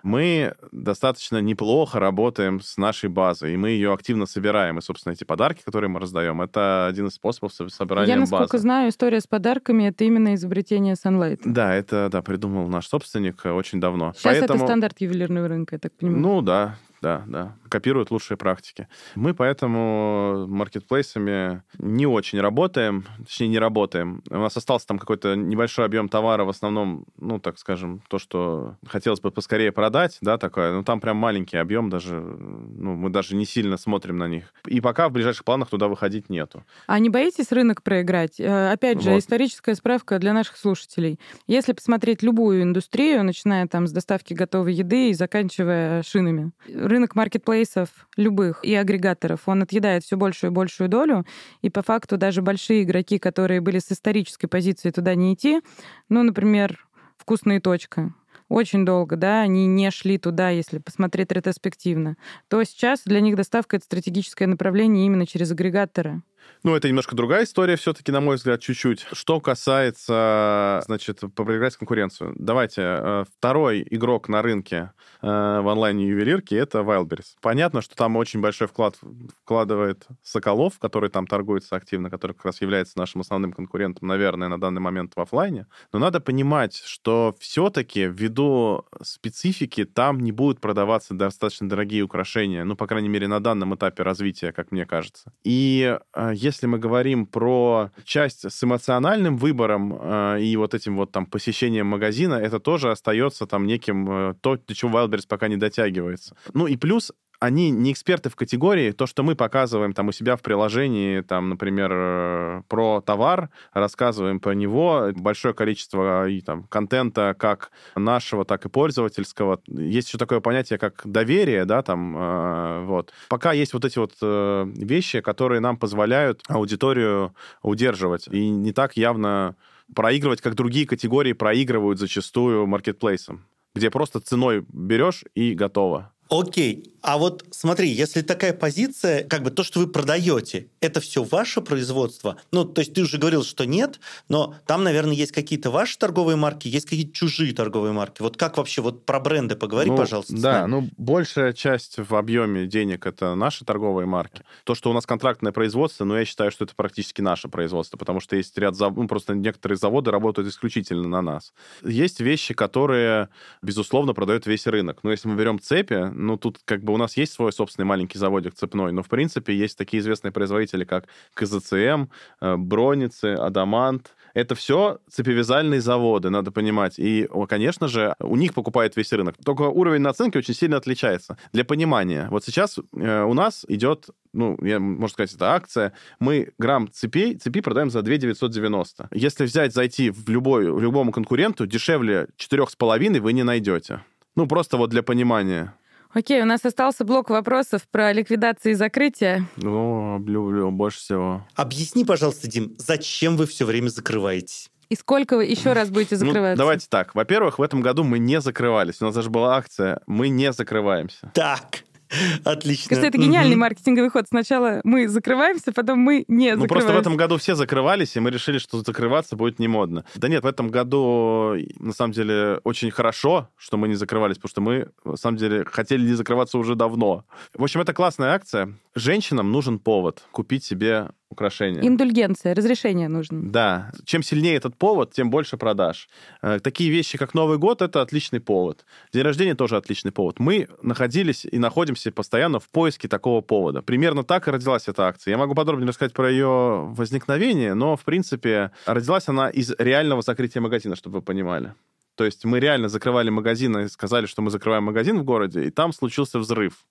Мы 0.03 0.55
достаточно 0.73 1.41
неплохо 1.41 2.01
работаем 2.01 2.61
с 2.61 2.77
нашей 2.77 3.09
базой, 3.09 3.55
и 3.55 3.57
мы 3.57 3.71
ее 3.71 3.93
активно 3.93 4.27
собираем. 4.27 4.79
И, 4.79 4.83
собственно, 4.83 5.13
эти 5.13 5.25
подарки, 5.25 5.63
которые 5.63 5.91
мы 5.91 6.01
раздаем, 6.01 6.43
это 6.43 6.87
один 6.87 7.07
из 7.07 7.15
способов 7.15 7.53
собирания 7.53 8.09
Я, 8.09 8.17
насколько 8.17 8.55
базы. 8.55 8.63
знаю, 8.63 8.89
история 8.89 9.21
с 9.21 9.27
подарками— 9.27 9.85
это 9.89 10.05
именно 10.05 10.35
изобретение 10.35 10.95
Sunlight. 10.95 11.43
Да, 11.45 11.73
это, 11.73 12.09
да, 12.11 12.21
придумал 12.23 12.67
наш 12.67 12.89
собственник 12.89 13.45
э, 13.45 13.53
очень 13.53 13.81
давно. 13.81 14.13
Сейчас 14.15 14.25
Поэтому... 14.25 14.57
это 14.57 14.67
стандарт 14.67 15.01
ювелирного 15.01 15.49
рынка, 15.49 15.77
я 15.77 15.79
так 15.79 15.93
понимаю. 15.93 16.21
Ну 16.21 16.43
да, 16.43 16.79
да, 17.01 17.23
да. 17.27 17.57
Копируют 17.73 18.11
лучшие 18.11 18.37
практики. 18.37 18.87
Мы 19.15 19.33
поэтому 19.33 20.47
маркетплейсами 20.47 21.63
не 21.79 22.05
очень 22.05 22.39
работаем, 22.39 23.07
точнее, 23.25 23.49
не 23.49 23.59
работаем. 23.59 24.23
У 24.29 24.37
нас 24.37 24.55
остался 24.59 24.87
там 24.87 24.99
какой-то 24.99 25.37
небольшой 25.37 25.87
объем 25.87 26.11
товара, 26.11 26.45
в 26.45 26.51
основном, 26.51 27.07
ну, 27.17 27.39
так 27.39 27.59
скажем, 27.59 28.03
то, 28.11 28.19
что 28.19 28.77
хотелось 28.87 29.21
бы 29.21 29.31
поскорее 29.31 29.73
продать, 29.73 30.19
да, 30.21 30.37
такое. 30.37 30.75
Ну, 30.75 30.85
там 30.85 31.01
прям 31.01 31.17
маленький 31.17 31.57
объем, 31.57 31.89
даже, 31.89 32.21
ну, 32.21 32.95
мы 32.95 33.09
даже 33.09 33.35
не 33.37 33.47
сильно 33.47 33.79
смотрим 33.79 34.19
на 34.19 34.29
них. 34.29 34.53
И 34.67 34.83
пока 34.83 35.09
в 35.09 35.13
ближайших 35.13 35.45
планах 35.47 35.71
туда 35.71 35.89
выходить 35.89 36.29
нету. 36.29 36.65
А 36.87 36.99
не 36.99 37.09
боитесь 37.09 37.53
рынок 37.53 37.83
проиграть? 37.83 38.39
Э, 38.39 38.73
опять 38.73 39.01
же, 39.01 39.13
вот. 39.13 39.21
историческая 39.21 39.75
справка 39.77 40.19
для 40.19 40.35
наших 40.35 40.59
слушателей. 40.59 41.19
Если 41.47 41.73
посмотреть 41.73 42.23
любую 42.23 42.65
индустрию, 42.65 43.25
начиная 43.25 43.67
там 43.67 43.87
с 43.87 43.93
доставки 43.93 44.35
готовой 44.35 44.75
еды 44.75 45.09
и 45.09 45.15
заканчивая 45.15 46.03
шинами, 46.03 46.53
рынок 46.69 47.15
маркетплейсов 47.63 47.89
любых 48.17 48.65
и 48.65 48.75
агрегаторов, 48.75 49.41
он 49.47 49.63
отъедает 49.63 50.05
все 50.05 50.17
большую 50.17 50.51
и 50.51 50.55
большую 50.55 50.89
долю, 50.89 51.25
и 51.63 51.71
по 51.71 51.83
факту 51.83 52.17
даже 52.17 52.43
большие 52.43 52.83
игроки, 52.83 53.19
которые 53.19 53.61
были 53.61 53.79
с 53.79 53.91
исторической 53.91 54.49
позиции 54.49 54.91
туда 54.91 55.15
не 55.15 55.35
идти, 55.35 55.61
ну, 56.09 56.23
например, 56.23 56.87
вкусная 57.17 57.61
точка, 57.61 58.15
очень 58.49 58.85
долго, 58.85 59.17
да, 59.17 59.41
они 59.41 59.67
не 59.67 59.91
шли 59.91 60.19
туда, 60.19 60.51
если 60.51 60.79
посмотреть 60.79 61.33
ретроспективно, 61.33 62.17
то 62.49 62.63
сейчас 62.65 63.03
для 63.05 63.21
них 63.21 63.37
доставка— 63.37 63.77
это 63.79 63.85
стратегическое 63.85 64.47
направление 64.47 65.07
именно 65.07 65.27
через 65.27 65.51
агрегаторы. 65.51 66.23
Ну, 66.65 66.77
это 66.77 66.89
немножко 66.89 67.17
другая 67.17 67.45
история 67.45 67.77
все-таки, 67.77 68.13
на 68.13 68.21
мой 68.21 68.37
взгляд, 68.37 68.61
чуть-чуть. 68.61 69.07
Что 69.13 69.41
касается, 69.41 70.81
значит, 70.87 71.21
проиграть 71.35 71.77
конкуренцию. 71.77 72.35
Давайте, 72.37 72.83
э, 72.83 73.25
второй 73.37 73.85
игрок 73.91 74.29
на 74.29 74.43
рынке 74.43 74.93
э, 75.23 75.27
в 75.27 75.67
онлайн-ювелирке— 75.67 76.57
это 76.59 76.79
Wildberries. 76.79 77.35
Понятно, 77.41 77.83
что 77.83 77.97
там 77.97 78.17
очень 78.17 78.41
большой 78.41 78.69
вклад 78.69 78.97
вкладывает 79.43 80.07
Соколов, 80.23 80.79
который 80.79 81.11
там 81.11 81.27
торгуется 81.27 81.75
активно, 81.75 82.11
который 82.11 82.33
как 82.33 82.45
раз 82.45 82.61
является 82.61 82.97
нашим 82.97 83.23
основным 83.23 83.53
конкурентом, 83.53 84.07
наверное, 84.07 84.49
на 84.49 84.61
данный 84.61 84.81
момент 84.81 85.15
в 85.17 85.21
офлайне. 85.21 85.67
Но 85.93 85.99
надо 85.99 86.21
понимать, 86.21 86.77
что 86.85 87.35
все-таки 87.41 88.05
ввиду 88.05 88.85
специфики 89.03 89.85
там 89.85 90.21
не 90.21 90.31
будут 90.31 90.61
продаваться 90.61 91.15
достаточно 91.15 91.69
дорогие 91.69 92.03
украшения, 92.03 92.65
ну, 92.65 92.77
по 92.77 92.87
крайней 92.87 93.09
мере, 93.09 93.27
на 93.27 93.41
данном 93.41 93.75
этапе 93.75 94.05
развития, 94.05 94.53
как 94.53 94.71
мне 94.71 94.87
кажется. 94.87 95.33
И 95.43 95.99
э, 96.15 96.32
если 96.33 96.67
мы 96.67 96.79
говорим 96.79 97.27
про 97.27 97.91
часть 98.05 98.51
с 98.51 98.65
эмоциональным 98.65 99.37
выбором 99.37 99.99
э, 100.01 100.43
и 100.43 100.57
вот 100.57 100.75
этим 100.75 100.97
вот 100.97 101.13
там 101.13 101.27
посещением 101.27 101.87
магазина, 101.87 102.35
это 102.35 102.61
тоже 102.61 102.91
остается 102.91 103.47
там 103.47 103.67
неким 103.67 104.11
э, 104.11 104.35
то, 104.41 104.57
до 104.57 104.75
чего 104.75 104.99
Wildberries 104.99 105.27
пока 105.29 105.49
не 105.49 105.57
дотягивается. 105.57 106.37
Ну 106.55 106.67
и 106.67 106.77
плюс 106.77 107.13
они 107.43 107.71
не 107.71 107.91
эксперты 107.91 108.31
в 108.31 108.37
категории. 108.37 108.93
То, 108.93 109.09
что 109.09 109.25
мы 109.25 109.35
показываем 109.35 109.95
там 109.95 110.07
у 110.07 110.13
себя 110.13 110.37
в 110.37 110.43
приложении, 110.43 111.23
там, 111.23 111.49
например, 111.49 111.91
э, 111.93 112.63
про 112.69 113.01
товар, 113.01 113.51
рассказываем 113.73 114.39
про 114.39 114.53
него, 114.53 115.09
большое 115.17 115.53
количество 115.53 116.29
и, 116.29 116.41
там, 116.41 116.63
контента 116.69 117.35
как 117.37 117.73
нашего, 117.97 118.45
так 118.45 118.65
и 118.65 118.69
пользовательского. 118.69 119.61
Есть 119.67 120.09
еще 120.09 120.19
такое 120.19 120.39
понятие, 120.39 120.79
как 120.79 121.03
доверие, 121.05 121.65
да, 121.65 121.83
там, 121.83 122.17
э, 122.17 122.85
вот. 122.85 123.13
Пока 123.29 123.53
есть 123.53 123.75
вот 123.75 123.85
эти 123.85 123.99
вот 123.99 124.13
э, 124.23 124.65
вещи, 124.77 125.21
которые 125.21 125.59
нам 125.61 125.77
позволяют 125.77 126.43
аудиторию 126.47 127.35
удерживать. 127.61 128.29
И 128.29 128.51
не 128.51 128.71
так 128.71 128.97
явно 128.97 129.57
проигрывать, 129.93 130.41
как 130.41 130.55
другие 130.55 130.87
категории 130.87 131.33
проигрывают 131.33 131.99
зачастую 131.99 132.69
маркетплейсом, 132.69 133.45
где 133.75 133.91
просто 133.91 134.21
ценой 134.21 134.65
берешь 134.73 135.25
и 135.35 135.55
готово. 135.55 136.13
Окей, 136.31 136.92
а 137.03 137.19
вот 137.19 137.45
смотри, 137.51 137.89
если 137.89 138.23
такая 138.23 138.53
позиция, 138.53 139.25
как 139.25 139.43
бы 139.43 139.51
то, 139.51 139.65
что 139.65 139.81
вы 139.81 139.89
продаете, 139.89 140.69
это 140.81 141.01
все 141.01 141.25
ваше 141.25 141.61
производство. 141.61 142.37
Ну, 142.53 142.65
то 142.65 142.81
есть 142.81 142.95
ты 142.95 143.03
уже 143.03 143.19
говорил, 143.19 143.45
что 143.45 143.65
нет, 143.65 144.01
но 144.29 144.55
там, 144.67 144.85
наверное, 144.85 145.15
есть 145.15 145.33
какие-то 145.33 145.71
ваши 145.71 145.99
торговые 145.99 146.37
марки, 146.37 146.69
есть 146.69 146.89
какие-то 146.89 147.13
чужие 147.13 147.53
торговые 147.53 147.93
марки. 147.93 148.23
Вот 148.23 148.37
как 148.37 148.57
вообще, 148.57 148.83
вот 148.83 149.05
про 149.05 149.19
бренды 149.21 149.57
поговори, 149.57 149.91
ну, 149.91 149.97
пожалуйста. 149.97 150.37
Да, 150.37 150.67
ну, 150.67 150.89
большая 150.97 151.53
часть 151.53 151.99
в 151.99 152.15
объеме 152.15 152.67
денег 152.67 153.05
это 153.07 153.35
наши 153.35 153.65
торговые 153.65 154.07
марки. 154.07 154.43
То, 154.65 154.75
что 154.75 154.91
у 154.91 154.93
нас 154.93 155.05
контрактное 155.05 155.53
производство, 155.53 156.05
ну, 156.05 156.17
я 156.17 156.25
считаю, 156.25 156.53
что 156.53 156.65
это 156.65 156.75
практически 156.77 157.21
наше 157.21 157.49
производство, 157.49 157.97
потому 157.97 158.21
что 158.21 158.37
есть 158.37 158.57
ряд 158.59 158.77
заводов, 158.77 159.03
ну, 159.03 159.09
просто 159.09 159.35
некоторые 159.35 159.77
заводы 159.77 160.13
работают 160.13 160.49
исключительно 160.49 161.09
на 161.09 161.21
нас. 161.21 161.53
Есть 161.83 162.21
вещи, 162.21 162.55
которые, 162.55 163.29
безусловно, 163.61 164.15
продают 164.15 164.47
весь 164.47 164.67
рынок. 164.69 165.01
Но 165.03 165.11
если 165.11 165.29
мы 165.29 165.37
берем 165.37 165.59
цепи, 165.59 166.11
ну, 166.13 166.37
тут 166.37 166.61
как 166.65 166.85
бы 166.85 166.92
у 166.93 166.97
нас 166.97 167.17
есть 167.17 167.33
свой 167.33 167.53
собственный 167.53 167.87
маленький 167.87 168.19
заводик 168.19 168.55
цепной, 168.55 168.93
но, 168.93 169.03
в 169.03 169.09
принципе, 169.09 169.55
есть 169.55 169.79
такие 169.79 170.01
известные 170.01 170.33
производители, 170.33 170.85
как 170.85 171.07
КЗЦМ, 171.35 172.05
э, 172.41 172.57
Броницы, 172.57 173.35
Адамант. 173.35 174.15
Это 174.35 174.55
все 174.55 174.99
цепевязальные 175.11 175.81
заводы, 175.81 176.31
надо 176.31 176.51
понимать. 176.51 176.99
И, 176.99 177.29
конечно 177.49 177.89
же, 177.89 178.15
у 178.21 178.37
них 178.37 178.55
покупает 178.55 178.97
весь 178.97 179.13
рынок. 179.13 179.37
Только 179.45 179.63
уровень 179.63 180.01
наценки 180.01 180.39
очень 180.39 180.55
сильно 180.55 180.77
отличается. 180.79 181.37
Для 181.53 181.65
понимания, 181.65 182.29
вот 182.31 182.45
сейчас 182.45 182.79
э, 182.79 183.23
у 183.25 183.35
нас 183.35 183.65
идет 183.69 184.09
ну, 184.35 184.57
я, 184.63 184.81
можно 184.81 185.09
сказать, 185.09 185.35
это 185.35 185.53
акция. 185.53 185.93
Мы 186.19 186.53
грамм 186.59 186.91
цепей, 186.91 187.37
цепи 187.37 187.61
продаем 187.61 187.91
за 187.91 188.03
2 188.03 188.17
990. 188.17 189.09
Если 189.13 189.45
взять, 189.45 189.75
зайти 189.75 190.11
в, 190.11 190.29
любой, 190.29 190.73
в 190.73 190.81
любому 190.81 191.13
конкуренту, 191.13 191.67
дешевле 191.67 192.29
4,5 192.39 193.21
вы 193.21 193.33
не 193.33 193.43
найдете. 193.43 194.01
Ну, 194.35 194.47
просто 194.47 194.77
вот 194.79 194.91
для 194.91 195.03
понимания. 195.03 195.75
Окей, 196.15 196.43
у 196.43 196.45
нас 196.45 196.65
остался 196.65 197.05
блок 197.05 197.31
вопросов 197.31 197.83
про 197.91 198.13
ликвидацию 198.13 198.73
и 198.73 198.75
закрытие. 198.75 199.47
О, 199.65 200.19
люблю 200.19 200.71
больше 200.71 200.99
всего. 200.99 201.47
Объясни, 201.55 202.05
пожалуйста, 202.05 202.49
Дим, 202.49 202.75
зачем 202.79 203.37
вы 203.37 203.47
все 203.47 203.65
время 203.65 203.89
закрываетесь? 203.89 204.69
И 204.91 204.95
сколько 204.95 205.37
вы 205.37 205.47
еще 205.47 205.73
раз 205.73 205.89
будете 205.89 206.17
ну, 206.21 206.27
закрываться? 206.27 206.57
Ну, 206.57 206.59
давайте 206.59 206.87
так. 206.91 207.15
Во-первых, 207.15 207.59
в 207.59 207.63
этом 207.63 207.81
году 207.81 208.05
мы 208.05 208.19
не 208.19 208.43
закрывались. 208.43 209.01
У 209.01 209.07
нас 209.07 209.15
даже 209.15 209.31
была 209.31 209.57
акция 209.57 210.03
«Мы 210.07 210.29
не 210.29 210.53
закрываемся». 210.53 211.31
Так. 211.33 211.85
Отлично. 212.45 212.89
Кажется, 212.91 213.09
это 213.09 213.19
гениальный 213.19 213.57
маркетинговый 213.57 214.11
ход. 214.11 214.27
Сначала 214.29 214.81
мы 214.85 215.09
закрываемся, 215.09 215.73
потом 215.73 215.99
мы 215.99 216.25
не 216.29 216.51
закрываемся. 216.51 216.63
Ну, 216.63 216.69
просто 216.69 216.93
в 216.93 216.99
этом 216.99 217.17
году 217.17 217.39
все 217.39 217.55
закрывались, 217.55 218.17
и 218.17 218.21
мы 218.21 218.31
решили, 218.31 218.59
что 218.59 218.83
закрываться 218.83 219.37
будет 219.37 219.59
не 219.59 219.69
модно. 219.69 220.05
Да 220.15 220.29
нет, 220.29 220.45
в 220.45 220.47
этом 220.47 220.69
году, 220.69 221.55
на 221.79 221.93
самом 221.93 222.13
деле, 222.13 222.61
очень 222.65 222.91
хорошо, 222.91 223.49
что 223.57 223.77
мы 223.77 223.89
не 223.89 223.95
закрывались, 223.95 224.37
потому 224.37 224.51
что 224.51 224.61
мы, 224.61 224.89
на 225.05 225.17
самом 225.17 225.39
деле, 225.39 225.65
хотели 225.65 226.03
не 226.03 226.15
закрываться 226.15 226.59
уже 226.59 226.75
давно. 226.75 227.25
В 227.55 227.63
общем, 227.63 227.81
это 227.81 227.93
классная 227.93 228.33
акция. 228.33 228.75
Женщинам 228.95 229.51
нужен 229.53 229.79
повод 229.79 230.23
купить 230.31 230.65
себе 230.65 231.09
украшения. 231.33 231.83
Индульгенция, 231.83 232.55
разрешение 232.55 233.09
нужно. 233.09 233.43
Да. 233.51 233.91
Чем 234.05 234.23
сильнее 234.23 234.57
этот 234.57 234.77
повод, 234.77 235.13
тем 235.13 235.31
больше 235.31 235.57
продаж. 235.57 236.09
Э, 236.43 236.61
такие 236.61 236.91
вещи, 236.91 237.19
как 237.19 237.35
Новый 237.35 237.59
год, 237.59 237.83
это 237.83 238.01
отличный 238.03 238.41
повод. 238.41 238.85
День 239.13 239.23
рождения 239.23 239.55
тоже 239.55 239.77
отличный 239.77 240.13
повод. 240.13 240.39
Мы 240.39 240.69
находились 240.83 241.45
и 241.45 241.59
находимся 241.59 242.13
постоянно 242.13 242.61
в 242.61 242.69
поиске 242.69 243.09
такого 243.09 243.41
повода. 243.41 243.83
Примерно 243.83 244.23
так 244.23 244.47
и 244.47 244.51
родилась 244.51 244.89
эта 244.89 245.07
акция. 245.07 245.33
Я 245.33 245.39
могу 245.39 245.55
подробнее 245.55 245.89
рассказать 245.89 246.13
про 246.13 246.31
ее 246.31 246.87
возникновение, 246.91 247.75
но, 247.75 247.97
в 247.97 248.05
принципе, 248.05 248.71
родилась 248.87 249.29
она 249.29 249.49
из 249.49 249.75
реального 249.79 250.23
закрытия 250.23 250.63
магазина, 250.63 250.95
чтобы 250.97 251.17
вы 251.17 251.23
понимали. 251.23 251.75
То 252.15 252.25
есть 252.25 252.45
мы 252.45 252.61
реально 252.61 252.89
закрывали 252.89 253.31
магазин 253.31 253.77
и 253.79 253.89
сказали, 253.89 254.27
что 254.27 254.43
мы 254.43 254.51
закрываем 254.51 254.85
магазин 254.85 255.19
в 255.19 255.25
городе, 255.25 255.65
и 255.65 255.71
там 255.71 255.93
случился 255.93 256.39
взрыв. 256.39 256.85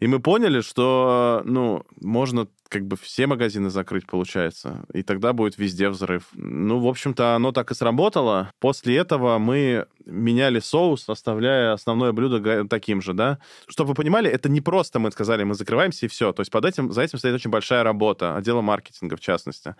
И 0.00 0.06
мы 0.06 0.20
поняли, 0.20 0.60
что, 0.60 1.42
ну, 1.44 1.84
можно 2.00 2.46
как 2.68 2.86
бы 2.86 2.96
все 2.96 3.26
магазины 3.26 3.70
закрыть, 3.70 4.06
получается, 4.06 4.84
и 4.92 5.02
тогда 5.02 5.32
будет 5.32 5.58
везде 5.58 5.88
взрыв. 5.88 6.24
Ну, 6.34 6.80
в 6.80 6.86
общем-то, 6.86 7.34
оно 7.34 7.52
так 7.52 7.70
и 7.70 7.74
сработало. 7.74 8.52
После 8.60 8.96
этого 8.96 9.38
мы 9.38 9.86
меняли 10.04 10.60
соус, 10.60 11.08
оставляя 11.08 11.72
основное 11.72 12.12
блюдо 12.12 12.66
таким 12.68 13.00
же, 13.02 13.14
да. 13.14 13.38
Чтобы 13.68 13.88
вы 13.90 13.94
понимали, 13.94 14.30
это 14.30 14.48
не 14.48 14.60
просто 14.60 14.98
мы 14.98 15.10
сказали, 15.10 15.44
мы 15.44 15.54
закрываемся 15.54 16.06
и 16.06 16.08
все. 16.08 16.32
То 16.32 16.40
есть 16.40 16.50
под 16.50 16.64
этим, 16.64 16.92
за 16.92 17.02
этим 17.02 17.18
стоит 17.18 17.34
очень 17.34 17.50
большая 17.50 17.82
работа, 17.82 18.36
отдела 18.36 18.60
маркетинга 18.60 19.16
в 19.16 19.20
частности. 19.20 19.74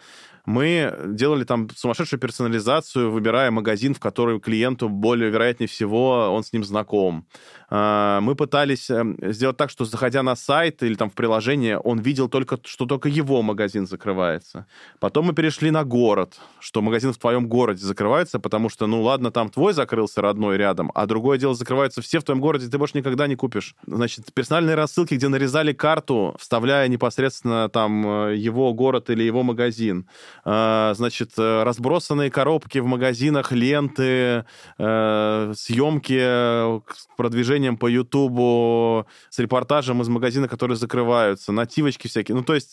Мы 0.44 0.94
делали 1.06 1.44
там 1.44 1.68
сумасшедшую 1.74 2.20
персонализацию, 2.20 3.10
выбирая 3.10 3.50
магазин, 3.50 3.94
в 3.94 4.00
который 4.00 4.40
клиенту 4.40 4.88
более 4.88 5.30
вероятнее 5.30 5.68
всего 5.68 6.32
он 6.32 6.42
с 6.42 6.52
ним 6.52 6.64
знаком. 6.64 7.26
А, 7.70 8.20
мы 8.20 8.34
пытались 8.34 8.90
эм, 8.90 9.16
сделать 9.20 9.56
так, 9.56 9.70
что 9.70 9.84
заходя 9.84 10.22
на 10.22 10.36
сайт 10.36 10.82
или 10.82 10.94
там 10.94 11.10
в 11.10 11.14
приложение, 11.14 11.78
он 11.78 12.00
видел 12.00 12.28
только 12.28 12.58
только 12.86 13.08
его 13.08 13.42
магазин 13.42 13.86
закрывается. 13.86 14.66
Потом 15.00 15.26
мы 15.26 15.32
перешли 15.32 15.70
на 15.70 15.84
город, 15.84 16.38
что 16.60 16.82
магазин 16.82 17.12
в 17.12 17.18
твоем 17.18 17.48
городе 17.48 17.84
закрывается, 17.84 18.38
потому 18.38 18.68
что, 18.68 18.86
ну 18.86 19.02
ладно, 19.02 19.30
там 19.30 19.48
твой 19.50 19.72
закрылся 19.72 20.22
родной 20.22 20.56
рядом, 20.56 20.90
а 20.94 21.06
другое 21.06 21.38
дело 21.38 21.54
закрываются 21.54 22.02
все 22.02 22.20
в 22.20 22.24
твоем 22.24 22.40
городе, 22.40 22.68
ты 22.68 22.78
больше 22.78 22.98
никогда 22.98 23.26
не 23.26 23.36
купишь. 23.36 23.74
Значит, 23.86 24.32
персональные 24.32 24.76
рассылки, 24.76 25.14
где 25.14 25.28
нарезали 25.28 25.72
карту, 25.72 26.36
вставляя 26.38 26.88
непосредственно 26.88 27.68
там 27.68 28.06
э, 28.06 28.36
его 28.36 28.72
город 28.74 29.10
или 29.10 29.22
его 29.22 29.42
магазин. 29.42 30.08
А, 30.44 30.92
значит, 30.94 31.32
э, 31.38 31.62
разбросанные 31.62 32.30
коробки 32.30 32.78
в 32.78 32.86
магазинах, 32.86 33.52
ленты, 33.52 34.44
э, 34.78 35.52
съемки 35.54 36.18
с 36.18 37.08
продвижением 37.16 37.76
по 37.76 37.86
Ютубу, 37.86 39.06
с 39.30 39.38
репортажем 39.38 40.02
из 40.02 40.08
магазина, 40.08 40.48
которые 40.48 40.76
закрываются, 40.76 41.52
нативочки 41.52 42.08
всякие. 42.08 42.36
Ну, 42.36 42.42
то 42.42 42.54
есть 42.54 42.67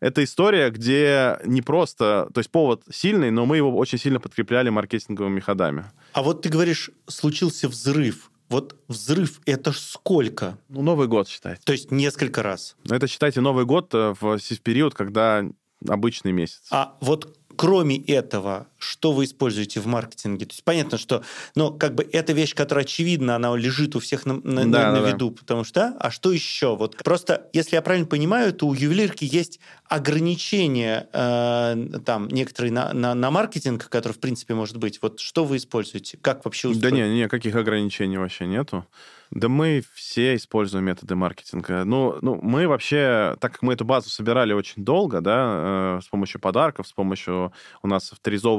это 0.00 0.22
история, 0.24 0.70
где 0.70 1.38
не 1.44 1.62
просто... 1.62 2.28
То 2.34 2.40
есть 2.40 2.50
повод 2.50 2.82
сильный, 2.90 3.30
но 3.30 3.46
мы 3.46 3.56
его 3.56 3.74
очень 3.76 3.98
сильно 3.98 4.20
подкрепляли 4.20 4.68
маркетинговыми 4.68 5.40
ходами. 5.40 5.84
А 6.12 6.22
вот 6.22 6.42
ты 6.42 6.48
говоришь, 6.48 6.90
случился 7.06 7.68
взрыв. 7.68 8.30
Вот 8.48 8.76
взрыв 8.88 9.40
это 9.44 9.72
ж 9.72 9.78
сколько? 9.78 10.58
Ну, 10.68 10.82
Новый 10.82 11.08
год 11.08 11.28
считайте. 11.28 11.60
То 11.64 11.72
есть 11.72 11.90
несколько 11.90 12.42
раз. 12.42 12.76
Это 12.88 13.08
считайте 13.08 13.40
Новый 13.40 13.64
год 13.64 13.92
в, 13.92 14.38
в 14.38 14.60
период, 14.60 14.94
когда 14.94 15.44
обычный 15.88 16.32
месяц. 16.32 16.62
А 16.70 16.96
вот 17.00 17.36
кроме 17.56 17.98
этого, 17.98 18.68
что 18.78 19.12
вы 19.12 19.24
используете 19.24 19.80
в 19.80 19.86
маркетинге? 19.86 20.46
То 20.46 20.52
есть 20.52 20.64
понятно, 20.64 20.98
что, 20.98 21.22
ну, 21.54 21.72
как 21.72 21.94
бы 21.94 22.08
эта 22.12 22.32
вещь, 22.32 22.54
которая 22.54 22.84
очевидна, 22.84 23.36
она 23.36 23.54
лежит 23.56 23.96
у 23.96 24.00
всех 24.00 24.26
на, 24.26 24.34
на, 24.34 24.64
да, 24.70 24.92
на, 24.92 25.00
да, 25.00 25.10
виду, 25.10 25.30
да. 25.30 25.36
потому 25.38 25.64
что, 25.64 25.94
а 25.98 26.10
что 26.10 26.32
еще? 26.32 26.76
Вот 26.76 26.96
просто, 27.02 27.48
если 27.52 27.76
я 27.76 27.82
правильно 27.82 28.06
понимаю, 28.06 28.52
то 28.52 28.66
у 28.66 28.74
ювелирки 28.74 29.24
есть 29.24 29.60
ограничения 29.88 31.08
э, 31.12 32.00
там 32.04 32.28
некоторые 32.28 32.72
на, 32.72 32.92
на, 32.92 33.14
на 33.14 33.30
маркетинг, 33.30 33.88
который 33.88 34.12
в 34.12 34.20
принципе 34.20 34.54
может 34.54 34.76
быть. 34.76 35.00
Вот 35.02 35.20
что 35.20 35.44
вы 35.44 35.56
используете? 35.56 36.18
Как 36.20 36.44
вообще 36.44 36.68
устроено? 36.68 36.96
Да 36.96 37.04
нет, 37.04 37.24
никаких 37.24 37.54
ограничений 37.54 38.18
вообще 38.18 38.46
нету. 38.46 38.86
Да 39.30 39.48
мы 39.48 39.82
все 39.94 40.36
используем 40.36 40.84
методы 40.84 41.16
маркетинга. 41.16 41.84
Ну, 41.84 42.16
ну, 42.22 42.38
мы 42.40 42.68
вообще, 42.68 43.36
так 43.40 43.52
как 43.52 43.62
мы 43.62 43.72
эту 43.72 43.84
базу 43.84 44.08
собирали 44.08 44.52
очень 44.52 44.84
долго, 44.84 45.20
да, 45.20 45.98
э, 45.98 46.00
с 46.02 46.08
помощью 46.08 46.40
подарков, 46.40 46.86
с 46.86 46.92
помощью... 46.92 47.52
У 47.82 47.88
нас 47.88 48.12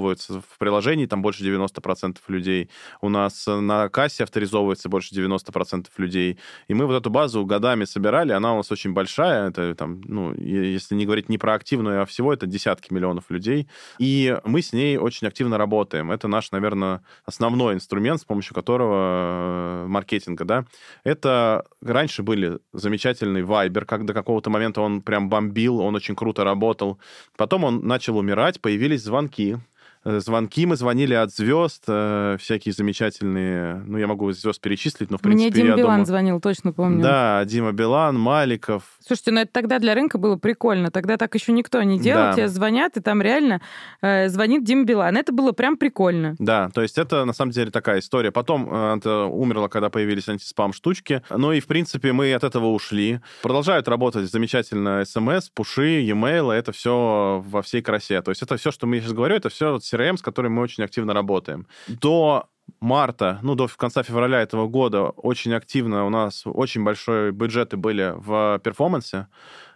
авторизовываются 0.07 0.41
в 0.41 0.57
приложении 0.57 1.05
там 1.05 1.21
больше 1.21 1.43
90% 1.43 2.17
людей, 2.27 2.69
у 3.01 3.09
нас 3.09 3.45
на 3.47 3.89
кассе 3.89 4.23
авторизовывается 4.23 4.89
больше 4.89 5.13
90% 5.15 5.87
людей, 5.97 6.39
и 6.67 6.73
мы 6.73 6.85
вот 6.85 6.95
эту 6.95 7.09
базу 7.09 7.45
годами 7.45 7.85
собирали, 7.85 8.31
она 8.31 8.53
у 8.53 8.57
нас 8.57 8.71
очень 8.71 8.93
большая, 8.93 9.49
это 9.49 9.75
там, 9.75 10.01
ну, 10.05 10.33
если 10.33 10.95
не 10.95 11.05
говорить 11.05 11.29
не 11.29 11.37
про 11.37 11.53
активную, 11.53 12.01
а 12.01 12.05
всего, 12.05 12.33
это 12.33 12.47
десятки 12.47 12.93
миллионов 12.93 13.29
людей, 13.29 13.67
и 13.99 14.37
мы 14.45 14.61
с 14.61 14.73
ней 14.73 14.97
очень 14.97 15.27
активно 15.27 15.57
работаем. 15.57 16.11
Это 16.11 16.27
наш, 16.27 16.51
наверное, 16.51 17.01
основной 17.25 17.73
инструмент, 17.73 18.21
с 18.21 18.25
помощью 18.25 18.55
которого 18.55 19.83
э, 19.83 19.87
маркетинга, 19.87 20.45
да, 20.45 20.65
это 21.03 21.65
раньше 21.81 22.23
были 22.23 22.59
замечательный 22.73 23.41
Viber, 23.41 23.85
как 23.85 24.05
до 24.05 24.13
какого-то 24.13 24.49
момента 24.49 24.81
он 24.81 25.01
прям 25.01 25.29
бомбил, 25.29 25.79
он 25.79 25.95
очень 25.95 26.15
круто 26.15 26.43
работал. 26.43 26.99
Потом 27.35 27.63
он 27.63 27.87
начал 27.87 28.17
умирать, 28.17 28.61
появились 28.61 29.03
звонки. 29.03 29.57
Э, 30.07 30.21
звонки 30.21 30.65
мы 30.65 30.77
звонили 30.77 31.13
от 31.13 31.33
звезд, 31.33 31.83
э, 31.87 32.37
всякие 32.39 32.71
замечательные, 32.71 33.83
ну, 33.85 33.97
я 33.97 34.07
могу 34.07 34.31
звезд 34.31 34.61
перечислить, 34.61 35.11
но, 35.11 35.17
в 35.17 35.21
принципе, 35.21 35.49
Мне 35.49 35.51
Дима 35.51 35.69
я 35.71 35.75
Билан 35.75 35.89
думаю... 35.89 36.05
звонил, 36.05 36.39
точно 36.39 36.71
помню. 36.71 37.03
Да, 37.03 37.43
Дима 37.43 37.73
Билан, 37.73 38.17
Маликов. 38.17 38.83
Слушайте, 39.05 39.31
ну 39.31 39.41
это 39.41 39.51
тогда 39.51 39.79
для 39.79 39.95
рынка 39.95 40.17
было 40.17 40.37
прикольно. 40.37 40.91
Тогда 40.91 41.17
так 41.17 41.35
еще 41.35 41.51
никто 41.51 41.83
не 41.83 41.99
делал. 41.99 42.27
Да. 42.27 42.33
Тебе 42.33 42.47
звонят, 42.47 42.95
и 42.95 43.01
там 43.01 43.21
реально 43.21 43.61
э, 44.01 44.29
звонит 44.29 44.63
Дима 44.63 44.85
Билан. 44.85 45.17
Это 45.17 45.33
было 45.33 45.51
прям 45.51 45.75
прикольно. 45.75 46.35
Да, 46.39 46.69
то 46.73 46.81
есть 46.81 46.97
это 46.97 47.25
на 47.25 47.33
самом 47.33 47.51
деле 47.51 47.69
такая 47.69 47.99
история. 47.99 48.31
Потом 48.31 48.69
э, 48.71 48.97
это 48.97 49.25
умерло, 49.25 49.67
когда 49.67 49.89
появились 49.89 50.29
антиспам-штучки. 50.29 51.21
Ну 51.29 51.51
и, 51.51 51.59
в 51.59 51.67
принципе, 51.67 52.13
мы 52.13 52.33
от 52.33 52.45
этого 52.45 52.67
ушли. 52.67 53.19
Продолжают 53.41 53.89
работать 53.89 54.31
замечательно 54.31 55.03
смс, 55.03 55.49
пуши, 55.49 56.01
e-mail. 56.01 56.53
Это 56.53 56.71
все 56.71 57.43
во 57.45 57.61
всей 57.61 57.81
красе. 57.81 58.21
То 58.21 58.31
есть 58.31 58.41
это 58.41 58.55
все, 58.55 58.71
что 58.71 58.87
мы 58.87 59.01
сейчас 59.01 59.11
говорю, 59.11 59.35
это 59.35 59.49
все 59.49 59.79
CRM, 59.97 60.17
с 60.17 60.21
которым 60.21 60.53
мы 60.53 60.61
очень 60.61 60.83
активно 60.83 61.13
работаем. 61.13 61.67
До 61.87 62.49
марта, 62.79 63.39
ну, 63.41 63.55
до 63.55 63.67
конца 63.67 64.03
февраля 64.03 64.41
этого 64.41 64.67
года 64.67 65.03
очень 65.03 65.53
активно 65.53 66.05
у 66.05 66.09
нас 66.09 66.43
очень 66.45 66.83
большие 66.83 67.31
бюджеты 67.31 67.77
были 67.77 68.13
в 68.15 68.59
перформансе, 68.63 69.27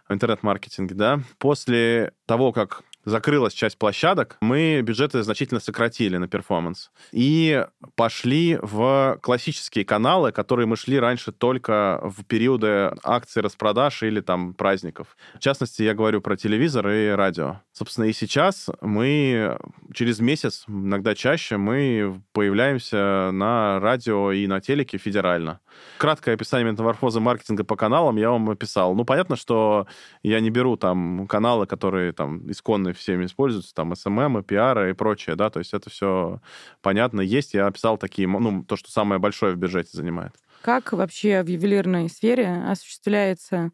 в 0.08 0.12
интернет-маркетинге, 0.12 0.94
да. 0.94 1.20
После 1.38 2.12
того, 2.26 2.52
как 2.52 2.82
закрылась 3.04 3.52
часть 3.52 3.78
площадок, 3.78 4.36
мы 4.40 4.80
бюджеты 4.82 5.22
значительно 5.22 5.60
сократили 5.60 6.16
на 6.16 6.28
перформанс. 6.28 6.90
И 7.12 7.64
пошли 7.94 8.58
в 8.60 9.18
классические 9.22 9.84
каналы, 9.84 10.32
которые 10.32 10.66
мы 10.66 10.76
шли 10.76 10.98
раньше 10.98 11.32
только 11.32 12.00
в 12.02 12.24
периоды 12.24 12.92
акций 13.02 13.42
распродаж 13.42 14.02
или 14.02 14.20
там 14.20 14.54
праздников. 14.54 15.16
В 15.34 15.40
частности, 15.40 15.82
я 15.82 15.94
говорю 15.94 16.20
про 16.20 16.36
телевизор 16.36 16.88
и 16.88 17.08
радио. 17.08 17.60
Собственно, 17.72 18.04
и 18.04 18.12
сейчас 18.12 18.68
мы 18.80 19.58
через 19.92 20.20
месяц, 20.20 20.64
иногда 20.68 21.14
чаще, 21.14 21.56
мы 21.56 22.22
появляемся 22.32 23.30
на 23.32 23.80
радио 23.80 24.32
и 24.32 24.46
на 24.46 24.60
телеке 24.60 24.98
федерально. 24.98 25.60
Краткое 25.98 26.34
описание 26.34 26.70
метаморфозы 26.70 27.20
маркетинга 27.20 27.64
по 27.64 27.76
каналам 27.76 28.16
я 28.16 28.30
вам 28.30 28.50
описал. 28.50 28.94
Ну, 28.94 29.04
понятно, 29.04 29.36
что 29.36 29.86
я 30.22 30.40
не 30.40 30.50
беру 30.50 30.76
там 30.76 31.26
каналы, 31.26 31.66
которые 31.66 32.12
там 32.12 32.50
исконные 32.50 32.91
всеми 32.92 33.26
используются, 33.26 33.74
там 33.74 33.92
SMM, 33.92 34.42
пиары 34.42 34.90
и 34.90 34.94
прочее, 34.94 35.36
да, 35.36 35.50
то 35.50 35.58
есть 35.58 35.74
это 35.74 35.90
все 35.90 36.40
понятно 36.80 37.20
есть. 37.20 37.54
Я 37.54 37.66
описал 37.66 37.98
такие, 37.98 38.28
ну, 38.28 38.64
то, 38.64 38.76
что 38.76 38.90
самое 38.90 39.20
большое 39.20 39.54
в 39.54 39.58
бюджете 39.58 39.90
занимает. 39.92 40.32
Как 40.62 40.92
вообще 40.92 41.42
в 41.42 41.48
ювелирной 41.48 42.08
сфере 42.08 42.62
осуществляется, 42.68 43.70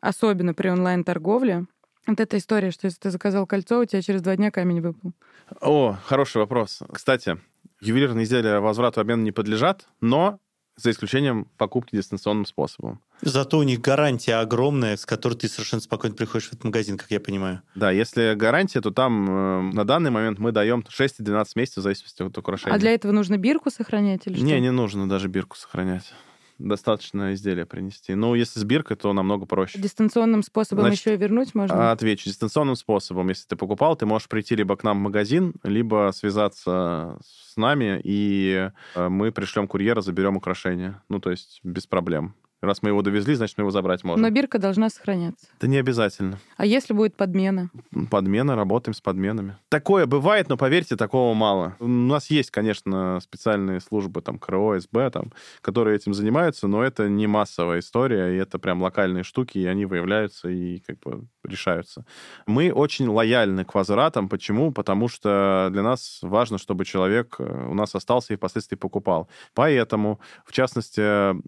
особенно 0.00 0.54
при 0.54 0.68
онлайн-торговле, 0.68 1.66
вот 2.06 2.18
эта 2.18 2.38
история, 2.38 2.70
что 2.70 2.86
если 2.86 2.98
ты 2.98 3.10
заказал 3.10 3.46
кольцо, 3.46 3.80
у 3.80 3.84
тебя 3.84 4.02
через 4.02 4.22
два 4.22 4.36
дня 4.36 4.50
камень 4.50 4.80
выпал. 4.80 5.12
О, 5.60 5.96
хороший 6.04 6.38
вопрос. 6.38 6.80
Кстати, 6.92 7.38
ювелирные 7.80 8.24
изделия 8.24 8.60
возврату 8.60 9.00
обмена 9.00 9.22
не 9.22 9.32
подлежат, 9.32 9.86
но 10.00 10.40
за 10.82 10.90
исключением 10.90 11.46
покупки 11.56 11.96
дистанционным 11.96 12.46
способом. 12.46 13.00
Зато 13.22 13.58
у 13.58 13.62
них 13.62 13.80
гарантия 13.80 14.36
огромная, 14.36 14.96
с 14.96 15.04
которой 15.04 15.34
ты 15.34 15.48
совершенно 15.48 15.82
спокойно 15.82 16.16
приходишь 16.16 16.48
в 16.48 16.52
этот 16.52 16.64
магазин, 16.64 16.96
как 16.96 17.10
я 17.10 17.20
понимаю. 17.20 17.62
Да, 17.74 17.90
если 17.90 18.34
гарантия, 18.34 18.80
то 18.80 18.90
там 18.90 19.28
э, 19.28 19.74
на 19.74 19.84
данный 19.84 20.10
момент 20.10 20.38
мы 20.38 20.52
даем 20.52 20.84
6-12 20.88 21.46
месяцев 21.54 21.78
в 21.78 21.82
зависимости 21.82 22.22
от 22.22 22.36
украшения. 22.38 22.74
А 22.74 22.78
для 22.78 22.92
этого 22.92 23.12
нужно 23.12 23.36
бирку 23.36 23.70
сохранять 23.70 24.26
или 24.26 24.40
не, 24.40 24.52
что? 24.52 24.60
Не, 24.60 24.70
нужно 24.70 25.08
даже 25.08 25.28
бирку 25.28 25.56
сохранять 25.56 26.12
достаточно 26.60 27.34
изделия 27.34 27.66
принести. 27.66 28.14
Ну, 28.14 28.34
если 28.34 28.60
с 28.60 28.64
биркой, 28.64 28.96
то 28.96 29.12
намного 29.12 29.46
проще. 29.46 29.78
Дистанционным 29.78 30.42
способом 30.42 30.84
Значит, 30.84 31.00
еще 31.00 31.14
и 31.14 31.16
вернуть 31.16 31.54
можно? 31.54 31.90
Отвечу. 31.90 32.28
Дистанционным 32.28 32.76
способом. 32.76 33.28
Если 33.28 33.46
ты 33.46 33.56
покупал, 33.56 33.96
ты 33.96 34.06
можешь 34.06 34.28
прийти 34.28 34.54
либо 34.54 34.76
к 34.76 34.84
нам 34.84 34.98
в 34.98 35.02
магазин, 35.02 35.54
либо 35.62 36.10
связаться 36.14 37.18
с 37.22 37.56
нами, 37.56 38.00
и 38.04 38.70
э, 38.94 39.08
мы 39.08 39.32
пришлем 39.32 39.66
курьера, 39.66 40.00
заберем 40.00 40.36
украшения. 40.36 41.02
Ну, 41.08 41.20
то 41.20 41.30
есть 41.30 41.60
без 41.64 41.86
проблем. 41.86 42.34
Раз 42.62 42.82
мы 42.82 42.90
его 42.90 43.00
довезли, 43.00 43.34
значит, 43.34 43.56
мы 43.56 43.62
его 43.62 43.70
забрать 43.70 44.04
можем. 44.04 44.20
Но 44.22 44.30
бирка 44.30 44.58
должна 44.58 44.90
сохраняться. 44.90 45.46
Это 45.56 45.66
не 45.66 45.78
обязательно. 45.78 46.38
А 46.58 46.66
если 46.66 46.92
будет 46.92 47.16
подмена? 47.16 47.70
Подмена, 48.10 48.54
работаем 48.54 48.94
с 48.94 49.00
подменами. 49.00 49.56
Такое 49.70 50.04
бывает, 50.04 50.50
но 50.50 50.58
поверьте, 50.58 50.96
такого 50.96 51.32
мало. 51.32 51.76
У 51.80 51.86
нас 51.86 52.28
есть, 52.30 52.50
конечно, 52.50 53.18
специальные 53.22 53.80
службы, 53.80 54.20
там, 54.20 54.38
КРО, 54.38 54.78
СБ, 54.78 55.10
там, 55.10 55.32
которые 55.62 55.96
этим 55.96 56.12
занимаются, 56.12 56.66
но 56.68 56.84
это 56.84 57.08
не 57.08 57.26
массовая 57.26 57.78
история, 57.78 58.34
и 58.34 58.36
это 58.36 58.58
прям 58.58 58.82
локальные 58.82 59.24
штуки, 59.24 59.56
и 59.56 59.64
они 59.64 59.86
выявляются 59.86 60.50
и 60.50 60.80
как 60.80 60.98
бы 61.00 61.26
решаются. 61.44 62.04
Мы 62.46 62.72
очень 62.72 63.08
лояльны 63.08 63.64
к 63.64 63.74
возвратам. 63.74 64.28
Почему? 64.28 64.70
Потому 64.70 65.08
что 65.08 65.68
для 65.72 65.82
нас 65.82 66.18
важно, 66.22 66.58
чтобы 66.58 66.84
человек 66.84 67.36
э, 67.38 67.68
у 67.70 67.74
нас 67.74 67.94
остался 67.94 68.34
и 68.34 68.36
впоследствии 68.36 68.76
покупал. 68.76 69.28
Поэтому, 69.54 70.20
в 70.44 70.52
частности, 70.52 71.40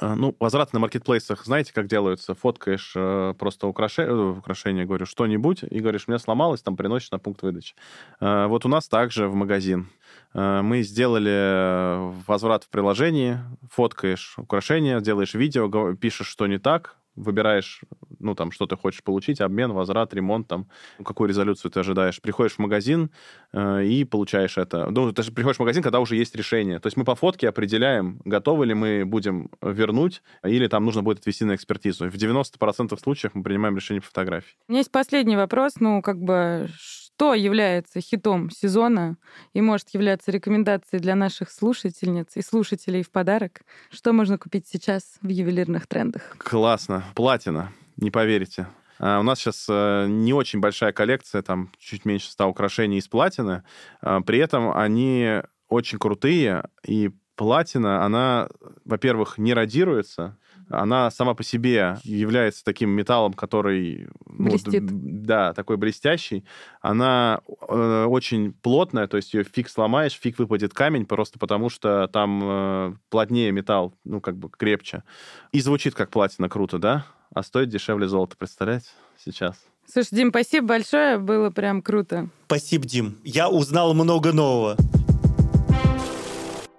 ну, 0.00 0.34
возврат 0.40 0.72
на 0.72 0.78
маркетплейсах, 0.80 1.44
знаете, 1.44 1.72
как 1.72 1.86
делаются? 1.86 2.34
Фоткаешь 2.34 2.92
э, 2.96 3.34
просто 3.38 3.66
украшение, 3.66 4.12
э, 4.12 4.38
украшение, 4.38 4.86
говорю, 4.86 5.06
что-нибудь, 5.06 5.62
и 5.62 5.80
говоришь, 5.80 6.04
у 6.06 6.10
меня 6.10 6.18
сломалось, 6.18 6.62
там 6.62 6.76
приносишь 6.76 7.10
на 7.10 7.18
пункт 7.18 7.42
выдачи. 7.42 7.74
Э, 8.20 8.46
вот 8.46 8.64
у 8.64 8.68
нас 8.68 8.88
также 8.88 9.28
в 9.28 9.34
магазин. 9.34 9.88
Э, 10.34 10.62
мы 10.62 10.82
сделали 10.82 12.12
возврат 12.26 12.64
в 12.64 12.68
приложении, 12.68 13.38
фоткаешь 13.70 14.34
украшение, 14.38 15.00
делаешь 15.00 15.34
видео, 15.34 15.94
пишешь, 15.94 16.28
что 16.28 16.46
не 16.46 16.58
так, 16.58 16.96
выбираешь 17.16 17.82
ну, 18.22 18.34
там, 18.34 18.52
что 18.52 18.66
ты 18.66 18.76
хочешь 18.76 19.02
получить, 19.02 19.40
обмен, 19.40 19.72
возврат, 19.72 20.14
ремонт, 20.14 20.48
там, 20.48 20.68
какую 21.04 21.28
резолюцию 21.28 21.70
ты 21.70 21.80
ожидаешь. 21.80 22.20
Приходишь 22.20 22.54
в 22.54 22.58
магазин 22.60 23.10
э, 23.52 23.84
и 23.84 24.04
получаешь 24.04 24.56
это. 24.58 24.90
Ну, 24.90 25.12
ты 25.12 25.22
же 25.22 25.32
приходишь 25.32 25.56
в 25.56 25.60
магазин, 25.60 25.82
когда 25.82 26.00
уже 26.00 26.16
есть 26.16 26.34
решение. 26.34 26.78
То 26.78 26.86
есть 26.86 26.96
мы 26.96 27.04
по 27.04 27.14
фотке 27.14 27.48
определяем, 27.48 28.20
готовы 28.24 28.66
ли 28.66 28.74
мы 28.74 29.04
будем 29.04 29.50
вернуть, 29.60 30.22
или 30.44 30.68
там 30.68 30.84
нужно 30.84 31.02
будет 31.02 31.18
отвести 31.18 31.44
на 31.44 31.54
экспертизу. 31.54 32.08
В 32.08 32.14
90% 32.14 32.98
случаев 32.98 33.34
мы 33.34 33.42
принимаем 33.42 33.76
решение 33.76 34.00
по 34.00 34.08
фотографии. 34.08 34.54
У 34.68 34.72
меня 34.72 34.80
есть 34.80 34.92
последний 34.92 35.36
вопрос, 35.36 35.74
ну, 35.80 36.00
как 36.02 36.18
бы, 36.18 36.68
что 37.22 37.34
является 37.34 38.00
хитом 38.00 38.50
сезона 38.50 39.16
и 39.52 39.60
может 39.60 39.90
являться 39.90 40.32
рекомендацией 40.32 41.00
для 41.00 41.14
наших 41.14 41.52
слушательниц 41.52 42.30
и 42.34 42.42
слушателей 42.42 43.04
в 43.04 43.12
подарок? 43.12 43.60
Что 43.92 44.12
можно 44.12 44.38
купить 44.38 44.66
сейчас 44.66 45.18
в 45.22 45.28
ювелирных 45.28 45.86
трендах? 45.86 46.34
Классно. 46.38 47.04
Платина. 47.14 47.70
Не 47.96 48.10
поверите. 48.10 48.66
А, 48.98 49.20
у 49.20 49.22
нас 49.22 49.38
сейчас 49.38 49.66
э, 49.68 50.06
не 50.08 50.32
очень 50.32 50.58
большая 50.58 50.92
коллекция, 50.92 51.42
там 51.42 51.70
чуть 51.78 52.04
меньше 52.04 52.28
100 52.32 52.48
украшений 52.48 52.98
из 52.98 53.06
платины. 53.06 53.62
А, 54.00 54.20
при 54.22 54.40
этом 54.40 54.76
они 54.76 55.42
очень 55.68 56.00
крутые, 56.00 56.64
и 56.84 57.12
платина, 57.36 58.04
она, 58.04 58.48
во-первых, 58.84 59.38
не 59.38 59.54
радируется, 59.54 60.36
она 60.72 61.10
сама 61.10 61.34
по 61.34 61.44
себе 61.44 61.98
является 62.02 62.64
таким 62.64 62.90
металлом, 62.90 63.32
который... 63.34 64.08
Блестит. 64.26 64.82
Ну, 64.82 64.88
да, 64.90 65.52
такой 65.52 65.76
блестящий. 65.76 66.44
Она 66.80 67.40
э, 67.68 68.04
очень 68.08 68.52
плотная, 68.52 69.06
то 69.06 69.16
есть 69.16 69.34
ее 69.34 69.44
фиг 69.44 69.68
сломаешь, 69.68 70.18
фиг 70.18 70.38
выпадет 70.38 70.72
камень, 70.72 71.06
просто 71.06 71.38
потому 71.38 71.68
что 71.68 72.08
там 72.08 72.40
э, 72.42 72.94
плотнее 73.10 73.52
металл, 73.52 73.94
ну, 74.04 74.20
как 74.20 74.36
бы 74.36 74.48
крепче. 74.48 75.04
И 75.52 75.60
звучит 75.60 75.94
как 75.94 76.10
платина 76.10 76.48
круто, 76.48 76.78
да? 76.78 77.06
А 77.34 77.42
стоит 77.42 77.68
дешевле 77.68 78.08
золота, 78.08 78.36
представляете, 78.36 78.88
сейчас. 79.22 79.56
Слушай, 79.86 80.16
Дим, 80.16 80.30
спасибо 80.30 80.68
большое, 80.68 81.18
было 81.18 81.50
прям 81.50 81.82
круто. 81.82 82.28
Спасибо, 82.46 82.86
Дим. 82.86 83.18
Я 83.24 83.48
узнал 83.48 83.94
много 83.94 84.32
нового. 84.32 84.76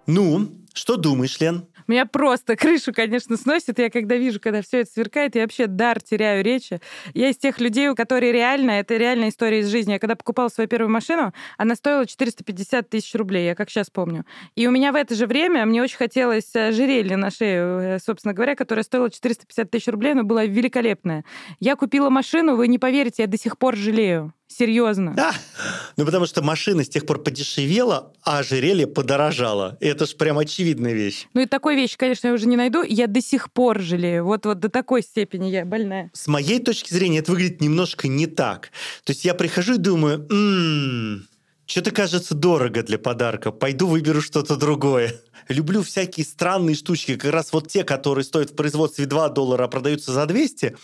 Ну, 0.08 0.50
что 0.74 0.98
думаешь, 0.98 1.40
Лен? 1.40 1.66
Меня 1.88 2.06
просто 2.06 2.56
крышу, 2.56 2.94
конечно, 2.94 3.38
сносит. 3.38 3.80
Я 3.80 3.90
когда 3.90 4.16
вижу, 4.16 4.40
когда 4.40 4.62
все 4.62 4.82
это 4.82 4.92
сверкает, 4.92 5.36
я 5.36 5.44
вообще 5.44 5.68
дар 5.68 6.02
теряю 6.02 6.44
речи. 6.44 6.80
Я 7.14 7.30
из 7.30 7.38
тех 7.38 7.60
людей, 7.60 7.90
у 7.90 7.96
которых 7.96 8.32
реально, 8.32 8.72
это 8.72 8.98
реальная 8.98 9.30
история 9.30 9.60
из 9.60 9.68
жизни. 9.68 9.94
Я 9.94 10.00
когда 10.00 10.16
покупала 10.16 10.50
свою 10.50 10.68
первую 10.68 10.90
машину, 10.90 11.34
она 11.58 11.76
стоила 11.76 12.06
450 12.06 12.90
тысяч 12.90 13.14
рублей, 13.16 13.46
я 13.46 13.56
как 13.56 13.70
сейчас 13.70 13.90
помню. 13.90 14.26
И 14.56 14.68
у 14.68 14.72
меня 14.72 14.92
в 14.92 14.96
это 14.96 15.16
же 15.16 15.28
время, 15.28 15.66
мне 15.66 15.82
очень 15.82 15.98
хотелось 15.98 16.56
э, 16.56 16.70
ожерелье 16.70 17.18
на 17.18 17.32
шею, 17.32 17.80
э, 17.80 18.00
собственно 18.00 18.34
говоря, 18.34 18.56
которое 18.56 18.84
стоило 18.84 19.10
450 19.10 19.70
тысяч 19.70 19.88
рублей, 19.88 20.14
но 20.14 20.24
была 20.24 20.46
великолепная. 20.46 21.24
Я 21.60 21.76
купила 21.76 22.10
машину, 22.10 22.56
вы 22.56 22.68
не 22.68 22.80
поверите, 22.80 23.24
я 23.24 23.28
до 23.28 23.38
сих 23.38 23.58
пор 23.58 23.76
жалею. 23.76 24.34
Серьезно. 24.48 25.14
Да. 25.16 25.34
Ну, 25.98 26.06
потому 26.06 26.26
что 26.26 26.44
машина 26.44 26.84
с 26.84 26.90
тех 26.90 27.06
пор 27.06 27.24
подешевела, 27.24 28.14
а 28.24 28.40
ожерелье 28.40 28.86
подорожало. 28.86 29.78
Это 29.80 30.06
ж 30.06 30.16
прям 30.16 30.38
очевидная 30.38 30.94
вещь. 30.94 31.28
Ну 31.34 31.42
и 31.42 31.46
такой 31.46 31.76
вещи, 31.76 31.98
конечно, 31.98 32.28
я 32.28 32.34
уже 32.34 32.46
не 32.48 32.56
найду. 32.58 32.84
Я 32.84 33.08
до 33.08 33.22
сих 33.22 33.52
пор 33.52 33.80
жалею. 33.80 34.26
Вот, 34.26 34.46
вот 34.46 34.60
до 34.60 34.70
такой 34.70 35.02
степени 35.02 35.50
я 35.50 35.66
больная. 35.66 36.12
С 36.14 36.28
моей 36.28 36.60
точки 36.60 36.94
зрения 36.94 37.20
это 37.20 37.32
выглядит 37.32 37.62
немножко 37.62 38.08
не 38.08 38.28
так. 38.28 38.70
То 39.04 39.12
есть 39.12 39.26
я 39.26 39.34
прихожу 39.34 39.76
и 39.76 39.78
думаю, 39.78 40.28
м-м, 40.30 41.28
что-то 41.66 41.92
кажется 41.92 42.36
дорого 42.36 42.84
для 42.84 43.00
подарка. 43.00 43.52
Пойду 43.52 43.88
выберу 43.88 44.22
что-то 44.22 44.56
другое. 44.56 45.16
Люблю 45.50 45.84
всякие 45.84 46.26
странные 46.26 46.76
штучки, 46.76 47.16
как 47.16 47.32
раз 47.32 47.54
вот 47.54 47.68
те, 47.68 47.84
которые 47.84 48.24
стоят 48.24 48.52
в 48.52 48.56
производстве 48.56 49.06
2 49.06 49.30
доллара, 49.30 49.66
а 49.66 49.68
продаются 49.68 50.12
за 50.12 50.26
200. 50.26 50.76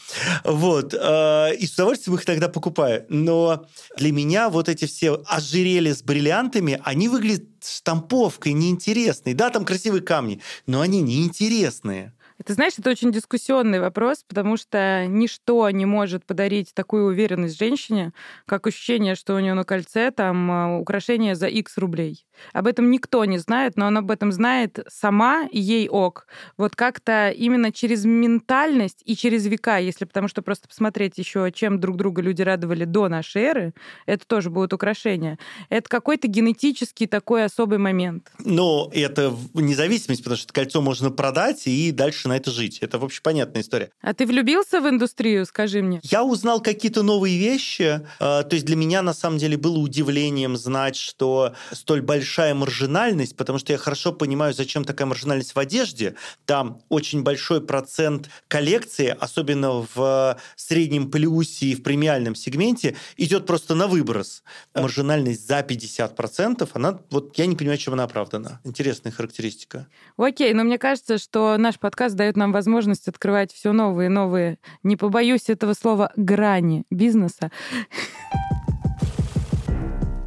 Вот. 0.44 0.94
Э, 0.94 1.56
и 1.56 1.66
с 1.66 1.74
удовольствием 1.74 2.18
их 2.18 2.26
тогда 2.26 2.50
покупаю. 2.50 3.06
Но 3.10 3.66
для 3.98 4.12
меня 4.12 4.50
вот 4.50 4.70
эти 4.70 4.86
все 4.86 5.22
ожерелья 5.26 5.94
с 5.94 6.04
бриллиантами, 6.04 6.82
они 6.84 7.10
выглядят 7.10 7.46
штамповкой, 7.64 8.54
неинтересной. 8.54 9.34
Да, 9.34 9.50
там 9.50 9.66
красивые 9.66 10.02
камни, 10.02 10.42
но 10.66 10.82
они 10.82 11.02
неинтересные. 11.02 12.14
Это, 12.40 12.54
знаешь, 12.54 12.74
это 12.78 12.90
очень 12.90 13.12
дискуссионный 13.12 13.82
вопрос, 13.82 14.24
потому 14.26 14.56
что 14.56 15.06
ничто 15.08 15.70
не 15.72 15.86
может 15.86 16.26
подарить 16.26 16.74
такую 16.74 17.08
уверенность 17.08 17.60
женщине, 17.60 18.14
как 18.46 18.66
ощущение, 18.66 19.16
что 19.16 19.36
у 19.36 19.40
нее 19.40 19.54
на 19.56 19.66
кольце 19.66 20.10
там 20.12 20.50
а, 20.50 20.80
украшение 20.80 21.36
за 21.36 21.48
X 21.48 21.78
рублей. 21.78 22.26
Об 22.54 22.68
этом 22.68 22.92
никто 22.92 23.26
не 23.26 23.38
знает, 23.38 23.78
но 23.78 23.88
она 23.88 24.00
об 24.00 24.12
этом 24.12 24.32
знает 24.32 24.80
сама, 24.88 25.48
и 25.52 25.60
ей 25.60 25.90
ок. 25.90 26.28
Вот 26.58 26.76
как-то 26.76 27.30
именно 27.30 27.72
через 27.72 28.06
ментальность 28.06 29.02
и 29.06 29.16
через 29.16 29.46
века, 29.46 29.78
если 29.78 30.06
потому 30.06 30.28
что 30.28 30.42
просто 30.42 30.68
посмотреть 30.68 31.18
еще, 31.18 31.52
чем 31.54 31.80
друг 31.80 31.98
друга 31.98 32.22
люди 32.22 32.42
радовали 32.42 32.86
до 32.86 33.08
нашей 33.08 33.44
эры, 33.44 33.74
это 34.06 34.26
тоже 34.26 34.50
будут 34.50 34.74
украшения. 34.74 35.38
Это 35.70 35.88
какой-то 35.90 36.28
генетический 36.28 37.08
такой 37.08 37.46
особый 37.46 37.78
момент. 37.78 38.32
Но 38.40 38.90
это 38.94 39.34
независимость, 39.54 40.24
потому 40.24 40.38
что 40.38 40.54
кольцо 40.54 40.82
можно 40.82 41.12
продать 41.12 41.68
и 41.68 41.92
дальше 41.92 42.28
на 42.28 42.38
это 42.38 42.52
жить. 42.52 42.80
Это 42.80 42.98
вообще 42.98 43.22
понятная 43.22 43.62
история. 43.62 43.92
А 44.02 44.14
ты 44.14 44.26
влюбился 44.26 44.82
в 44.82 44.90
индустрию, 44.90 45.46
скажи 45.46 45.82
мне? 45.82 46.00
Я 46.04 46.24
узнал 46.24 46.62
какие-то 46.62 47.04
новые 47.04 47.38
вещи. 47.38 48.02
А, 48.20 48.44
то 48.44 48.56
есть 48.56 48.66
для 48.66 48.76
меня 48.76 49.02
на 49.02 49.14
самом 49.14 49.38
деле 49.38 49.58
было 49.58 49.78
удивлением 49.78 50.58
знать, 50.58 50.96
что 50.96 51.54
столь 51.72 52.02
большая 52.30 52.54
маржинальность, 52.54 53.36
потому 53.36 53.58
что 53.58 53.74
я 53.74 53.80
хорошо 53.80 54.14
понимаю, 54.14 54.54
зачем 54.54 54.86
такая 54.86 55.08
маржинальность 55.08 55.56
в 55.56 55.60
одежде. 55.60 56.14
Там 56.46 56.80
очень 56.88 57.24
большой 57.24 57.60
процент 57.60 58.30
коллекции, 58.48 59.18
особенно 59.20 59.84
в 59.96 60.38
среднем 60.56 61.10
плюсе 61.10 61.66
и 61.66 61.76
в 61.76 61.82
премиальном 61.82 62.36
сегменте, 62.36 62.96
идет 63.18 63.48
просто 63.48 63.74
на 63.74 63.88
выброс. 63.88 64.44
Маржинальность 64.76 65.48
за 65.48 65.62
50%, 65.62 66.70
она, 66.74 67.00
вот 67.10 67.36
я 67.40 67.48
не 67.48 67.56
понимаю, 67.56 67.80
чем 67.80 67.94
она 67.94 68.04
оправдана. 68.04 68.60
Интересная 68.64 69.12
характеристика. 69.12 69.88
Окей, 70.16 70.54
но 70.54 70.64
мне 70.64 70.78
кажется, 70.78 71.18
что 71.18 71.58
наш 71.58 71.80
подкаст 71.80 72.16
дает 72.16 72.38
нам 72.38 72.52
возможность 72.52 73.08
открывать 73.08 73.52
все 73.52 73.72
новые 73.72 74.06
и 74.06 74.10
новые, 74.10 74.60
не 74.84 74.98
побоюсь 74.98 75.50
этого 75.50 75.74
слова, 75.74 76.12
грани 76.16 76.84
бизнеса. 76.92 77.50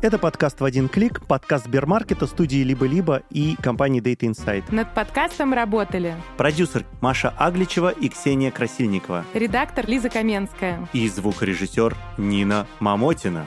Это 0.03 0.19
подкаст 0.19 0.61
в 0.61 0.65
один 0.65 0.89
клик, 0.89 1.25
подкаст 1.25 1.67
Сбермаркета, 1.67 2.27
студии 2.27 2.65
«Либо-либо» 2.65 3.23
и 3.31 3.55
компании 3.63 4.03
Data 4.03 4.29
Insight. 4.29 4.65
Над 4.75 4.93
подкастом 4.93 5.55
работали 5.55 6.17
продюсер 6.37 6.85
Маша 7.01 7.33
Агличева 7.39 7.91
и 7.91 8.09
Ксения 8.09 8.51
Красильникова, 8.51 9.25
редактор 9.33 9.87
Лиза 9.89 10.11
Каменская 10.11 10.89
и 10.93 11.09
звукорежиссер 11.09 11.95
Нина 12.19 12.67
Мамотина. 12.81 13.47